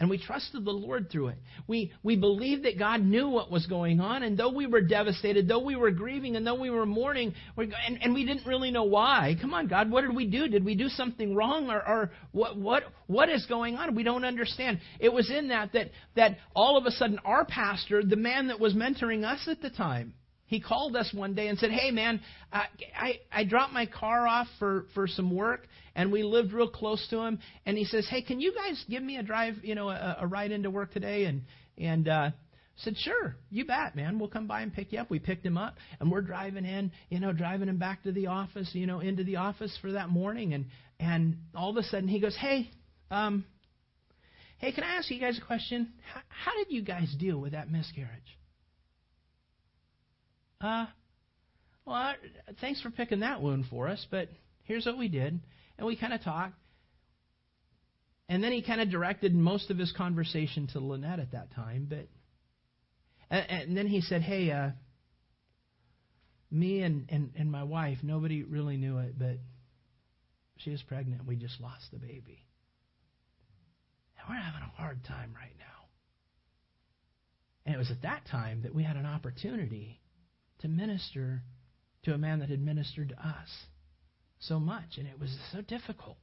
And 0.00 0.08
we 0.08 0.16
trusted 0.16 0.64
the 0.64 0.70
Lord 0.70 1.10
through 1.10 1.28
it. 1.28 1.38
We, 1.66 1.92
we 2.04 2.14
believed 2.14 2.66
that 2.66 2.78
God 2.78 3.02
knew 3.02 3.28
what 3.28 3.50
was 3.50 3.66
going 3.66 3.98
on, 3.98 4.22
and 4.22 4.38
though 4.38 4.52
we 4.52 4.68
were 4.68 4.80
devastated, 4.80 5.48
though 5.48 5.64
we 5.64 5.74
were 5.74 5.90
grieving, 5.90 6.36
and 6.36 6.46
though 6.46 6.54
we 6.54 6.70
were 6.70 6.86
mourning, 6.86 7.34
and, 7.56 7.74
and 8.00 8.14
we 8.14 8.24
didn't 8.24 8.46
really 8.46 8.70
know 8.70 8.84
why. 8.84 9.34
Come 9.40 9.52
on, 9.52 9.66
God, 9.66 9.90
what 9.90 10.02
did 10.02 10.14
we 10.14 10.28
do? 10.28 10.46
Did 10.46 10.64
we 10.64 10.76
do 10.76 10.88
something 10.88 11.34
wrong, 11.34 11.68
or, 11.68 11.84
or 11.84 12.10
what, 12.30 12.56
what, 12.56 12.84
what 13.08 13.28
is 13.28 13.44
going 13.46 13.74
on? 13.74 13.96
We 13.96 14.04
don't 14.04 14.24
understand. 14.24 14.78
It 15.00 15.12
was 15.12 15.32
in 15.32 15.48
that, 15.48 15.72
that 15.72 15.90
that 16.14 16.38
all 16.54 16.78
of 16.78 16.86
a 16.86 16.92
sudden 16.92 17.18
our 17.24 17.44
pastor, 17.44 18.04
the 18.04 18.14
man 18.14 18.46
that 18.48 18.60
was 18.60 18.74
mentoring 18.74 19.24
us 19.24 19.48
at 19.48 19.60
the 19.60 19.70
time, 19.70 20.14
he 20.48 20.60
called 20.60 20.96
us 20.96 21.12
one 21.12 21.34
day 21.34 21.48
and 21.48 21.58
said, 21.58 21.70
"Hey, 21.70 21.90
man, 21.90 22.20
I, 22.50 22.64
I 22.98 23.20
I 23.30 23.44
dropped 23.44 23.74
my 23.74 23.84
car 23.84 24.26
off 24.26 24.48
for 24.58 24.86
for 24.94 25.06
some 25.06 25.34
work, 25.34 25.68
and 25.94 26.10
we 26.10 26.22
lived 26.22 26.54
real 26.54 26.70
close 26.70 27.06
to 27.10 27.18
him. 27.18 27.38
And 27.66 27.76
he 27.76 27.84
says, 27.84 28.08
"Hey, 28.08 28.22
can 28.22 28.40
you 28.40 28.54
guys 28.54 28.82
give 28.88 29.02
me 29.02 29.18
a 29.18 29.22
drive, 29.22 29.56
you 29.62 29.74
know, 29.74 29.90
a, 29.90 30.16
a 30.20 30.26
ride 30.26 30.50
into 30.50 30.70
work 30.70 30.92
today?" 30.92 31.26
And 31.26 31.42
and 31.76 32.08
uh, 32.08 32.30
said, 32.76 32.96
"Sure, 32.96 33.36
you 33.50 33.66
bet, 33.66 33.94
man. 33.94 34.18
We'll 34.18 34.30
come 34.30 34.46
by 34.46 34.62
and 34.62 34.72
pick 34.72 34.90
you 34.90 35.00
up." 35.00 35.10
We 35.10 35.18
picked 35.18 35.44
him 35.44 35.58
up, 35.58 35.76
and 36.00 36.10
we're 36.10 36.22
driving 36.22 36.64
in, 36.64 36.92
you 37.10 37.20
know, 37.20 37.34
driving 37.34 37.68
him 37.68 37.76
back 37.76 38.02
to 38.04 38.12
the 38.12 38.28
office, 38.28 38.70
you 38.72 38.86
know, 38.86 39.00
into 39.00 39.24
the 39.24 39.36
office 39.36 39.76
for 39.82 39.92
that 39.92 40.08
morning. 40.08 40.54
And 40.54 40.64
and 40.98 41.36
all 41.54 41.68
of 41.68 41.76
a 41.76 41.82
sudden 41.82 42.08
he 42.08 42.20
goes, 42.20 42.36
"Hey, 42.36 42.70
um, 43.10 43.44
hey, 44.56 44.72
can 44.72 44.82
I 44.82 44.96
ask 44.96 45.10
you 45.10 45.20
guys 45.20 45.36
a 45.36 45.44
question? 45.44 45.92
How, 46.10 46.20
how 46.28 46.56
did 46.56 46.72
you 46.72 46.80
guys 46.80 47.14
deal 47.18 47.38
with 47.38 47.52
that 47.52 47.70
miscarriage?" 47.70 48.37
Uh, 50.60 50.86
well, 51.84 51.94
I, 51.94 52.14
thanks 52.60 52.80
for 52.80 52.90
picking 52.90 53.20
that 53.20 53.40
wound 53.40 53.66
for 53.70 53.88
us, 53.88 54.04
but 54.10 54.28
here's 54.64 54.86
what 54.86 54.98
we 54.98 55.08
did. 55.08 55.40
And 55.78 55.86
we 55.86 55.96
kind 55.96 56.12
of 56.12 56.22
talked. 56.22 56.54
And 58.28 58.42
then 58.42 58.52
he 58.52 58.62
kind 58.62 58.80
of 58.80 58.90
directed 58.90 59.34
most 59.34 59.70
of 59.70 59.78
his 59.78 59.92
conversation 59.92 60.66
to 60.72 60.80
Lynette 60.80 61.20
at 61.20 61.32
that 61.32 61.54
time. 61.54 61.86
But 61.88 62.08
and, 63.30 63.50
and 63.50 63.76
then 63.76 63.86
he 63.86 64.00
said, 64.02 64.20
"Hey, 64.20 64.50
uh, 64.50 64.70
me 66.50 66.82
and, 66.82 67.06
and 67.08 67.30
and 67.38 67.50
my 67.50 67.62
wife, 67.62 67.98
nobody 68.02 68.42
really 68.42 68.76
knew 68.76 68.98
it, 68.98 69.18
but 69.18 69.38
she 70.58 70.72
is 70.72 70.82
pregnant. 70.82 71.26
We 71.26 71.36
just 71.36 71.58
lost 71.60 71.84
the 71.90 71.98
baby, 71.98 72.44
and 74.18 74.28
we're 74.28 74.42
having 74.42 74.60
a 74.62 74.76
hard 74.76 75.02
time 75.04 75.32
right 75.34 75.56
now." 75.58 75.64
And 77.64 77.74
it 77.74 77.78
was 77.78 77.90
at 77.90 78.02
that 78.02 78.26
time 78.30 78.62
that 78.62 78.74
we 78.74 78.82
had 78.82 78.96
an 78.96 79.06
opportunity 79.06 80.00
to 80.60 80.68
minister 80.68 81.42
to 82.04 82.14
a 82.14 82.18
man 82.18 82.40
that 82.40 82.48
had 82.48 82.60
ministered 82.60 83.10
to 83.10 83.14
us 83.16 83.48
so 84.40 84.58
much. 84.58 84.96
And 84.96 85.06
it 85.06 85.18
was 85.18 85.34
so 85.52 85.60
difficult. 85.60 86.16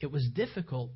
It 0.00 0.10
was 0.10 0.28
difficult, 0.34 0.90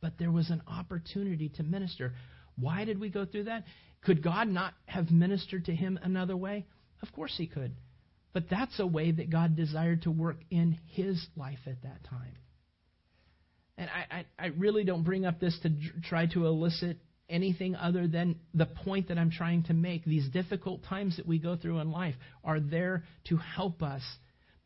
but 0.00 0.14
there 0.18 0.32
was 0.32 0.50
an 0.50 0.62
opportunity 0.66 1.48
to 1.50 1.62
minister. 1.62 2.14
Why 2.56 2.84
did 2.84 2.98
we 2.98 3.08
go 3.08 3.24
through 3.24 3.44
that? 3.44 3.64
Could 4.02 4.22
God 4.22 4.48
not 4.48 4.74
have 4.86 5.10
ministered 5.10 5.66
to 5.66 5.74
him 5.74 5.98
another 6.02 6.36
way? 6.36 6.66
Of 7.02 7.12
course 7.12 7.34
he 7.36 7.46
could. 7.46 7.76
But 8.32 8.50
that's 8.50 8.78
a 8.78 8.86
way 8.86 9.10
that 9.10 9.30
God 9.30 9.56
desired 9.56 10.02
to 10.02 10.10
work 10.10 10.36
in 10.50 10.78
his 10.86 11.24
life 11.36 11.58
at 11.66 11.82
that 11.82 12.04
time. 12.04 12.36
And 13.76 13.88
I, 13.90 14.16
I, 14.16 14.24
I 14.38 14.46
really 14.58 14.84
don't 14.84 15.04
bring 15.04 15.24
up 15.24 15.38
this 15.38 15.58
to 15.62 15.70
try 16.02 16.26
to 16.26 16.46
elicit 16.46 16.98
anything 17.28 17.74
other 17.76 18.06
than 18.06 18.36
the 18.54 18.66
point 18.66 19.08
that 19.08 19.18
I'm 19.18 19.30
trying 19.30 19.64
to 19.64 19.74
make. 19.74 20.04
These 20.04 20.28
difficult 20.28 20.84
times 20.84 21.16
that 21.16 21.26
we 21.26 21.38
go 21.38 21.56
through 21.56 21.80
in 21.80 21.90
life 21.90 22.14
are 22.44 22.60
there 22.60 23.04
to 23.28 23.36
help 23.36 23.82
us 23.82 24.02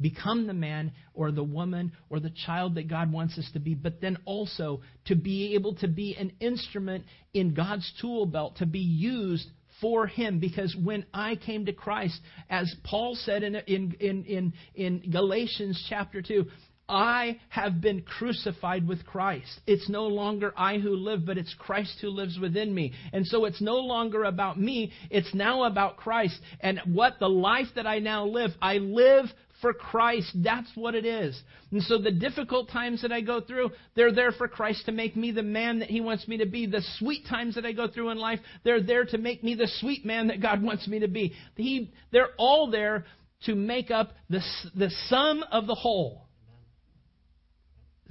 become 0.01 0.47
the 0.47 0.55
man 0.55 0.93
or 1.15 1.31
the 1.31 1.45
woman 1.45 1.93
or 2.11 2.21
the 2.21 2.33
child 2.45 2.75
that 2.75 2.89
God 2.89 3.13
wants 3.13 3.39
us 3.39 3.49
to 3.53 3.61
be, 3.61 3.75
but 3.75 4.01
then 4.01 4.19
also 4.25 4.83
to 5.07 5.15
be 5.15 5.55
able 5.55 5.77
to 5.77 5.89
be 5.89 6.17
an 6.17 6.33
instrument 6.41 7.05
in 7.33 7.55
God's 7.55 7.91
tool 8.01 8.27
belt 8.27 8.57
to 8.57 8.67
be 8.67 8.81
used 8.81 9.47
for 9.81 10.07
him 10.07 10.39
because 10.39 10.77
when 10.81 11.05
I 11.15 11.37
came 11.37 11.67
to 11.67 11.73
Christ, 11.73 12.19
as 12.51 12.75
Paul 12.85 13.17
said 13.17 13.43
in, 13.43 13.57
in, 13.57 13.95
in, 14.01 14.53
in, 14.75 15.11
Galatians 15.11 15.85
chapter 15.89 16.23
2, 16.23 16.47
I 16.93 17.41
have 17.49 17.81
been 17.81 18.03
crucified 18.03 18.87
with 18.87 19.07
Christ. 19.07 19.61
It's 19.67 19.89
no 19.89 20.07
longer 20.07 20.53
I 20.57 20.77
who 20.77 20.95
live, 20.95 21.25
but 21.25 21.39
it's 21.39 21.55
Christ 21.59 21.97
who 22.03 22.11
lives 22.11 22.39
within 22.39 22.75
me. 22.75 22.93
And 23.15 23.27
so 23.27 23.47
it's 23.47 23.63
no 23.63 23.77
longer 23.77 24.25
about 24.25 24.61
me, 24.61 24.93
it's 25.11 25.35
now 25.35 25.65
about 25.65 25.97
Christ. 25.97 26.39
And 26.61 26.81
what 26.85 27.15
the 27.19 27.31
life 27.31 27.69
that 27.77 27.87
I 27.87 27.99
now 27.99 28.27
live, 28.27 28.51
I 28.61 28.75
live 28.77 29.25
for 29.63 29.73
Christ. 29.73 30.31
That's 30.35 30.69
what 30.75 30.95
it 30.95 31.07
is. 31.07 31.41
And 31.71 31.83
so 31.83 31.97
the 31.97 32.11
difficult 32.11 32.69
times 32.69 33.01
that 33.01 33.13
I 33.13 33.23
go 33.23 33.41
through, 33.41 33.71
they're 33.95 34.13
there 34.13 34.33
for 34.33 34.47
Christ 34.47 34.85
to 34.85 34.93
make 34.93 35.17
me 35.17 35.31
the 35.31 35.43
man 35.43 35.79
that 35.79 35.89
He 35.89 36.03
wants 36.03 36.29
me 36.29 36.37
to 36.39 36.47
be. 36.47 36.67
The 36.67 36.83
sweet 36.99 37.27
times 37.27 37.55
that 37.55 37.65
I 37.65 37.73
go 37.73 37.89
through 37.89 38.11
in 38.11 38.19
life, 38.19 38.41
they're 38.65 38.83
there 38.83 39.07
to 39.07 39.17
make 39.17 39.43
me 39.43 39.55
the 39.55 39.71
sweet 39.81 40.05
man 40.05 40.27
that 40.27 40.43
God 40.43 40.63
wants 40.63 40.87
me 40.87 40.99
to 40.99 41.09
be. 41.09 41.33
He, 41.57 41.91
they're 42.11 42.35
all 42.37 42.71
there 42.71 43.07
to 43.45 43.55
make 43.55 43.91
up 43.91 44.13
the, 44.29 44.43
the 44.75 44.91
sum 45.07 45.43
of 45.51 45.67
the 45.67 45.75
whole. 45.75 46.27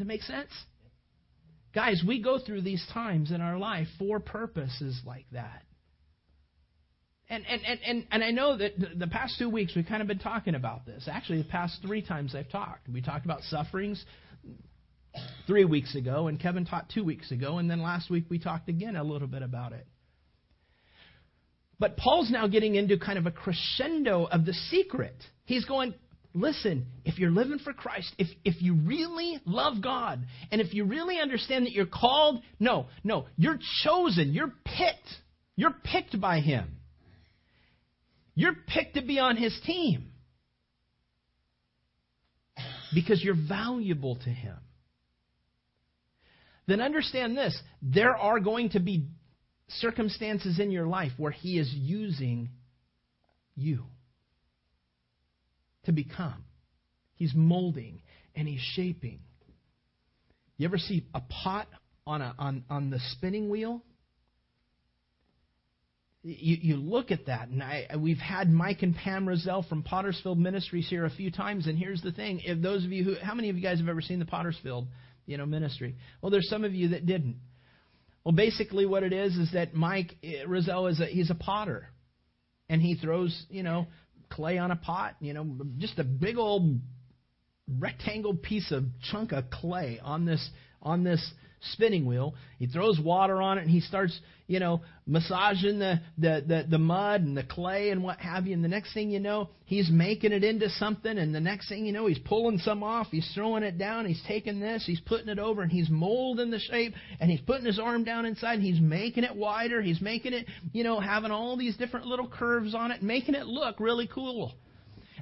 Does 0.01 0.07
make 0.07 0.23
sense? 0.23 0.49
Guys, 1.75 2.03
we 2.05 2.23
go 2.23 2.39
through 2.39 2.61
these 2.61 2.83
times 2.91 3.31
in 3.31 3.39
our 3.39 3.59
life 3.59 3.85
for 3.99 4.19
purposes 4.19 4.99
like 5.05 5.27
that. 5.31 5.61
And, 7.29 7.45
and, 7.47 7.61
and, 7.63 7.79
and, 7.85 8.07
and 8.09 8.23
I 8.23 8.31
know 8.31 8.57
that 8.57 8.71
the 8.97 9.05
past 9.05 9.35
two 9.37 9.47
weeks 9.47 9.75
we've 9.75 9.85
kind 9.85 10.01
of 10.01 10.07
been 10.07 10.17
talking 10.17 10.55
about 10.55 10.87
this. 10.87 11.07
Actually, 11.09 11.43
the 11.43 11.49
past 11.49 11.77
three 11.85 12.01
times 12.01 12.33
I've 12.33 12.49
talked. 12.49 12.89
We 12.89 13.03
talked 13.03 13.25
about 13.25 13.41
sufferings 13.43 14.03
three 15.45 15.65
weeks 15.65 15.95
ago, 15.95 16.27
and 16.27 16.39
Kevin 16.39 16.65
taught 16.65 16.89
two 16.89 17.03
weeks 17.03 17.31
ago, 17.31 17.59
and 17.59 17.69
then 17.69 17.79
last 17.79 18.09
week 18.09 18.25
we 18.27 18.39
talked 18.39 18.69
again 18.69 18.95
a 18.95 19.03
little 19.03 19.27
bit 19.27 19.43
about 19.43 19.71
it. 19.71 19.85
But 21.77 21.95
Paul's 21.95 22.31
now 22.31 22.47
getting 22.47 22.73
into 22.73 22.97
kind 22.97 23.19
of 23.19 23.27
a 23.27 23.31
crescendo 23.31 24.25
of 24.25 24.45
the 24.45 24.53
secret. 24.53 25.15
He's 25.45 25.65
going, 25.65 25.93
listen, 26.33 26.85
if 27.05 27.19
you're 27.19 27.31
living 27.31 27.59
for 27.59 27.73
Christ, 27.73 28.13
if, 28.17 28.27
if 28.43 28.61
you 28.61 28.75
really 28.75 29.39
love 29.45 29.81
God, 29.81 30.25
and 30.51 30.61
if 30.61 30.73
you 30.73 30.85
really 30.85 31.19
understand 31.19 31.65
that 31.65 31.73
you're 31.73 31.85
called, 31.85 32.41
no, 32.59 32.87
no, 33.03 33.25
you're 33.37 33.59
chosen, 33.83 34.33
you're 34.33 34.53
picked. 34.65 35.07
You're 35.55 35.75
picked 35.83 36.19
by 36.19 36.39
Him. 36.39 36.77
You're 38.35 38.55
picked 38.55 38.95
to 38.95 39.01
be 39.01 39.19
on 39.19 39.37
his 39.37 39.57
team 39.65 40.11
because 42.93 43.23
you're 43.23 43.35
valuable 43.35 44.15
to 44.15 44.29
him. 44.29 44.57
Then 46.67 46.81
understand 46.81 47.37
this 47.37 47.59
there 47.81 48.15
are 48.15 48.39
going 48.39 48.69
to 48.69 48.79
be 48.79 49.07
circumstances 49.67 50.59
in 50.59 50.71
your 50.71 50.87
life 50.87 51.11
where 51.17 51.31
he 51.31 51.57
is 51.57 51.71
using 51.73 52.49
you 53.55 53.83
to 55.85 55.91
become. 55.91 56.43
He's 57.15 57.33
molding 57.35 58.01
and 58.35 58.47
he's 58.47 58.61
shaping. 58.75 59.19
You 60.57 60.67
ever 60.67 60.77
see 60.77 61.05
a 61.13 61.21
pot 61.21 61.67
on, 62.05 62.21
a, 62.21 62.35
on, 62.37 62.63
on 62.69 62.89
the 62.89 62.99
spinning 63.11 63.49
wheel? 63.49 63.83
you, 66.23 66.57
you 66.61 66.75
look 66.75 67.09
at 67.09 67.25
that, 67.25 67.47
and 67.47 67.63
I, 67.63 67.87
we've 67.97 68.19
had 68.19 68.49
Mike 68.49 68.83
and 68.83 68.95
Pam 68.95 69.27
Roselle 69.27 69.63
from 69.63 69.81
Pottersfield 69.81 70.37
Ministries 70.37 70.87
here 70.87 71.05
a 71.05 71.09
few 71.09 71.31
times. 71.31 71.65
And 71.65 71.77
here's 71.77 72.01
the 72.01 72.11
thing: 72.11 72.41
if 72.43 72.61
those 72.61 72.85
of 72.85 72.91
you 72.91 73.03
who, 73.03 73.15
how 73.21 73.33
many 73.33 73.49
of 73.49 73.55
you 73.55 73.63
guys 73.63 73.79
have 73.79 73.89
ever 73.89 74.01
seen 74.01 74.19
the 74.19 74.25
Pottersfield, 74.25 74.87
you 75.25 75.37
know, 75.37 75.47
ministry? 75.47 75.95
Well, 76.21 76.29
there's 76.29 76.47
some 76.47 76.63
of 76.63 76.75
you 76.75 76.89
that 76.89 77.07
didn't. 77.07 77.37
Well, 78.23 78.35
basically, 78.35 78.85
what 78.85 79.01
it 79.01 79.13
is 79.13 79.35
is 79.35 79.53
that 79.53 79.73
Mike 79.73 80.15
eh, 80.23 80.43
is 80.47 80.99
a, 80.99 81.05
he's 81.07 81.31
a 81.31 81.35
potter, 81.35 81.87
and 82.69 82.81
he 82.81 82.95
throws, 82.95 83.45
you 83.49 83.63
know, 83.63 83.87
clay 84.31 84.57
on 84.57 84.71
a 84.71 84.75
pot, 84.75 85.15
you 85.19 85.33
know, 85.33 85.45
just 85.77 85.99
a 85.99 86.03
big 86.03 86.37
old 86.37 86.79
rectangle 87.79 88.33
piece 88.35 88.71
of 88.71 88.83
chunk 89.11 89.31
of 89.31 89.49
clay 89.49 89.99
on 90.03 90.25
this 90.25 90.49
on 90.81 91.03
this 91.03 91.33
spinning 91.73 92.05
wheel. 92.05 92.33
He 92.57 92.67
throws 92.67 92.99
water 92.99 93.41
on 93.41 93.57
it 93.57 93.61
and 93.61 93.69
he 93.69 93.79
starts, 93.79 94.19
you 94.47 94.59
know, 94.59 94.81
massaging 95.05 95.79
the, 95.79 96.01
the, 96.17 96.43
the, 96.47 96.65
the 96.71 96.77
mud 96.77 97.21
and 97.21 97.37
the 97.37 97.43
clay 97.43 97.89
and 97.89 98.03
what 98.03 98.19
have 98.19 98.47
you. 98.47 98.53
And 98.53 98.63
the 98.63 98.69
next 98.69 98.93
thing 98.93 99.11
you 99.11 99.19
know, 99.19 99.49
he's 99.65 99.89
making 99.91 100.31
it 100.31 100.43
into 100.43 100.69
something. 100.69 101.17
And 101.17 101.33
the 101.33 101.39
next 101.39 101.69
thing 101.69 101.85
you 101.85 101.91
know, 101.91 102.07
he's 102.07 102.19
pulling 102.19 102.57
some 102.57 102.83
off. 102.83 103.07
He's 103.11 103.29
throwing 103.35 103.63
it 103.63 103.77
down. 103.77 104.05
He's 104.05 104.21
taking 104.27 104.59
this. 104.59 104.83
He's 104.85 105.01
putting 105.01 105.29
it 105.29 105.39
over 105.39 105.61
and 105.61 105.71
he's 105.71 105.89
molding 105.89 106.49
the 106.49 106.59
shape. 106.59 106.93
And 107.19 107.29
he's 107.29 107.41
putting 107.41 107.65
his 107.65 107.79
arm 107.79 108.03
down 108.03 108.25
inside 108.25 108.55
and 108.55 108.63
he's 108.63 108.81
making 108.81 109.23
it 109.23 109.35
wider. 109.35 109.81
He's 109.81 110.01
making 110.01 110.33
it, 110.33 110.47
you 110.73 110.83
know, 110.83 110.99
having 110.99 111.31
all 111.31 111.57
these 111.57 111.77
different 111.77 112.05
little 112.07 112.27
curves 112.27 112.73
on 112.73 112.91
it, 112.91 113.03
making 113.03 113.35
it 113.35 113.45
look 113.45 113.79
really 113.79 114.09
cool. 114.13 114.53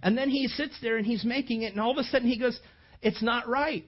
And 0.01 0.17
then 0.17 0.29
he 0.29 0.47
sits 0.47 0.75
there 0.81 0.97
and 0.97 1.05
he's 1.05 1.25
making 1.25 1.63
it, 1.63 1.71
and 1.71 1.81
all 1.81 1.91
of 1.91 1.97
a 1.97 2.03
sudden 2.03 2.27
he 2.27 2.39
goes, 2.39 2.59
It's 3.01 3.21
not 3.21 3.47
right. 3.47 3.85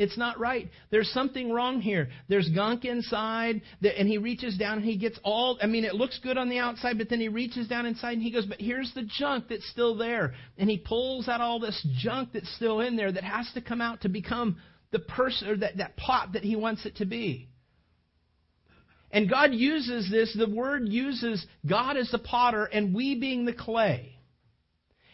It's 0.00 0.16
not 0.16 0.40
right. 0.40 0.70
There's 0.88 1.12
something 1.12 1.52
wrong 1.52 1.82
here. 1.82 2.08
There's 2.26 2.48
gunk 2.48 2.86
inside, 2.86 3.60
and 3.82 4.08
he 4.08 4.16
reaches 4.16 4.56
down 4.56 4.78
and 4.78 4.84
he 4.84 4.96
gets 4.96 5.20
all. 5.22 5.58
I 5.62 5.66
mean, 5.66 5.84
it 5.84 5.94
looks 5.94 6.18
good 6.22 6.38
on 6.38 6.48
the 6.48 6.58
outside, 6.58 6.96
but 6.96 7.10
then 7.10 7.20
he 7.20 7.28
reaches 7.28 7.68
down 7.68 7.84
inside 7.84 8.14
and 8.14 8.22
he 8.22 8.30
goes, 8.30 8.46
But 8.46 8.62
here's 8.62 8.90
the 8.94 9.02
junk 9.02 9.48
that's 9.50 9.68
still 9.68 9.94
there. 9.94 10.32
And 10.56 10.70
he 10.70 10.78
pulls 10.78 11.28
out 11.28 11.42
all 11.42 11.60
this 11.60 11.86
junk 11.98 12.30
that's 12.32 12.50
still 12.56 12.80
in 12.80 12.96
there 12.96 13.12
that 13.12 13.22
has 13.22 13.52
to 13.52 13.60
come 13.60 13.82
out 13.82 14.00
to 14.00 14.08
become 14.08 14.56
the 14.90 15.00
person, 15.00 15.48
or 15.48 15.56
that, 15.58 15.76
that 15.76 15.98
pot 15.98 16.32
that 16.32 16.44
he 16.44 16.56
wants 16.56 16.86
it 16.86 16.96
to 16.96 17.04
be. 17.04 17.50
And 19.10 19.28
God 19.28 19.52
uses 19.52 20.10
this, 20.10 20.34
the 20.34 20.48
word 20.48 20.88
uses 20.88 21.44
God 21.68 21.98
as 21.98 22.10
the 22.10 22.18
potter 22.18 22.64
and 22.64 22.94
we 22.94 23.20
being 23.20 23.44
the 23.44 23.52
clay. 23.52 24.14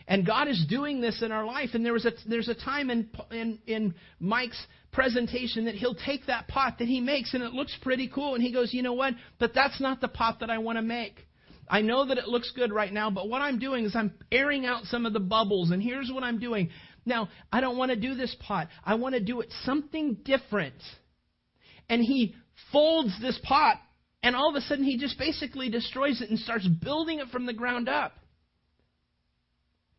And 0.08 0.24
God 0.24 0.48
is 0.48 0.64
doing 0.68 1.00
this 1.00 1.22
in 1.22 1.32
our 1.32 1.44
life. 1.44 1.70
And 1.74 1.84
there 1.84 1.92
was 1.92 2.06
a, 2.06 2.12
there's 2.28 2.48
a 2.48 2.54
time 2.54 2.90
in, 2.90 3.10
in, 3.30 3.58
in 3.66 3.94
Mike's 4.20 4.64
presentation 4.92 5.64
that 5.64 5.74
he'll 5.74 5.96
take 5.96 6.26
that 6.26 6.48
pot 6.48 6.76
that 6.78 6.86
he 6.86 7.00
makes 7.00 7.34
and 7.34 7.42
it 7.42 7.52
looks 7.52 7.76
pretty 7.82 8.08
cool. 8.08 8.34
And 8.34 8.42
he 8.42 8.52
goes, 8.52 8.72
you 8.72 8.82
know 8.82 8.92
what? 8.92 9.14
But 9.38 9.52
that's 9.54 9.80
not 9.80 10.00
the 10.00 10.08
pot 10.08 10.40
that 10.40 10.50
I 10.50 10.58
want 10.58 10.78
to 10.78 10.82
make. 10.82 11.26
I 11.68 11.80
know 11.80 12.06
that 12.06 12.18
it 12.18 12.28
looks 12.28 12.52
good 12.54 12.72
right 12.72 12.92
now, 12.92 13.10
but 13.10 13.28
what 13.28 13.42
I'm 13.42 13.58
doing 13.58 13.84
is 13.84 13.96
I'm 13.96 14.14
airing 14.30 14.64
out 14.64 14.84
some 14.84 15.04
of 15.04 15.12
the 15.12 15.20
bubbles. 15.20 15.72
And 15.72 15.82
here's 15.82 16.10
what 16.12 16.22
I'm 16.22 16.38
doing. 16.38 16.70
Now, 17.04 17.28
I 17.52 17.60
don't 17.60 17.76
want 17.76 17.90
to 17.90 17.96
do 17.96 18.14
this 18.14 18.34
pot. 18.40 18.68
I 18.84 18.94
want 18.94 19.14
to 19.14 19.20
do 19.20 19.40
it 19.40 19.52
something 19.64 20.18
different. 20.24 20.80
And 21.88 22.00
he 22.02 22.34
folds 22.72 23.20
this 23.20 23.38
pot, 23.42 23.76
and 24.22 24.34
all 24.34 24.50
of 24.50 24.56
a 24.56 24.60
sudden 24.60 24.84
he 24.84 24.98
just 24.98 25.18
basically 25.18 25.70
destroys 25.70 26.20
it 26.20 26.30
and 26.30 26.38
starts 26.38 26.66
building 26.66 27.20
it 27.20 27.28
from 27.28 27.46
the 27.46 27.52
ground 27.52 27.88
up. 27.88 28.12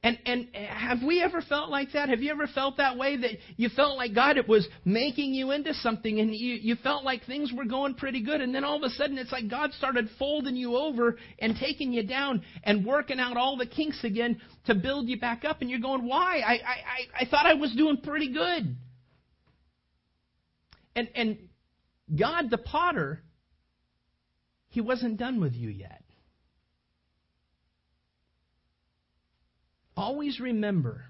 And, 0.04 0.18
and 0.26 0.48
have 0.54 1.00
we 1.06 1.24
ever 1.24 1.42
felt 1.42 1.70
like 1.70 1.92
that? 1.94 2.10
Have 2.10 2.22
you 2.22 2.32
ever 2.32 2.48
felt 2.48 2.78
that 2.78 2.98
way 2.98 3.18
that 3.18 3.32
you 3.58 3.68
felt 3.70 3.98
like 3.98 4.14
God 4.14 4.38
it 4.38 4.48
was 4.48 4.68
making 4.86 5.34
you 5.34 5.52
into 5.52 5.74
something 5.74 6.20
and 6.20 6.34
you, 6.36 6.54
you 6.54 6.76
felt 6.76 7.04
like 7.04 7.26
things 7.26 7.52
were 7.52 7.66
going 7.66 7.96
pretty 7.96 8.24
good 8.24 8.40
and 8.40 8.54
then 8.54 8.64
all 8.64 8.78
of 8.78 8.84
a 8.84 8.94
sudden 8.94 9.18
it's 9.18 9.32
like 9.32 9.50
God 9.50 9.74
started 9.74 10.08
folding 10.20 10.56
you 10.56 10.78
over 10.78 11.18
and 11.40 11.56
taking 11.60 11.92
you 11.92 12.06
down 12.06 12.44
and 12.64 12.86
working 12.86 13.20
out 13.20 13.38
all 13.38 13.58
the 13.58 13.66
kinks 13.66 14.04
again 14.04 14.40
to 14.68 14.76
build 14.76 15.10
you 15.10 15.20
back 15.20 15.44
up 15.44 15.62
and 15.62 15.70
you're 15.70 15.80
going, 15.80 16.08
why? 16.08 16.40
I, 16.40 16.54
I, 16.54 17.22
I 17.22 17.26
thought 17.26 17.48
I 17.48 17.56
was 17.56 17.74
doing 17.76 17.98
pretty 17.98 18.32
good. 18.32 18.78
And, 20.96 21.10
and 21.16 21.38
God 22.16 22.52
the 22.52 22.60
potter, 22.60 23.24
he 24.70 24.80
wasn't 24.80 25.18
done 25.18 25.42
with 25.42 25.54
you 25.54 25.70
yet. 25.70 26.04
Always 29.98 30.40
remember, 30.40 31.06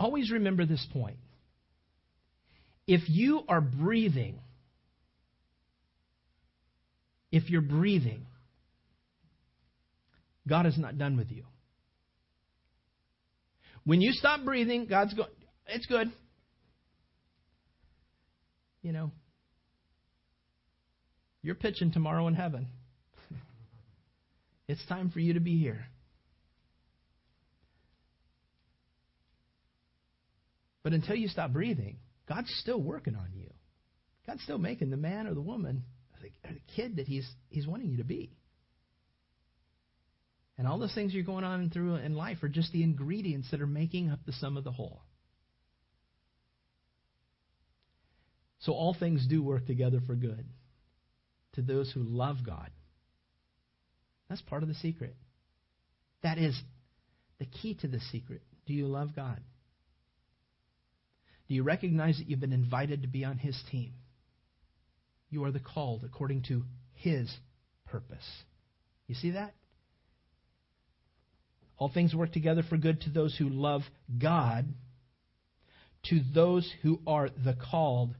always 0.00 0.32
remember 0.32 0.66
this 0.66 0.84
point. 0.92 1.18
If 2.88 3.02
you 3.08 3.42
are 3.48 3.60
breathing, 3.60 4.40
if 7.30 7.48
you're 7.48 7.60
breathing, 7.60 8.26
God 10.48 10.66
is 10.66 10.76
not 10.76 10.98
done 10.98 11.16
with 11.16 11.30
you. 11.30 11.44
When 13.84 14.00
you 14.00 14.10
stop 14.12 14.44
breathing, 14.44 14.86
God's 14.86 15.14
going, 15.14 15.30
it's 15.68 15.86
good. 15.86 16.10
You 18.82 18.92
know, 18.92 19.12
you're 21.40 21.54
pitching 21.54 21.92
tomorrow 21.92 22.26
in 22.26 22.34
heaven. 22.34 22.66
it's 24.68 24.84
time 24.86 25.10
for 25.10 25.20
you 25.20 25.34
to 25.34 25.40
be 25.40 25.56
here. 25.56 25.86
But 30.88 30.94
until 30.94 31.16
you 31.16 31.28
stop 31.28 31.52
breathing, 31.52 31.98
God's 32.26 32.50
still 32.62 32.80
working 32.80 33.14
on 33.14 33.28
you. 33.34 33.52
God's 34.26 34.42
still 34.42 34.56
making 34.56 34.88
the 34.88 34.96
man 34.96 35.26
or 35.26 35.34
the 35.34 35.42
woman, 35.42 35.84
or 36.14 36.50
the 36.50 36.60
kid 36.76 36.96
that 36.96 37.06
He's 37.06 37.30
He's 37.50 37.66
wanting 37.66 37.90
you 37.90 37.98
to 37.98 38.04
be. 38.04 38.32
And 40.56 40.66
all 40.66 40.78
those 40.78 40.94
things 40.94 41.12
you're 41.12 41.24
going 41.24 41.44
on 41.44 41.68
through 41.68 41.96
in 41.96 42.14
life 42.14 42.42
are 42.42 42.48
just 42.48 42.72
the 42.72 42.82
ingredients 42.82 43.50
that 43.50 43.60
are 43.60 43.66
making 43.66 44.08
up 44.08 44.20
the 44.24 44.32
sum 44.32 44.56
of 44.56 44.64
the 44.64 44.72
whole. 44.72 45.02
So 48.60 48.72
all 48.72 48.96
things 48.98 49.26
do 49.28 49.42
work 49.42 49.66
together 49.66 50.00
for 50.06 50.14
good 50.14 50.46
to 51.56 51.60
those 51.60 51.92
who 51.92 52.00
love 52.02 52.38
God. 52.46 52.70
That's 54.30 54.40
part 54.40 54.62
of 54.62 54.70
the 54.70 54.74
secret. 54.76 55.16
That 56.22 56.38
is 56.38 56.58
the 57.38 57.44
key 57.44 57.74
to 57.82 57.88
the 57.88 58.00
secret. 58.10 58.40
Do 58.64 58.72
you 58.72 58.86
love 58.86 59.14
God? 59.14 59.42
Do 61.48 61.54
you 61.54 61.62
recognize 61.62 62.18
that 62.18 62.28
you've 62.28 62.40
been 62.40 62.52
invited 62.52 63.02
to 63.02 63.08
be 63.08 63.24
on 63.24 63.38
His 63.38 63.58
team? 63.70 63.94
You 65.30 65.44
are 65.44 65.50
the 65.50 65.60
called 65.60 66.04
according 66.04 66.42
to 66.48 66.64
His 66.92 67.34
purpose. 67.86 68.26
You 69.06 69.14
see 69.14 69.30
that? 69.30 69.54
All 71.78 71.88
things 71.88 72.14
work 72.14 72.32
together 72.32 72.62
for 72.68 72.76
good 72.76 73.00
to 73.02 73.10
those 73.10 73.34
who 73.36 73.48
love 73.48 73.82
God, 74.18 74.66
to 76.10 76.20
those 76.34 76.70
who 76.82 77.00
are 77.06 77.30
the 77.30 77.54
called. 77.54 78.14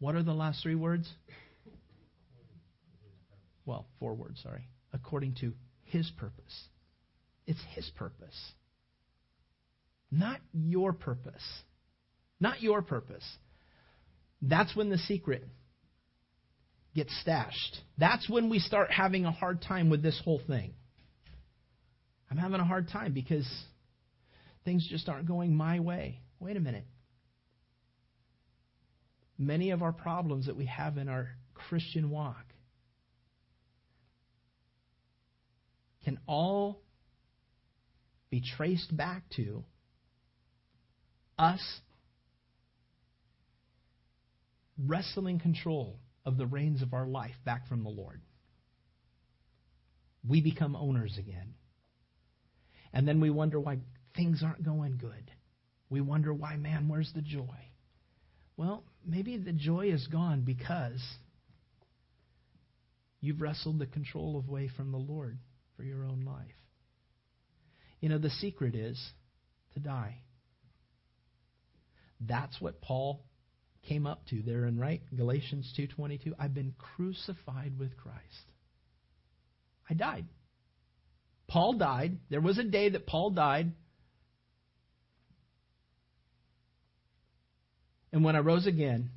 What 0.00 0.16
are 0.16 0.22
the 0.22 0.32
last 0.32 0.62
three 0.62 0.74
words? 0.74 1.08
Well, 3.64 3.86
four 4.00 4.14
words, 4.14 4.40
sorry. 4.42 4.66
According 4.92 5.36
to 5.40 5.52
His 5.84 6.10
purpose. 6.18 6.64
It's 7.46 7.62
His 7.76 7.88
purpose, 7.96 8.52
not 10.10 10.40
your 10.52 10.92
purpose 10.92 11.42
not 12.42 12.60
your 12.60 12.82
purpose. 12.82 13.24
That's 14.42 14.74
when 14.74 14.90
the 14.90 14.98
secret 14.98 15.46
gets 16.94 17.16
stashed. 17.20 17.78
That's 17.96 18.28
when 18.28 18.50
we 18.50 18.58
start 18.58 18.90
having 18.90 19.24
a 19.24 19.30
hard 19.30 19.62
time 19.62 19.88
with 19.88 20.02
this 20.02 20.20
whole 20.24 20.40
thing. 20.46 20.74
I'm 22.28 22.36
having 22.36 22.60
a 22.60 22.64
hard 22.64 22.88
time 22.88 23.12
because 23.12 23.48
things 24.64 24.86
just 24.90 25.08
aren't 25.08 25.28
going 25.28 25.54
my 25.54 25.78
way. 25.78 26.20
Wait 26.40 26.56
a 26.56 26.60
minute. 26.60 26.84
Many 29.38 29.70
of 29.70 29.82
our 29.82 29.92
problems 29.92 30.46
that 30.46 30.56
we 30.56 30.66
have 30.66 30.98
in 30.98 31.08
our 31.08 31.28
Christian 31.54 32.10
walk 32.10 32.44
can 36.04 36.18
all 36.26 36.80
be 38.30 38.42
traced 38.56 38.94
back 38.96 39.22
to 39.36 39.62
us 41.38 41.60
wrestling 44.86 45.38
control 45.38 45.98
of 46.24 46.36
the 46.36 46.46
reins 46.46 46.82
of 46.82 46.94
our 46.94 47.06
life 47.06 47.34
back 47.44 47.68
from 47.68 47.82
the 47.82 47.90
Lord. 47.90 48.20
We 50.26 50.40
become 50.40 50.76
owners 50.76 51.16
again. 51.18 51.54
And 52.92 53.08
then 53.08 53.20
we 53.20 53.30
wonder 53.30 53.58
why 53.58 53.78
things 54.14 54.42
aren't 54.44 54.64
going 54.64 54.98
good. 54.98 55.30
We 55.90 56.00
wonder 56.00 56.32
why, 56.32 56.56
man, 56.56 56.88
where's 56.88 57.12
the 57.14 57.22
joy? 57.22 57.58
Well, 58.56 58.84
maybe 59.04 59.36
the 59.36 59.52
joy 59.52 59.92
is 59.92 60.06
gone 60.06 60.42
because 60.42 61.02
you've 63.20 63.40
wrestled 63.40 63.78
the 63.78 63.86
control 63.86 64.42
away 64.46 64.70
from 64.76 64.92
the 64.92 64.98
Lord 64.98 65.38
for 65.76 65.82
your 65.82 66.04
own 66.04 66.24
life. 66.24 66.54
You 68.00 68.08
know, 68.08 68.18
the 68.18 68.30
secret 68.30 68.74
is 68.74 69.00
to 69.74 69.80
die. 69.80 70.18
That's 72.20 72.60
what 72.60 72.80
Paul 72.80 73.24
came 73.82 74.06
up 74.06 74.24
to 74.26 74.42
there 74.42 74.66
in 74.66 74.78
right 74.78 75.02
Galatians 75.16 75.72
2:22 75.76 76.34
I've 76.38 76.54
been 76.54 76.74
crucified 76.78 77.78
with 77.78 77.96
Christ. 77.96 78.52
I 79.88 79.94
died. 79.94 80.26
Paul 81.48 81.74
died. 81.74 82.18
There 82.30 82.40
was 82.40 82.58
a 82.58 82.64
day 82.64 82.88
that 82.88 83.06
Paul 83.06 83.30
died. 83.30 83.72
And 88.12 88.24
when 88.24 88.36
I 88.36 88.40
rose 88.40 88.66
again, 88.66 89.10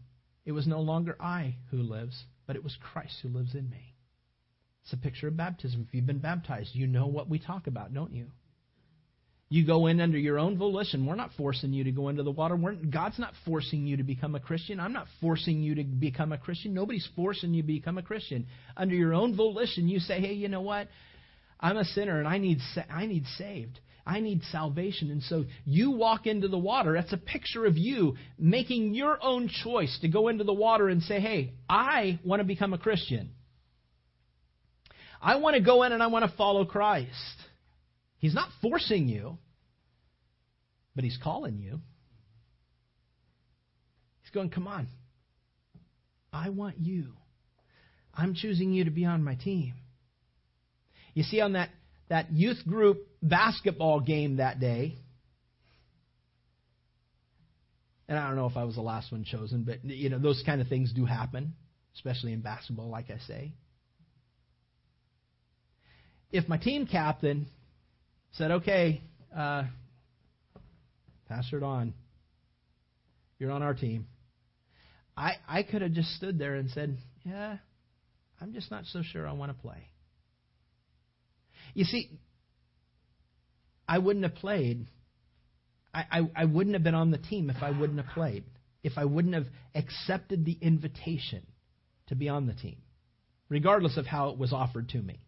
it 0.46 0.52
was 0.52 0.68
no 0.68 0.82
longer 0.82 1.16
I 1.20 1.56
who 1.70 1.78
lives, 1.78 2.26
but 2.46 2.56
it 2.56 2.64
was 2.64 2.76
Christ 2.78 3.20
who 3.22 3.30
lives 3.30 3.56
in 3.56 3.70
me. 3.70 3.96
It's 4.84 4.94
a 4.94 4.98
picture 4.98 5.28
of 5.28 5.38
baptism. 5.38 5.86
If 5.88 5.94
you've 5.94 6.06
been 6.06 6.20
baptized, 6.20 6.76
you 6.76 6.88
know 6.88 7.08
what 7.08 7.30
we 7.30 7.40
talk 7.40 7.68
about, 7.68 7.94
don't 7.94 8.14
you? 8.14 8.32
You 9.56 9.66
go 9.66 9.88
in 9.88 10.02
under 10.02 10.18
your 10.18 10.38
own 10.38 10.58
volition. 10.58 11.06
We're 11.06 11.16
not 11.16 11.30
forcing 11.38 11.72
you 11.72 11.86
to 11.86 11.92
go 11.94 12.10
into 12.10 12.24
the 12.24 12.32
water. 12.32 12.58
We're, 12.58 12.74
God's 12.74 13.18
not 13.18 13.32
forcing 13.46 13.88
you 13.88 13.96
to 13.96 14.04
become 14.04 14.36
a 14.36 14.40
Christian. 14.42 14.82
I'm 14.82 14.92
not 14.92 15.08
forcing 15.22 15.62
you 15.62 15.76
to 15.76 15.84
become 15.86 16.34
a 16.34 16.38
Christian. 16.38 16.74
Nobody's 16.74 17.08
forcing 17.16 17.54
you 17.54 17.62
to 17.62 17.68
become 17.68 17.98
a 17.98 18.02
Christian. 18.02 18.48
Under 18.76 18.94
your 18.94 19.14
own 19.14 19.34
volition, 19.34 19.88
you 19.88 20.00
say, 20.00 20.20
hey, 20.20 20.34
you 20.34 20.50
know 20.50 20.60
what? 20.60 20.90
I'm 21.58 21.78
a 21.78 21.86
sinner 21.86 22.20
and 22.20 22.28
I 22.28 22.38
need, 22.38 22.58
I 22.92 23.06
need 23.06 23.24
saved. 23.38 23.80
I 24.06 24.20
need 24.20 24.42
salvation. 24.52 25.10
And 25.10 25.24
so 25.24 25.46
you 25.64 25.92
walk 25.92 26.28
into 26.28 26.50
the 26.50 26.58
water. 26.58 26.92
That's 26.92 27.14
a 27.14 27.18
picture 27.18 27.66
of 27.66 27.78
you 27.78 28.18
making 28.38 28.94
your 28.94 29.18
own 29.24 29.50
choice 29.64 29.98
to 30.02 30.10
go 30.10 30.28
into 30.28 30.44
the 30.44 30.54
water 30.54 30.90
and 30.90 31.02
say, 31.02 31.22
hey, 31.22 31.54
I 31.70 32.20
want 32.26 32.42
to 32.42 32.44
become 32.46 32.74
a 32.74 32.78
Christian. 32.78 33.30
I 35.22 35.38
want 35.38 35.56
to 35.56 35.62
go 35.62 35.84
in 35.84 35.94
and 35.94 36.04
I 36.04 36.08
want 36.08 36.30
to 36.30 36.36
follow 36.36 36.66
Christ. 36.66 37.38
He's 38.18 38.36
not 38.36 38.50
forcing 38.62 39.08
you, 39.08 39.38
but 40.96 41.04
He's 41.04 41.18
calling 41.22 41.60
you. 41.60 41.80
He's 44.22 44.32
going, 44.32 44.50
come 44.50 44.68
on. 44.68 44.88
I 46.34 46.50
want 46.50 46.80
you. 46.80 47.14
I'm 48.14 48.34
choosing 48.34 48.74
you 48.74 48.86
to 48.86 48.92
be 48.92 49.06
on 49.06 49.24
my 49.24 49.36
team. 49.36 49.74
You 51.14 51.24
see, 51.24 51.42
on 51.42 51.54
that, 51.54 51.70
that 52.10 52.32
youth 52.32 52.66
group 52.68 53.08
basketball 53.22 54.00
game 54.00 54.38
that 54.38 54.60
day, 54.60 54.96
and 58.08 58.18
I 58.18 58.28
don't 58.28 58.36
know 58.36 58.48
if 58.48 58.58
I 58.58 58.64
was 58.64 58.76
the 58.76 58.82
last 58.82 59.12
one 59.12 59.24
chosen, 59.24 59.64
but 59.64 59.84
you 59.84 60.10
know 60.10 60.20
those 60.20 60.44
kind 60.46 60.62
of 60.62 60.68
things 60.68 60.94
do 60.94 61.06
happen, 61.06 61.54
especially 61.96 62.34
in 62.34 62.42
basketball, 62.42 62.90
like 62.90 63.10
I 63.10 63.18
say 63.28 63.54
if 66.36 66.50
my 66.50 66.58
team 66.58 66.86
captain 66.86 67.48
said, 68.34 68.52
okay, 68.52 69.02
uh, 69.36 69.64
Pastor 71.28 71.60
Don, 71.60 71.94
you're 73.40 73.52
on 73.52 73.64
our 73.64 73.74
team, 73.74 74.08
I, 75.18 75.34
I 75.48 75.64
could 75.64 75.82
have 75.82 75.92
just 75.92 76.10
stood 76.16 76.38
there 76.38 76.56
and 76.56 76.70
said, 76.70 76.98
yeah, 77.24 77.58
I'm 78.40 78.54
just 78.54 78.70
not 78.70 78.86
so 78.86 79.02
sure 79.02 79.28
I 79.28 79.34
want 79.34 79.56
to 79.56 79.62
play. 79.62 79.90
You 81.74 81.86
see, 81.86 82.10
I 83.88 83.98
wouldn't 83.98 84.24
have 84.24 84.36
played. 84.36 84.88
I, 85.94 86.06
I, 86.12 86.30
I 86.36 86.46
wouldn't 86.46 86.76
have 86.76 86.84
been 86.84 86.96
on 86.96 87.12
the 87.12 87.18
team 87.18 87.50
if 87.50 87.62
I 87.62 87.72
wouldn't 87.72 88.00
have 88.00 88.14
played, 88.14 88.44
if 88.84 88.94
I 88.98 89.06
wouldn't 89.06 89.34
have 89.34 89.48
accepted 89.74 90.46
the 90.46 90.58
invitation 90.62 91.46
to 92.08 92.16
be 92.16 92.30
on 92.30 92.46
the 92.46 92.54
team, 92.54 92.78
regardless 93.50 93.98
of 93.98 94.06
how 94.06 94.30
it 94.30 94.38
was 94.38 94.54
offered 94.54 94.90
to 94.90 94.98
me. 94.98 95.20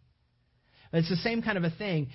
It's 0.92 1.08
the 1.08 1.16
same 1.16 1.42
kind 1.42 1.58
of 1.58 1.64
a 1.64 1.70
thing 1.70 2.08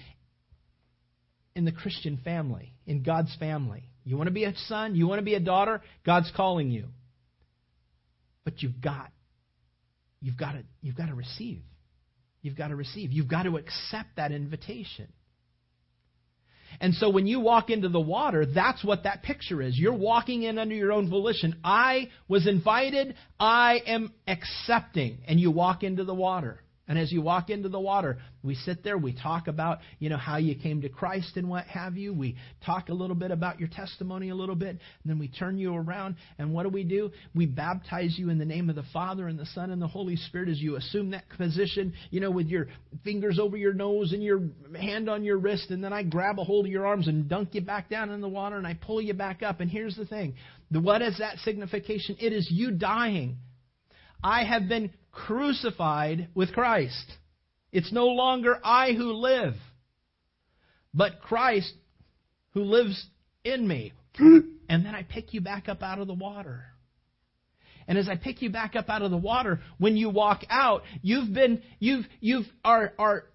in 1.56 1.66
the 1.66 1.72
Christian 1.72 2.20
family, 2.24 2.74
in 2.86 3.04
God's 3.04 3.36
family. 3.38 3.84
You 4.04 4.18
want 4.18 4.28
to 4.28 4.34
be 4.34 4.44
a 4.44 4.54
son, 4.68 4.96
you 4.96 5.08
want 5.08 5.20
to 5.20 5.26
be 5.26 5.36
a 5.36 5.40
daughter, 5.40 5.82
God's 6.06 6.32
calling 6.36 6.72
you. 6.72 6.88
But 8.44 8.62
you've 8.62 8.82
got 8.82 9.12
you've 10.22 10.38
got 10.38 10.54
to 10.54 10.64
you've 10.82 10.98
got 10.98 11.08
to 11.08 11.16
receive. 11.16 11.62
You've 12.42 12.58
got 12.58 12.70
to 12.70 12.76
receive. 12.76 13.12
You've 13.12 13.30
got 13.30 13.44
to 13.44 13.58
accept 13.58 14.18
that 14.18 14.32
invitation. 14.32 15.08
And 16.82 16.94
so 16.96 17.10
when 17.10 17.28
you 17.28 17.40
walk 17.40 17.70
into 17.70 17.88
the 17.88 18.00
water, 18.00 18.46
that's 18.46 18.84
what 18.84 19.04
that 19.04 19.24
picture 19.24 19.62
is. 19.62 19.78
You're 19.78 19.94
walking 19.94 20.44
in 20.44 20.58
under 20.58 20.74
your 20.74 20.92
own 20.92 21.10
volition. 21.10 21.60
I 21.64 22.10
was 22.28 22.48
invited, 22.48 23.16
I 23.40 23.80
am 23.86 24.12
accepting, 24.28 25.20
and 25.28 25.40
you 25.40 25.52
walk 25.52 25.84
into 25.84 26.04
the 26.04 26.16
water. 26.16 26.63
And 26.86 27.00
as 27.00 27.14
you 27.14 27.22
walk 27.22 27.50
into 27.50 27.70
the 27.70 27.80
water, 27.80 28.18
we 28.44 28.56
sit 28.56 28.84
there, 28.84 28.98
we 28.98 29.14
talk 29.14 29.48
about, 29.48 29.80
you 30.00 30.10
know, 30.10 30.18
how 30.18 30.36
you 30.36 30.54
came 30.54 30.82
to 30.82 30.90
Christ 30.90 31.38
and 31.38 31.48
what 31.48 31.66
have 31.68 31.96
you. 31.96 32.14
We 32.14 32.36
talk 32.66 32.90
a 32.90 32.94
little 32.94 33.16
bit 33.16 33.32
about 33.32 33.58
your 33.58 33.70
testimony 33.70 34.30
a 34.30 34.36
little 34.36 34.56
bit, 34.56 34.72
and 34.72 34.80
then 35.06 35.18
we 35.18 35.30
turn 35.30 35.58
you 35.58 35.74
around, 35.74 36.18
and 36.38 36.54
what 36.54 36.64
do 36.64 36.70
we 36.70 36.84
do? 36.84 37.12
We 37.34 37.46
baptize 37.46 38.16
you 38.18 38.30
in 38.30 38.38
the 38.38 38.44
name 38.44 38.70
of 38.70 38.76
the 38.76 38.84
Father 38.92 39.30
and 39.30 39.40
the 39.40 39.46
Son 39.46 39.72
and 39.72 39.82
the 39.82 39.88
Holy 39.88 40.18
Spirit 40.18 40.50
as 40.50 40.60
you 40.60 40.76
assume 40.76 41.12
that 41.12 41.24
position, 41.38 41.94
you 42.10 42.20
know, 42.20 42.32
with 42.32 42.48
your 42.48 42.68
fingers 43.06 43.40
over 43.40 43.56
your 43.56 43.74
nose 43.74 44.12
and 44.12 44.22
your 44.22 44.42
hand 44.78 45.08
on 45.08 45.24
your 45.24 45.38
wrist, 45.38 45.72
and 45.72 45.82
then 45.82 45.94
I 45.94 46.04
grab 46.04 46.38
a 46.38 46.44
hold 46.44 46.66
of 46.66 46.72
your 46.72 46.86
arms 46.86 47.08
and 47.08 47.30
dunk 47.30 47.50
you 47.54 47.62
back 47.62 47.90
down 47.90 48.10
in 48.10 48.20
the 48.20 48.28
water, 48.28 48.58
and 48.58 48.68
I 48.68 48.74
pull 48.74 49.02
you 49.02 49.14
back 49.14 49.42
up. 49.42 49.62
And 49.62 49.72
here's 49.72 49.96
the 49.96 50.06
thing. 50.06 50.34
What 50.70 51.02
is 51.02 51.20
that 51.20 51.38
signification? 51.46 52.18
It 52.20 52.34
is 52.34 52.50
you 52.52 52.72
dying. 52.72 53.38
I 54.22 54.44
have 54.44 54.68
been 54.68 54.92
crucified 55.14 56.28
with 56.36 56.52
Christ. 56.52 57.06
It's 57.72 57.92
no 57.92 58.08
longer 58.08 58.60
I 58.64 58.92
who 58.92 59.14
live, 59.14 59.54
but 60.94 61.22
Christ 61.22 61.74
who 62.54 62.64
lives 62.64 63.06
in 63.44 63.68
me. 63.68 63.94
And 64.70 64.86
then 64.86 64.94
I 64.96 65.04
pick 65.04 65.34
you 65.34 65.42
back 65.42 65.70
up 65.70 65.82
out 65.82 66.00
of 66.00 66.08
the 66.08 66.14
water. 66.14 66.66
And 67.88 67.98
as 67.98 68.08
I 68.08 68.16
pick 68.16 68.42
you 68.42 68.50
back 68.50 68.76
up 68.76 68.90
out 68.90 69.02
of 69.02 69.12
the 69.12 69.18
water, 69.18 69.60
when 69.78 69.98
you 69.98 70.10
walk 70.10 70.44
out, 70.50 70.84
you've 71.02 71.34
been, 71.34 71.62
you've, 71.80 72.06
you've, 72.22 72.46
are, 72.64 72.94
are 72.98 73.26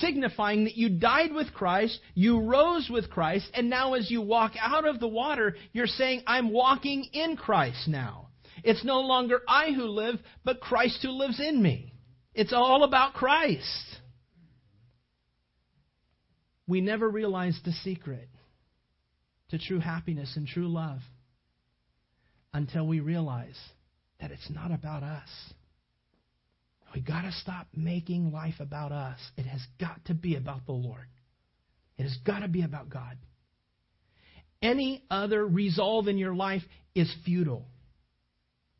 signifying 0.00 0.64
that 0.64 0.76
you 0.76 0.88
died 0.88 1.32
with 1.32 1.52
Christ, 1.52 1.98
you 2.14 2.40
rose 2.40 2.88
with 2.90 3.10
Christ, 3.10 3.50
and 3.52 3.68
now 3.68 3.94
as 3.94 4.10
you 4.10 4.22
walk 4.22 4.52
out 4.60 4.86
of 4.86 5.00
the 5.00 5.08
water, 5.08 5.56
you're 5.72 5.86
saying, 5.86 6.22
I'm 6.26 6.52
walking 6.52 7.04
in 7.12 7.36
Christ 7.36 7.88
now. 7.88 8.28
It's 8.62 8.84
no 8.84 9.00
longer 9.00 9.40
I 9.48 9.72
who 9.72 9.84
live, 9.84 10.16
but 10.44 10.60
Christ 10.60 11.00
who 11.02 11.10
lives 11.10 11.40
in 11.40 11.60
me. 11.62 11.92
It's 12.34 12.52
all 12.52 12.84
about 12.84 13.14
Christ. 13.14 13.98
We 16.66 16.80
never 16.80 17.08
realize 17.08 17.58
the 17.64 17.72
secret 17.72 18.28
to 19.50 19.58
true 19.58 19.80
happiness 19.80 20.34
and 20.36 20.46
true 20.46 20.68
love 20.68 21.00
until 22.54 22.86
we 22.86 23.00
realize 23.00 23.58
that 24.20 24.30
it's 24.30 24.48
not 24.48 24.72
about 24.72 25.02
us. 25.02 25.28
We 26.94 27.00
got 27.00 27.22
to 27.22 27.32
stop 27.32 27.66
making 27.74 28.32
life 28.32 28.56
about 28.60 28.92
us. 28.92 29.18
It 29.36 29.46
has 29.46 29.60
got 29.80 30.04
to 30.06 30.14
be 30.14 30.36
about 30.36 30.66
the 30.66 30.72
Lord. 30.72 31.06
It 31.98 32.04
has 32.04 32.16
got 32.24 32.40
to 32.40 32.48
be 32.48 32.62
about 32.62 32.88
God. 32.88 33.16
Any 34.60 35.02
other 35.10 35.44
resolve 35.46 36.06
in 36.06 36.18
your 36.18 36.34
life 36.34 36.62
is 36.94 37.12
futile. 37.24 37.66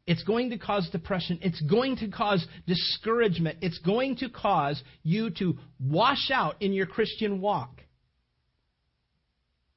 It's 0.07 0.25
going 0.25 0.51
to 0.51 0.59
cause 0.59 0.89
depression. 0.91 1.39
It's 1.43 1.61
going 1.61 1.97
to 1.99 2.09
cause 2.09 2.45
discouragement. 2.67 3.59
It's 3.61 3.79
going 3.79 4.17
to 4.17 4.29
cause 4.29 4.83
you 5.03 5.31
to 5.39 5.59
wash 5.81 6.31
out 6.33 6.57
in 6.61 6.73
your 6.73 6.87
Christian 6.87 7.41
walk. 7.41 7.81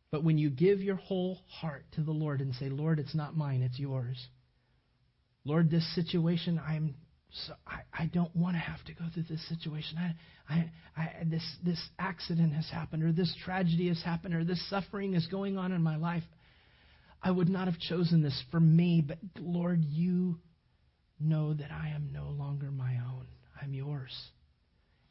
But 0.10 0.24
when 0.24 0.38
you 0.38 0.50
give 0.50 0.80
your 0.80 0.96
whole 0.96 1.40
heart 1.48 1.86
to 1.94 2.02
the 2.02 2.12
Lord 2.12 2.42
and 2.42 2.56
say, 2.56 2.70
Lord, 2.70 3.00
it's 3.00 3.14
not 3.14 3.36
mine, 3.36 3.62
it's 3.62 3.78
yours. 3.78 4.18
Lord, 5.44 5.70
this 5.70 5.94
situation, 5.94 6.60
I'm 6.66 6.96
so, 7.48 7.54
I, 7.68 7.82
I 7.94 8.06
don't 8.06 8.34
want 8.36 8.56
to 8.56 8.60
have 8.60 8.84
to 8.86 8.94
go 8.94 9.04
through 9.14 9.26
this 9.30 9.48
situation. 9.50 9.98
I, 9.98 10.54
I, 10.54 10.72
I, 10.96 11.24
this, 11.26 11.44
this 11.64 11.90
accident 12.00 12.54
has 12.54 12.70
happened, 12.70 13.04
or 13.04 13.12
this 13.12 13.36
tragedy 13.44 13.90
has 13.90 14.02
happened, 14.02 14.34
or 14.34 14.44
this 14.44 14.70
suffering 14.70 15.14
is 15.14 15.28
going 15.28 15.58
on 15.58 15.72
in 15.72 15.84
my 15.84 15.98
life. 15.98 16.24
I 17.26 17.32
would 17.32 17.50
not 17.50 17.66
have 17.66 17.80
chosen 17.80 18.22
this 18.22 18.40
for 18.52 18.60
me, 18.60 19.04
but 19.06 19.18
Lord, 19.40 19.84
you 19.84 20.38
know 21.20 21.56
that 21.56 21.72
I 21.72 21.90
am 21.90 22.12
no 22.14 22.26
longer 22.26 22.70
my 22.70 22.98
own. 22.98 23.26
I'm 23.60 23.74
yours. 23.74 24.16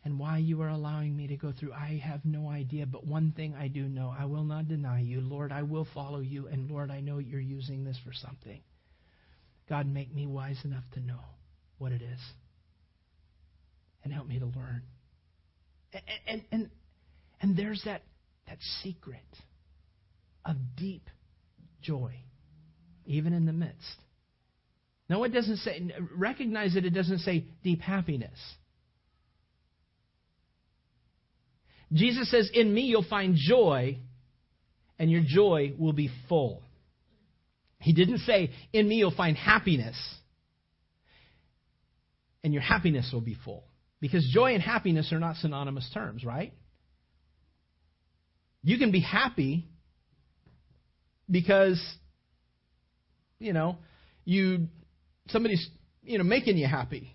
And 0.04 0.16
why 0.16 0.38
you 0.38 0.62
are 0.62 0.68
allowing 0.68 1.16
me 1.16 1.26
to 1.26 1.36
go 1.36 1.52
through, 1.58 1.72
I 1.72 2.00
have 2.04 2.24
no 2.24 2.48
idea. 2.48 2.86
But 2.86 3.04
one 3.04 3.32
thing 3.32 3.56
I 3.58 3.66
do 3.66 3.88
know 3.88 4.14
I 4.16 4.26
will 4.26 4.44
not 4.44 4.68
deny 4.68 5.00
you. 5.00 5.20
Lord, 5.20 5.50
I 5.50 5.62
will 5.62 5.88
follow 5.92 6.20
you. 6.20 6.46
And 6.46 6.70
Lord, 6.70 6.92
I 6.92 7.00
know 7.00 7.18
you're 7.18 7.40
using 7.40 7.82
this 7.82 7.98
for 8.06 8.12
something. 8.12 8.60
God, 9.68 9.88
make 9.88 10.14
me 10.14 10.28
wise 10.28 10.60
enough 10.64 10.84
to 10.92 11.00
know 11.00 11.20
what 11.78 11.90
it 11.90 12.02
is. 12.02 12.20
And 14.04 14.12
help 14.12 14.28
me 14.28 14.38
to 14.38 14.46
learn. 14.46 14.82
And, 15.92 16.02
and, 16.28 16.42
and, 16.52 16.70
and 17.40 17.56
there's 17.56 17.82
that, 17.86 18.02
that 18.46 18.58
secret 18.84 19.24
of 20.44 20.54
deep 20.76 21.10
joy, 21.84 22.14
even 23.06 23.32
in 23.32 23.46
the 23.46 23.52
midst. 23.52 23.96
No, 25.08 25.24
it 25.24 25.30
doesn't 25.30 25.58
say, 25.58 25.90
recognize 26.16 26.74
that 26.74 26.84
it 26.84 26.90
doesn't 26.90 27.20
say 27.20 27.44
deep 27.62 27.80
happiness. 27.80 28.38
Jesus 31.92 32.30
says, 32.30 32.50
In 32.52 32.72
me 32.72 32.82
you'll 32.82 33.04
find 33.08 33.36
joy, 33.36 33.98
and 34.98 35.10
your 35.10 35.22
joy 35.24 35.74
will 35.78 35.92
be 35.92 36.10
full. 36.28 36.62
He 37.78 37.92
didn't 37.92 38.18
say, 38.20 38.50
In 38.72 38.88
me 38.88 38.96
you'll 38.96 39.14
find 39.14 39.36
happiness, 39.36 39.96
and 42.42 42.52
your 42.52 42.62
happiness 42.62 43.10
will 43.12 43.20
be 43.20 43.36
full. 43.44 43.64
Because 44.00 44.26
joy 44.34 44.54
and 44.54 44.62
happiness 44.62 45.12
are 45.12 45.20
not 45.20 45.36
synonymous 45.36 45.88
terms, 45.94 46.24
right? 46.24 46.52
You 48.62 48.78
can 48.78 48.90
be 48.90 49.00
happy 49.00 49.68
because 51.30 51.82
you 53.38 53.52
know 53.52 53.78
you 54.24 54.68
somebody's 55.28 55.68
you 56.02 56.18
know 56.18 56.24
making 56.24 56.56
you 56.56 56.66
happy 56.66 57.14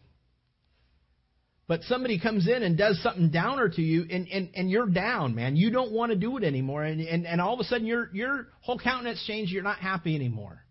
But 1.70 1.84
somebody 1.84 2.20
comes 2.20 2.48
in 2.48 2.64
and 2.64 2.76
does 2.76 3.00
something 3.04 3.30
downer 3.30 3.70
to 3.70 3.82
you, 3.82 4.04
and, 4.10 4.28
and, 4.28 4.50
and 4.56 4.72
you're 4.72 4.88
down, 4.88 5.36
man. 5.36 5.56
You 5.56 5.70
don't 5.70 5.92
want 5.92 6.12
to 6.12 6.18
do 6.18 6.36
it 6.38 6.44
anymore. 6.44 6.84
And, 6.84 7.00
and, 7.00 7.28
and 7.28 7.40
all 7.40 7.54
of 7.54 7.60
a 7.60 7.64
sudden, 7.64 7.86
your, 7.86 8.10
your 8.12 8.48
whole 8.62 8.80
countenance 8.80 9.24
changes. 9.28 9.52
You're 9.52 9.62
not 9.62 9.78
happy 9.78 10.16
anymore. 10.16 10.66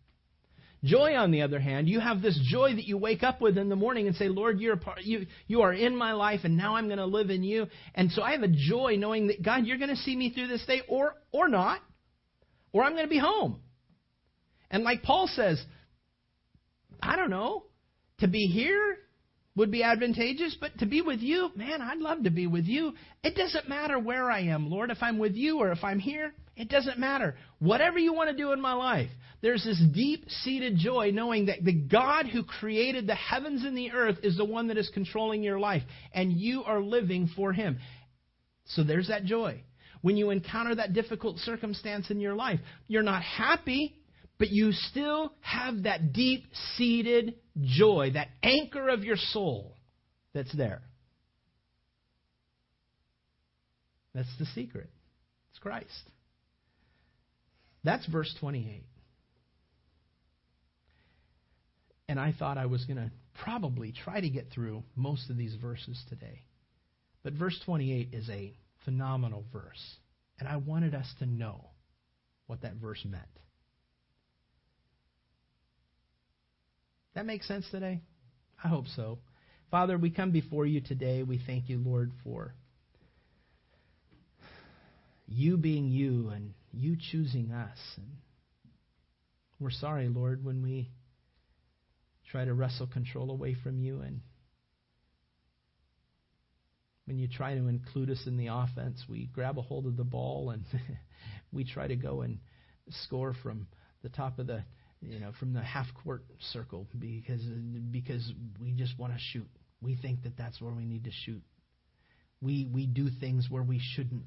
Joy, 0.83 1.15
on 1.15 1.31
the 1.31 1.43
other 1.43 1.61
hand, 1.61 1.89
you 1.89 2.01
have 2.01 2.21
this 2.21 2.37
joy 2.51 2.75
that 2.75 2.85
you 2.85 2.99
wake 2.99 3.23
up 3.23 3.41
with 3.41 3.57
in 3.59 3.69
the 3.69 3.77
morning 3.77 4.09
and 4.09 4.17
say, 4.17 4.29
Lord, 4.29 4.59
you're 4.59 4.75
a 4.75 4.77
part, 4.77 5.03
you, 5.03 5.27
you 5.47 5.63
are 5.63 5.73
in 5.73 5.95
my 5.95 6.15
life, 6.15 6.41
and 6.43 6.57
now 6.57 6.75
I'm 6.75 6.87
going 6.87 6.99
to 6.99 7.07
live 7.07 7.31
in 7.31 7.45
you. 7.45 7.69
And 7.95 8.11
so 8.11 8.21
I 8.23 8.33
have 8.33 8.43
a 8.43 8.49
joy 8.49 8.97
knowing 8.99 9.29
that, 9.29 9.41
God, 9.41 9.67
you're 9.67 9.79
going 9.79 9.91
to 9.91 9.97
see 9.97 10.17
me 10.17 10.31
through 10.31 10.49
this 10.49 10.67
day, 10.67 10.83
or, 10.89 11.15
or 11.31 11.47
not, 11.47 11.81
or 12.79 12.85
I'm 12.85 12.93
going 12.93 13.07
to 13.07 13.11
be 13.11 13.19
home. 13.19 13.59
And 14.71 14.85
like 14.85 15.03
Paul 15.03 15.29
says, 15.35 15.61
I 17.03 17.17
don't 17.17 17.29
know, 17.29 17.65
to 18.21 18.29
be 18.29 18.47
here 18.47 18.99
would 19.57 19.73
be 19.73 19.83
advantageous, 19.83 20.57
but 20.61 20.79
to 20.79 20.87
be 20.87 21.03
with 21.03 21.19
you, 21.19 21.51
man, 21.57 21.83
I'd 21.83 21.99
love 21.99 22.23
to 22.23 22.31
be 22.31 22.47
with 22.47 22.67
you. 22.67 22.93
It 23.25 23.35
doesn't 23.35 23.69
matter 23.69 23.99
where 23.99 24.31
I 24.31 24.43
am, 24.43 24.71
Lord, 24.71 24.93
if 24.93 24.99
I'm 25.01 25.19
with 25.19 25.35
you 25.35 25.59
or 25.59 25.73
if 25.73 25.83
I'm 25.83 25.99
here, 25.99 26.33
it 26.57 26.69
doesn't 26.69 27.01
matter. 27.01 27.35
Whatever 27.59 27.99
you 27.99 28.13
want 28.13 28.31
to 28.31 28.37
do 28.37 28.53
in 28.53 28.61
my 28.61 28.75
life, 28.75 29.11
there's 29.43 29.65
this 29.65 29.83
deep 29.93 30.27
seated 30.29 30.77
joy 30.77 31.11
knowing 31.13 31.47
that 31.47 31.65
the 31.65 31.73
God 31.73 32.27
who 32.27 32.45
created 32.45 33.09
the 33.09 33.17
heavens 33.17 33.65
and 33.65 33.77
the 33.77 33.91
earth 33.91 34.19
is 34.23 34.37
the 34.37 34.45
one 34.45 34.69
that 34.69 34.79
is 34.79 34.89
controlling 34.95 35.43
your 35.43 35.59
life, 35.59 35.83
and 36.13 36.33
you 36.33 36.63
are 36.63 36.81
living 36.81 37.29
for 37.35 37.53
Him. 37.53 37.81
So 38.67 38.85
there's 38.85 39.09
that 39.09 39.25
joy. 39.25 39.65
When 40.03 40.17
you 40.17 40.31
encounter 40.31 40.75
that 40.77 40.93
difficult 40.93 41.39
circumstance 41.39 42.11
in 42.11 42.21
your 42.21 42.35
life, 42.35 42.61
you're 42.87 43.03
not 43.03 43.23
happy, 43.23 43.97
but 44.39 44.51
you 44.51 44.73
still 44.73 45.33
have 45.41 45.83
that 45.83 46.13
deep 46.13 46.45
seated 46.77 47.35
joy, 47.61 48.13
that 48.15 48.29
anchor 48.43 48.89
of 48.89 49.05
your 49.05 49.17
soul 49.17 49.77
that's 50.33 50.55
there. 50.57 50.83
That's 54.15 54.29
the 54.39 54.47
secret. 54.47 54.91
It's 55.51 55.59
Christ. 55.59 56.11
That's 57.85 58.07
verse 58.07 58.35
28. 58.41 58.85
And 62.09 62.19
I 62.19 62.35
thought 62.39 62.59
I 62.59 62.67
was 62.67 62.85
going 62.85 62.97
to 62.97 63.11
probably 63.43 63.93
try 63.93 64.21
to 64.21 64.29
get 64.29 64.49
through 64.53 64.83
most 64.97 65.31
of 65.31 65.37
these 65.37 65.55
verses 65.55 66.03
today. 66.09 66.43
But 67.23 67.35
verse 67.35 67.59
28 67.65 68.09
is 68.13 68.29
a 68.31 68.57
phenomenal 68.85 69.45
verse. 69.53 69.97
And 70.39 70.49
I 70.49 70.57
wanted 70.57 70.95
us 70.95 71.07
to 71.19 71.27
know 71.27 71.71
what 72.47 72.63
that 72.63 72.75
verse 72.75 73.05
meant. 73.05 73.25
That 77.15 77.27
makes 77.27 77.49
sense 77.49 77.67
today? 77.71 78.01
I 78.63 78.69
hope 78.69 78.87
so. 78.95 79.19
Father, 79.71 79.99
we 79.99 80.11
come 80.11 80.31
before 80.31 80.67
you 80.67 80.81
today. 80.81 81.23
We 81.23 81.41
thank 81.45 81.69
you, 81.69 81.79
Lord, 81.79 82.13
for 82.25 82.55
you 85.27 85.57
being 85.57 85.89
you 85.89 86.31
and 86.31 86.55
you 86.73 86.97
choosing 87.11 87.53
us. 87.53 87.79
And 87.97 88.07
we're 89.61 89.71
sorry, 89.71 90.09
Lord, 90.09 90.45
when 90.45 90.63
we 90.63 90.91
try 92.31 92.45
to 92.45 92.55
wrestle 92.55 92.87
control 92.87 93.31
away 93.31 93.57
from 93.63 93.79
you 93.79 94.01
and 94.01 94.21
when 97.09 97.19
you 97.19 97.27
try 97.27 97.55
to 97.55 97.69
include 97.69 98.11
us 98.11 98.23
in 98.27 98.37
the 98.37 98.49
offense, 98.49 99.03
we 99.09 99.31
grab 99.33 99.59
a 99.59 99.63
hold 99.63 99.87
of 99.87 99.97
the 99.97 100.05
ball 100.05 100.51
and 100.51 100.63
we 101.53 101.65
try 101.65 101.87
to 101.87 101.97
go 101.97 102.21
and 102.21 102.39
score 102.91 103.35
from 103.43 103.67
the 104.03 104.11
top 104.11 104.39
of 104.39 104.47
the 104.47 104.63
you 105.01 105.19
know 105.19 105.33
from 105.41 105.55
the 105.55 105.63
half 105.63 105.87
court 106.05 106.25
circle 106.53 106.87
because 106.99 107.43
because 107.91 108.33
we 108.61 108.73
just 108.73 108.99
want 108.99 109.15
to 109.15 109.19
shoot. 109.33 109.49
We 109.81 109.97
think 109.97 110.23
that 110.25 110.37
that's 110.37 110.61
where 110.61 110.73
we 110.73 110.85
need 110.85 111.05
to 111.05 111.11
shoot. 111.25 111.43
We 112.43 112.69
we 112.71 112.87
do 112.87 113.09
things 113.21 113.47
where 113.49 113.63
we 113.63 113.81
shouldn't 113.95 114.25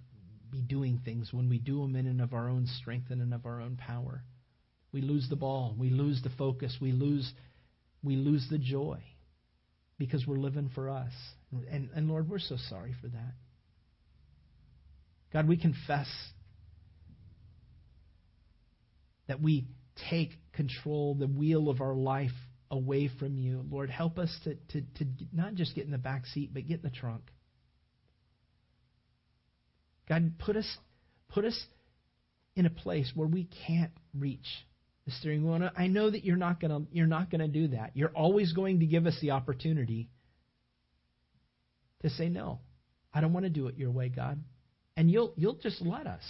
be 0.49 0.61
doing 0.61 0.99
things 1.05 1.31
when 1.31 1.47
we 1.47 1.59
do 1.59 1.81
them 1.81 1.95
in 1.95 2.07
and 2.07 2.19
of 2.19 2.33
our 2.33 2.49
own 2.49 2.65
strength 2.65 3.11
and 3.11 3.21
in 3.21 3.31
of 3.31 3.45
our 3.45 3.61
own 3.61 3.77
power. 3.77 4.23
We 4.91 5.01
lose 5.01 5.27
the 5.29 5.35
ball. 5.35 5.75
We 5.77 5.91
lose 5.91 6.21
the 6.23 6.31
focus. 6.37 6.77
We 6.81 6.93
lose 6.93 7.31
we 8.03 8.15
lose 8.15 8.47
the 8.49 8.57
joy 8.57 9.03
because 9.99 10.25
we're 10.25 10.37
living 10.37 10.71
for 10.73 10.89
us. 10.89 11.13
And, 11.51 11.89
and 11.93 12.07
Lord, 12.07 12.29
we're 12.29 12.39
so 12.39 12.57
sorry 12.69 12.95
for 13.01 13.07
that. 13.07 13.33
God, 15.33 15.47
we 15.47 15.57
confess 15.57 16.07
that 19.27 19.41
we 19.41 19.67
take 20.09 20.31
control, 20.53 21.15
the 21.15 21.27
wheel 21.27 21.69
of 21.69 21.81
our 21.81 21.93
life 21.93 22.31
away 22.69 23.09
from 23.19 23.37
you. 23.37 23.65
Lord, 23.69 23.89
help 23.89 24.17
us 24.17 24.33
to, 24.43 24.55
to, 24.55 24.81
to 24.81 25.05
not 25.31 25.55
just 25.55 25.75
get 25.75 25.85
in 25.85 25.91
the 25.91 25.97
back 25.97 26.25
seat, 26.25 26.53
but 26.53 26.67
get 26.67 26.77
in 26.77 26.83
the 26.83 26.89
trunk. 26.89 27.23
God, 30.07 30.33
put 30.39 30.55
us, 30.57 30.77
put 31.29 31.45
us 31.45 31.65
in 32.55 32.65
a 32.65 32.69
place 32.69 33.11
where 33.15 33.27
we 33.27 33.47
can't 33.67 33.91
reach 34.17 34.47
the 35.05 35.11
steering 35.11 35.43
wheel. 35.43 35.69
I 35.75 35.87
know 35.87 36.09
that 36.09 36.23
you're 36.25 36.37
not 36.37 36.59
to 36.61 36.83
you're 36.91 37.07
not 37.07 37.31
to 37.31 37.47
do 37.47 37.69
that. 37.69 37.91
You're 37.93 38.09
always 38.09 38.53
going 38.53 38.81
to 38.81 38.85
give 38.85 39.05
us 39.05 39.17
the 39.21 39.31
opportunity 39.31 40.09
to 42.01 42.09
say 42.09 42.29
no. 42.29 42.59
I 43.13 43.21
don't 43.21 43.33
want 43.33 43.45
to 43.45 43.49
do 43.49 43.67
it 43.67 43.77
your 43.77 43.91
way, 43.91 44.09
God. 44.09 44.41
And 44.95 45.09
you'll 45.09 45.33
you'll 45.35 45.55
just 45.55 45.81
let 45.81 46.07
us. 46.07 46.23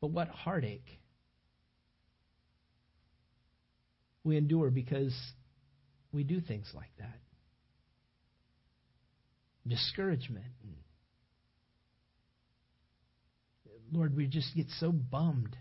But 0.00 0.08
what 0.10 0.28
heartache 0.28 0.86
we 4.24 4.36
endure 4.36 4.70
because 4.70 5.14
we 6.12 6.22
do 6.22 6.40
things 6.40 6.70
like 6.74 6.90
that. 6.98 7.18
Discouragement. 9.66 10.44
Lord, 13.90 14.14
we 14.14 14.26
just 14.26 14.54
get 14.54 14.66
so 14.78 14.92
bummed 14.92 15.56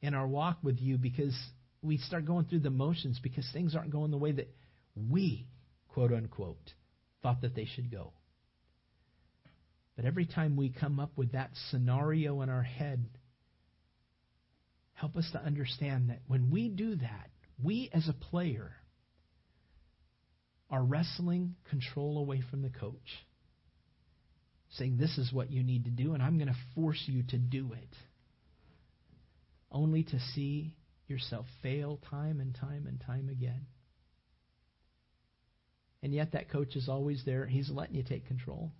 in 0.00 0.14
our 0.14 0.26
walk 0.26 0.58
with 0.62 0.78
you 0.78 0.96
because 0.96 1.36
we 1.82 1.98
start 1.98 2.24
going 2.24 2.46
through 2.46 2.60
the 2.60 2.70
motions 2.70 3.20
because 3.22 3.46
things 3.52 3.74
aren't 3.74 3.90
going 3.90 4.10
the 4.10 4.16
way 4.16 4.32
that 4.32 4.48
we, 4.96 5.46
quote 5.88 6.12
unquote, 6.12 6.72
thought 7.22 7.42
that 7.42 7.54
they 7.54 7.66
should 7.66 7.90
go. 7.90 8.12
But 9.96 10.04
every 10.04 10.26
time 10.26 10.56
we 10.56 10.70
come 10.70 11.00
up 11.00 11.10
with 11.16 11.32
that 11.32 11.50
scenario 11.70 12.42
in 12.42 12.48
our 12.48 12.62
head, 12.62 13.04
help 14.92 15.16
us 15.16 15.28
to 15.32 15.42
understand 15.42 16.10
that 16.10 16.20
when 16.28 16.50
we 16.50 16.68
do 16.68 16.94
that, 16.96 17.30
we 17.62 17.90
as 17.92 18.08
a 18.08 18.12
player 18.12 18.70
are 20.70 20.82
wrestling 20.82 21.56
control 21.70 22.18
away 22.18 22.42
from 22.50 22.62
the 22.62 22.70
coach, 22.70 23.24
saying, 24.72 24.98
This 24.98 25.18
is 25.18 25.32
what 25.32 25.50
you 25.50 25.62
need 25.62 25.84
to 25.84 25.90
do, 25.90 26.14
and 26.14 26.22
I'm 26.22 26.36
going 26.36 26.48
to 26.48 26.56
force 26.74 27.02
you 27.06 27.22
to 27.30 27.38
do 27.38 27.72
it 27.72 27.94
only 29.70 30.02
to 30.02 30.18
see 30.34 30.74
yourself 31.06 31.46
fail 31.62 31.98
time 32.10 32.40
and 32.40 32.54
time 32.54 32.86
and 32.86 33.00
time 33.00 33.28
again. 33.28 33.66
And 36.02 36.14
yet, 36.14 36.32
that 36.32 36.50
coach 36.50 36.76
is 36.76 36.88
always 36.88 37.22
there. 37.24 37.46
He's 37.46 37.70
letting 37.70 37.96
you 37.96 38.04
take 38.04 38.26
control. 38.26 38.72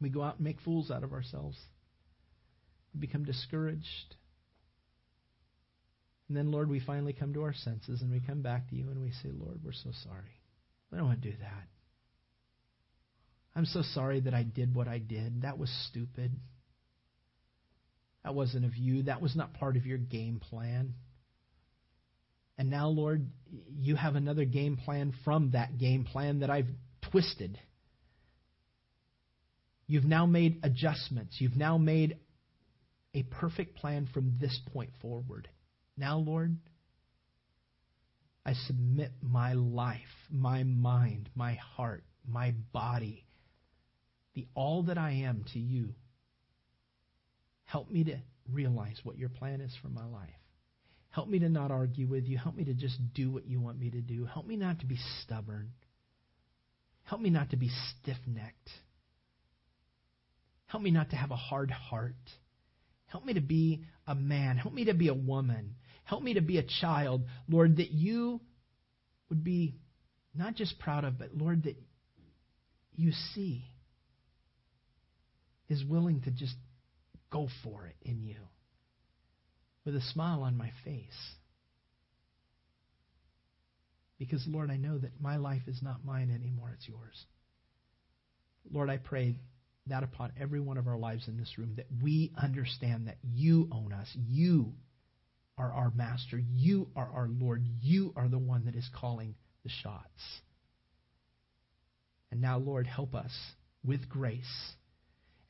We 0.00 0.10
go 0.10 0.22
out 0.22 0.36
and 0.36 0.44
make 0.44 0.60
fools 0.60 0.90
out 0.90 1.02
of 1.02 1.12
ourselves. 1.12 1.58
We 2.94 3.00
become 3.00 3.24
discouraged. 3.24 4.16
And 6.28 6.36
then, 6.36 6.52
Lord, 6.52 6.70
we 6.70 6.80
finally 6.80 7.12
come 7.12 7.34
to 7.34 7.42
our 7.42 7.54
senses 7.54 8.02
and 8.02 8.12
we 8.12 8.20
come 8.20 8.42
back 8.42 8.68
to 8.70 8.76
you 8.76 8.90
and 8.90 9.02
we 9.02 9.10
say, 9.10 9.30
Lord, 9.32 9.60
we're 9.64 9.72
so 9.72 9.90
sorry. 10.04 10.40
We 10.90 10.98
don't 10.98 11.06
want 11.06 11.22
to 11.22 11.30
do 11.30 11.36
that. 11.40 11.66
I'm 13.56 13.64
so 13.64 13.82
sorry 13.82 14.20
that 14.20 14.34
I 14.34 14.44
did 14.44 14.74
what 14.74 14.88
I 14.88 14.98
did. 14.98 15.42
That 15.42 15.58
was 15.58 15.70
stupid. 15.88 16.32
That 18.22 18.34
wasn't 18.34 18.64
of 18.64 18.76
you. 18.76 19.04
That 19.04 19.20
was 19.20 19.34
not 19.34 19.54
part 19.54 19.76
of 19.76 19.86
your 19.86 19.98
game 19.98 20.40
plan. 20.40 20.94
And 22.60 22.68
now, 22.68 22.88
Lord, 22.88 23.26
you 23.78 23.96
have 23.96 24.16
another 24.16 24.44
game 24.44 24.76
plan 24.76 25.14
from 25.24 25.52
that 25.52 25.78
game 25.78 26.04
plan 26.04 26.40
that 26.40 26.50
I've 26.50 26.68
twisted. 27.10 27.58
You've 29.86 30.04
now 30.04 30.26
made 30.26 30.60
adjustments. 30.62 31.36
You've 31.38 31.56
now 31.56 31.78
made 31.78 32.18
a 33.14 33.22
perfect 33.22 33.78
plan 33.78 34.10
from 34.12 34.34
this 34.38 34.60
point 34.74 34.90
forward. 35.00 35.48
Now, 35.96 36.18
Lord, 36.18 36.58
I 38.44 38.52
submit 38.66 39.12
my 39.22 39.54
life, 39.54 39.98
my 40.30 40.62
mind, 40.62 41.30
my 41.34 41.54
heart, 41.54 42.04
my 42.28 42.52
body, 42.74 43.24
the 44.34 44.46
all 44.54 44.82
that 44.82 44.98
I 44.98 45.12
am 45.24 45.46
to 45.54 45.58
you. 45.58 45.94
Help 47.64 47.90
me 47.90 48.04
to 48.04 48.18
realize 48.52 49.00
what 49.02 49.16
your 49.16 49.30
plan 49.30 49.62
is 49.62 49.74
for 49.80 49.88
my 49.88 50.04
life. 50.04 50.28
Help 51.10 51.28
me 51.28 51.40
to 51.40 51.48
not 51.48 51.70
argue 51.70 52.06
with 52.06 52.24
you. 52.24 52.38
Help 52.38 52.54
me 52.54 52.64
to 52.64 52.74
just 52.74 52.96
do 53.14 53.30
what 53.30 53.46
you 53.46 53.60
want 53.60 53.78
me 53.78 53.90
to 53.90 54.00
do. 54.00 54.24
Help 54.24 54.46
me 54.46 54.56
not 54.56 54.80
to 54.80 54.86
be 54.86 54.98
stubborn. 55.22 55.72
Help 57.02 57.20
me 57.20 57.30
not 57.30 57.50
to 57.50 57.56
be 57.56 57.68
stiff 57.68 58.18
necked. 58.26 58.70
Help 60.66 60.82
me 60.82 60.92
not 60.92 61.10
to 61.10 61.16
have 61.16 61.32
a 61.32 61.36
hard 61.36 61.70
heart. 61.70 62.14
Help 63.06 63.24
me 63.24 63.34
to 63.34 63.40
be 63.40 63.84
a 64.06 64.14
man. 64.14 64.56
Help 64.56 64.72
me 64.72 64.84
to 64.84 64.94
be 64.94 65.08
a 65.08 65.14
woman. 65.14 65.74
Help 66.04 66.22
me 66.22 66.34
to 66.34 66.40
be 66.40 66.58
a 66.58 66.64
child, 66.80 67.22
Lord, 67.48 67.78
that 67.78 67.90
you 67.90 68.40
would 69.28 69.42
be 69.42 69.74
not 70.32 70.54
just 70.54 70.78
proud 70.78 71.04
of, 71.04 71.18
but 71.18 71.34
Lord, 71.34 71.64
that 71.64 71.76
you 72.94 73.10
see 73.34 73.64
is 75.68 75.84
willing 75.84 76.20
to 76.22 76.30
just 76.30 76.54
go 77.32 77.48
for 77.64 77.86
it 77.86 77.96
in 78.02 78.22
you 78.22 78.36
with 79.84 79.94
a 79.96 80.00
smile 80.00 80.42
on 80.42 80.56
my 80.56 80.70
face. 80.84 81.34
Because, 84.18 84.44
Lord, 84.46 84.70
I 84.70 84.76
know 84.76 84.98
that 84.98 85.20
my 85.20 85.36
life 85.36 85.62
is 85.66 85.80
not 85.82 86.04
mine 86.04 86.30
anymore, 86.30 86.72
it's 86.74 86.86
yours. 86.86 87.24
Lord, 88.70 88.90
I 88.90 88.98
pray 88.98 89.36
that 89.86 90.02
upon 90.02 90.32
every 90.38 90.60
one 90.60 90.76
of 90.76 90.86
our 90.86 90.98
lives 90.98 91.26
in 91.26 91.38
this 91.38 91.56
room, 91.56 91.74
that 91.76 91.86
we 92.02 92.30
understand 92.40 93.08
that 93.08 93.16
you 93.22 93.68
own 93.72 93.92
us. 93.92 94.08
You 94.14 94.72
are 95.56 95.72
our 95.72 95.90
master. 95.94 96.38
You 96.38 96.88
are 96.94 97.10
our 97.12 97.28
Lord. 97.28 97.64
You 97.80 98.12
are 98.16 98.28
the 98.28 98.38
one 98.38 98.66
that 98.66 98.74
is 98.74 98.88
calling 98.94 99.34
the 99.64 99.70
shots. 99.82 100.40
And 102.30 102.40
now, 102.40 102.58
Lord, 102.58 102.86
help 102.86 103.14
us 103.14 103.32
with 103.84 104.08
grace 104.08 104.74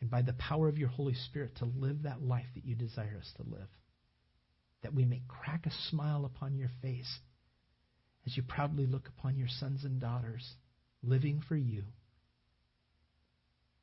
and 0.00 0.10
by 0.10 0.22
the 0.22 0.32
power 0.32 0.68
of 0.68 0.78
your 0.78 0.88
Holy 0.88 1.14
Spirit 1.14 1.56
to 1.56 1.66
live 1.66 2.04
that 2.04 2.22
life 2.22 2.46
that 2.54 2.64
you 2.64 2.74
desire 2.74 3.18
us 3.18 3.30
to 3.36 3.42
live. 3.42 3.68
That 4.82 4.94
we 4.94 5.04
may 5.04 5.22
crack 5.28 5.66
a 5.66 5.70
smile 5.90 6.24
upon 6.24 6.56
your 6.56 6.70
face 6.80 7.18
as 8.26 8.36
you 8.36 8.42
proudly 8.42 8.86
look 8.86 9.08
upon 9.08 9.36
your 9.36 9.48
sons 9.48 9.84
and 9.84 10.00
daughters 10.00 10.54
living 11.02 11.42
for 11.48 11.56
you. 11.56 11.84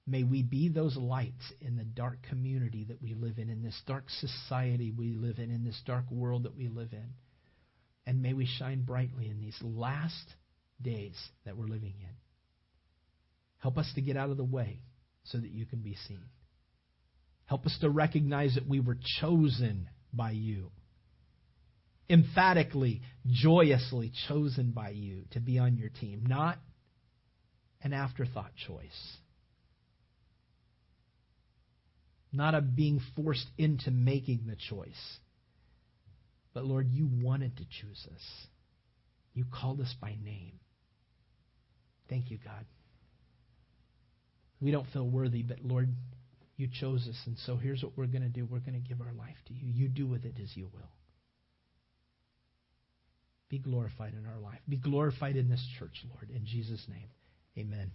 May 0.09 0.23
we 0.23 0.41
be 0.41 0.69
those 0.69 0.95
lights 0.95 1.51
in 1.59 1.75
the 1.75 1.83
dark 1.83 2.19
community 2.29 2.85
that 2.85 3.01
we 3.01 3.13
live 3.13 3.37
in, 3.39 3.49
in 3.49 3.61
this 3.61 3.79
dark 3.85 4.05
society 4.09 4.91
we 4.91 5.13
live 5.13 5.37
in, 5.37 5.51
in 5.51 5.65
this 5.65 5.81
dark 5.85 6.09
world 6.09 6.43
that 6.43 6.55
we 6.55 6.69
live 6.69 6.93
in. 6.93 7.09
And 8.05 8.21
may 8.21 8.31
we 8.33 8.45
shine 8.45 8.83
brightly 8.83 9.29
in 9.29 9.41
these 9.41 9.57
last 9.61 10.33
days 10.81 11.15
that 11.45 11.57
we're 11.57 11.65
living 11.65 11.95
in. 11.99 12.15
Help 13.57 13.77
us 13.77 13.91
to 13.95 14.01
get 14.01 14.15
out 14.15 14.29
of 14.29 14.37
the 14.37 14.45
way 14.45 14.79
so 15.25 15.37
that 15.37 15.51
you 15.51 15.65
can 15.65 15.79
be 15.79 15.97
seen. 16.07 16.23
Help 17.45 17.65
us 17.65 17.77
to 17.81 17.89
recognize 17.89 18.55
that 18.55 18.67
we 18.67 18.79
were 18.79 18.97
chosen 19.19 19.89
by 20.13 20.31
you. 20.31 20.71
Emphatically, 22.09 23.01
joyously 23.25 24.11
chosen 24.27 24.71
by 24.71 24.89
you 24.89 25.23
to 25.31 25.39
be 25.39 25.59
on 25.59 25.75
your 25.77 25.89
team, 25.89 26.23
not 26.25 26.57
an 27.81 27.93
afterthought 27.93 28.51
choice. 28.67 29.17
Not 32.31 32.55
a 32.55 32.61
being 32.61 33.01
forced 33.15 33.47
into 33.57 33.91
making 33.91 34.41
the 34.47 34.55
choice. 34.69 35.17
But 36.53 36.65
Lord, 36.65 36.87
you 36.89 37.09
wanted 37.11 37.57
to 37.57 37.63
choose 37.63 38.07
us. 38.13 38.47
You 39.33 39.45
called 39.51 39.79
us 39.81 39.93
by 40.01 40.15
name. 40.23 40.59
Thank 42.09 42.31
you, 42.31 42.37
God. 42.43 42.65
We 44.59 44.71
don't 44.71 44.87
feel 44.91 45.07
worthy, 45.07 45.43
but 45.43 45.59
Lord, 45.63 45.93
you 46.55 46.67
chose 46.67 47.07
us. 47.07 47.21
And 47.25 47.37
so 47.45 47.55
here's 47.55 47.83
what 47.83 47.93
we're 47.95 48.07
going 48.07 48.23
to 48.23 48.29
do 48.29 48.45
we're 48.45 48.59
going 48.59 48.81
to 48.81 48.87
give 48.87 49.01
our 49.01 49.13
life 49.13 49.35
to 49.47 49.53
you. 49.53 49.71
You 49.71 49.87
do 49.87 50.07
with 50.07 50.25
it 50.25 50.35
as 50.41 50.55
you 50.55 50.69
will. 50.73 50.89
Be 53.49 53.59
glorified 53.59 54.13
in 54.13 54.25
our 54.25 54.39
life. 54.39 54.59
Be 54.67 54.77
glorified 54.77 55.35
in 55.35 55.49
this 55.49 55.65
church, 55.79 56.03
Lord. 56.09 56.29
In 56.29 56.45
Jesus' 56.45 56.85
name, 56.89 57.07
amen. 57.57 57.91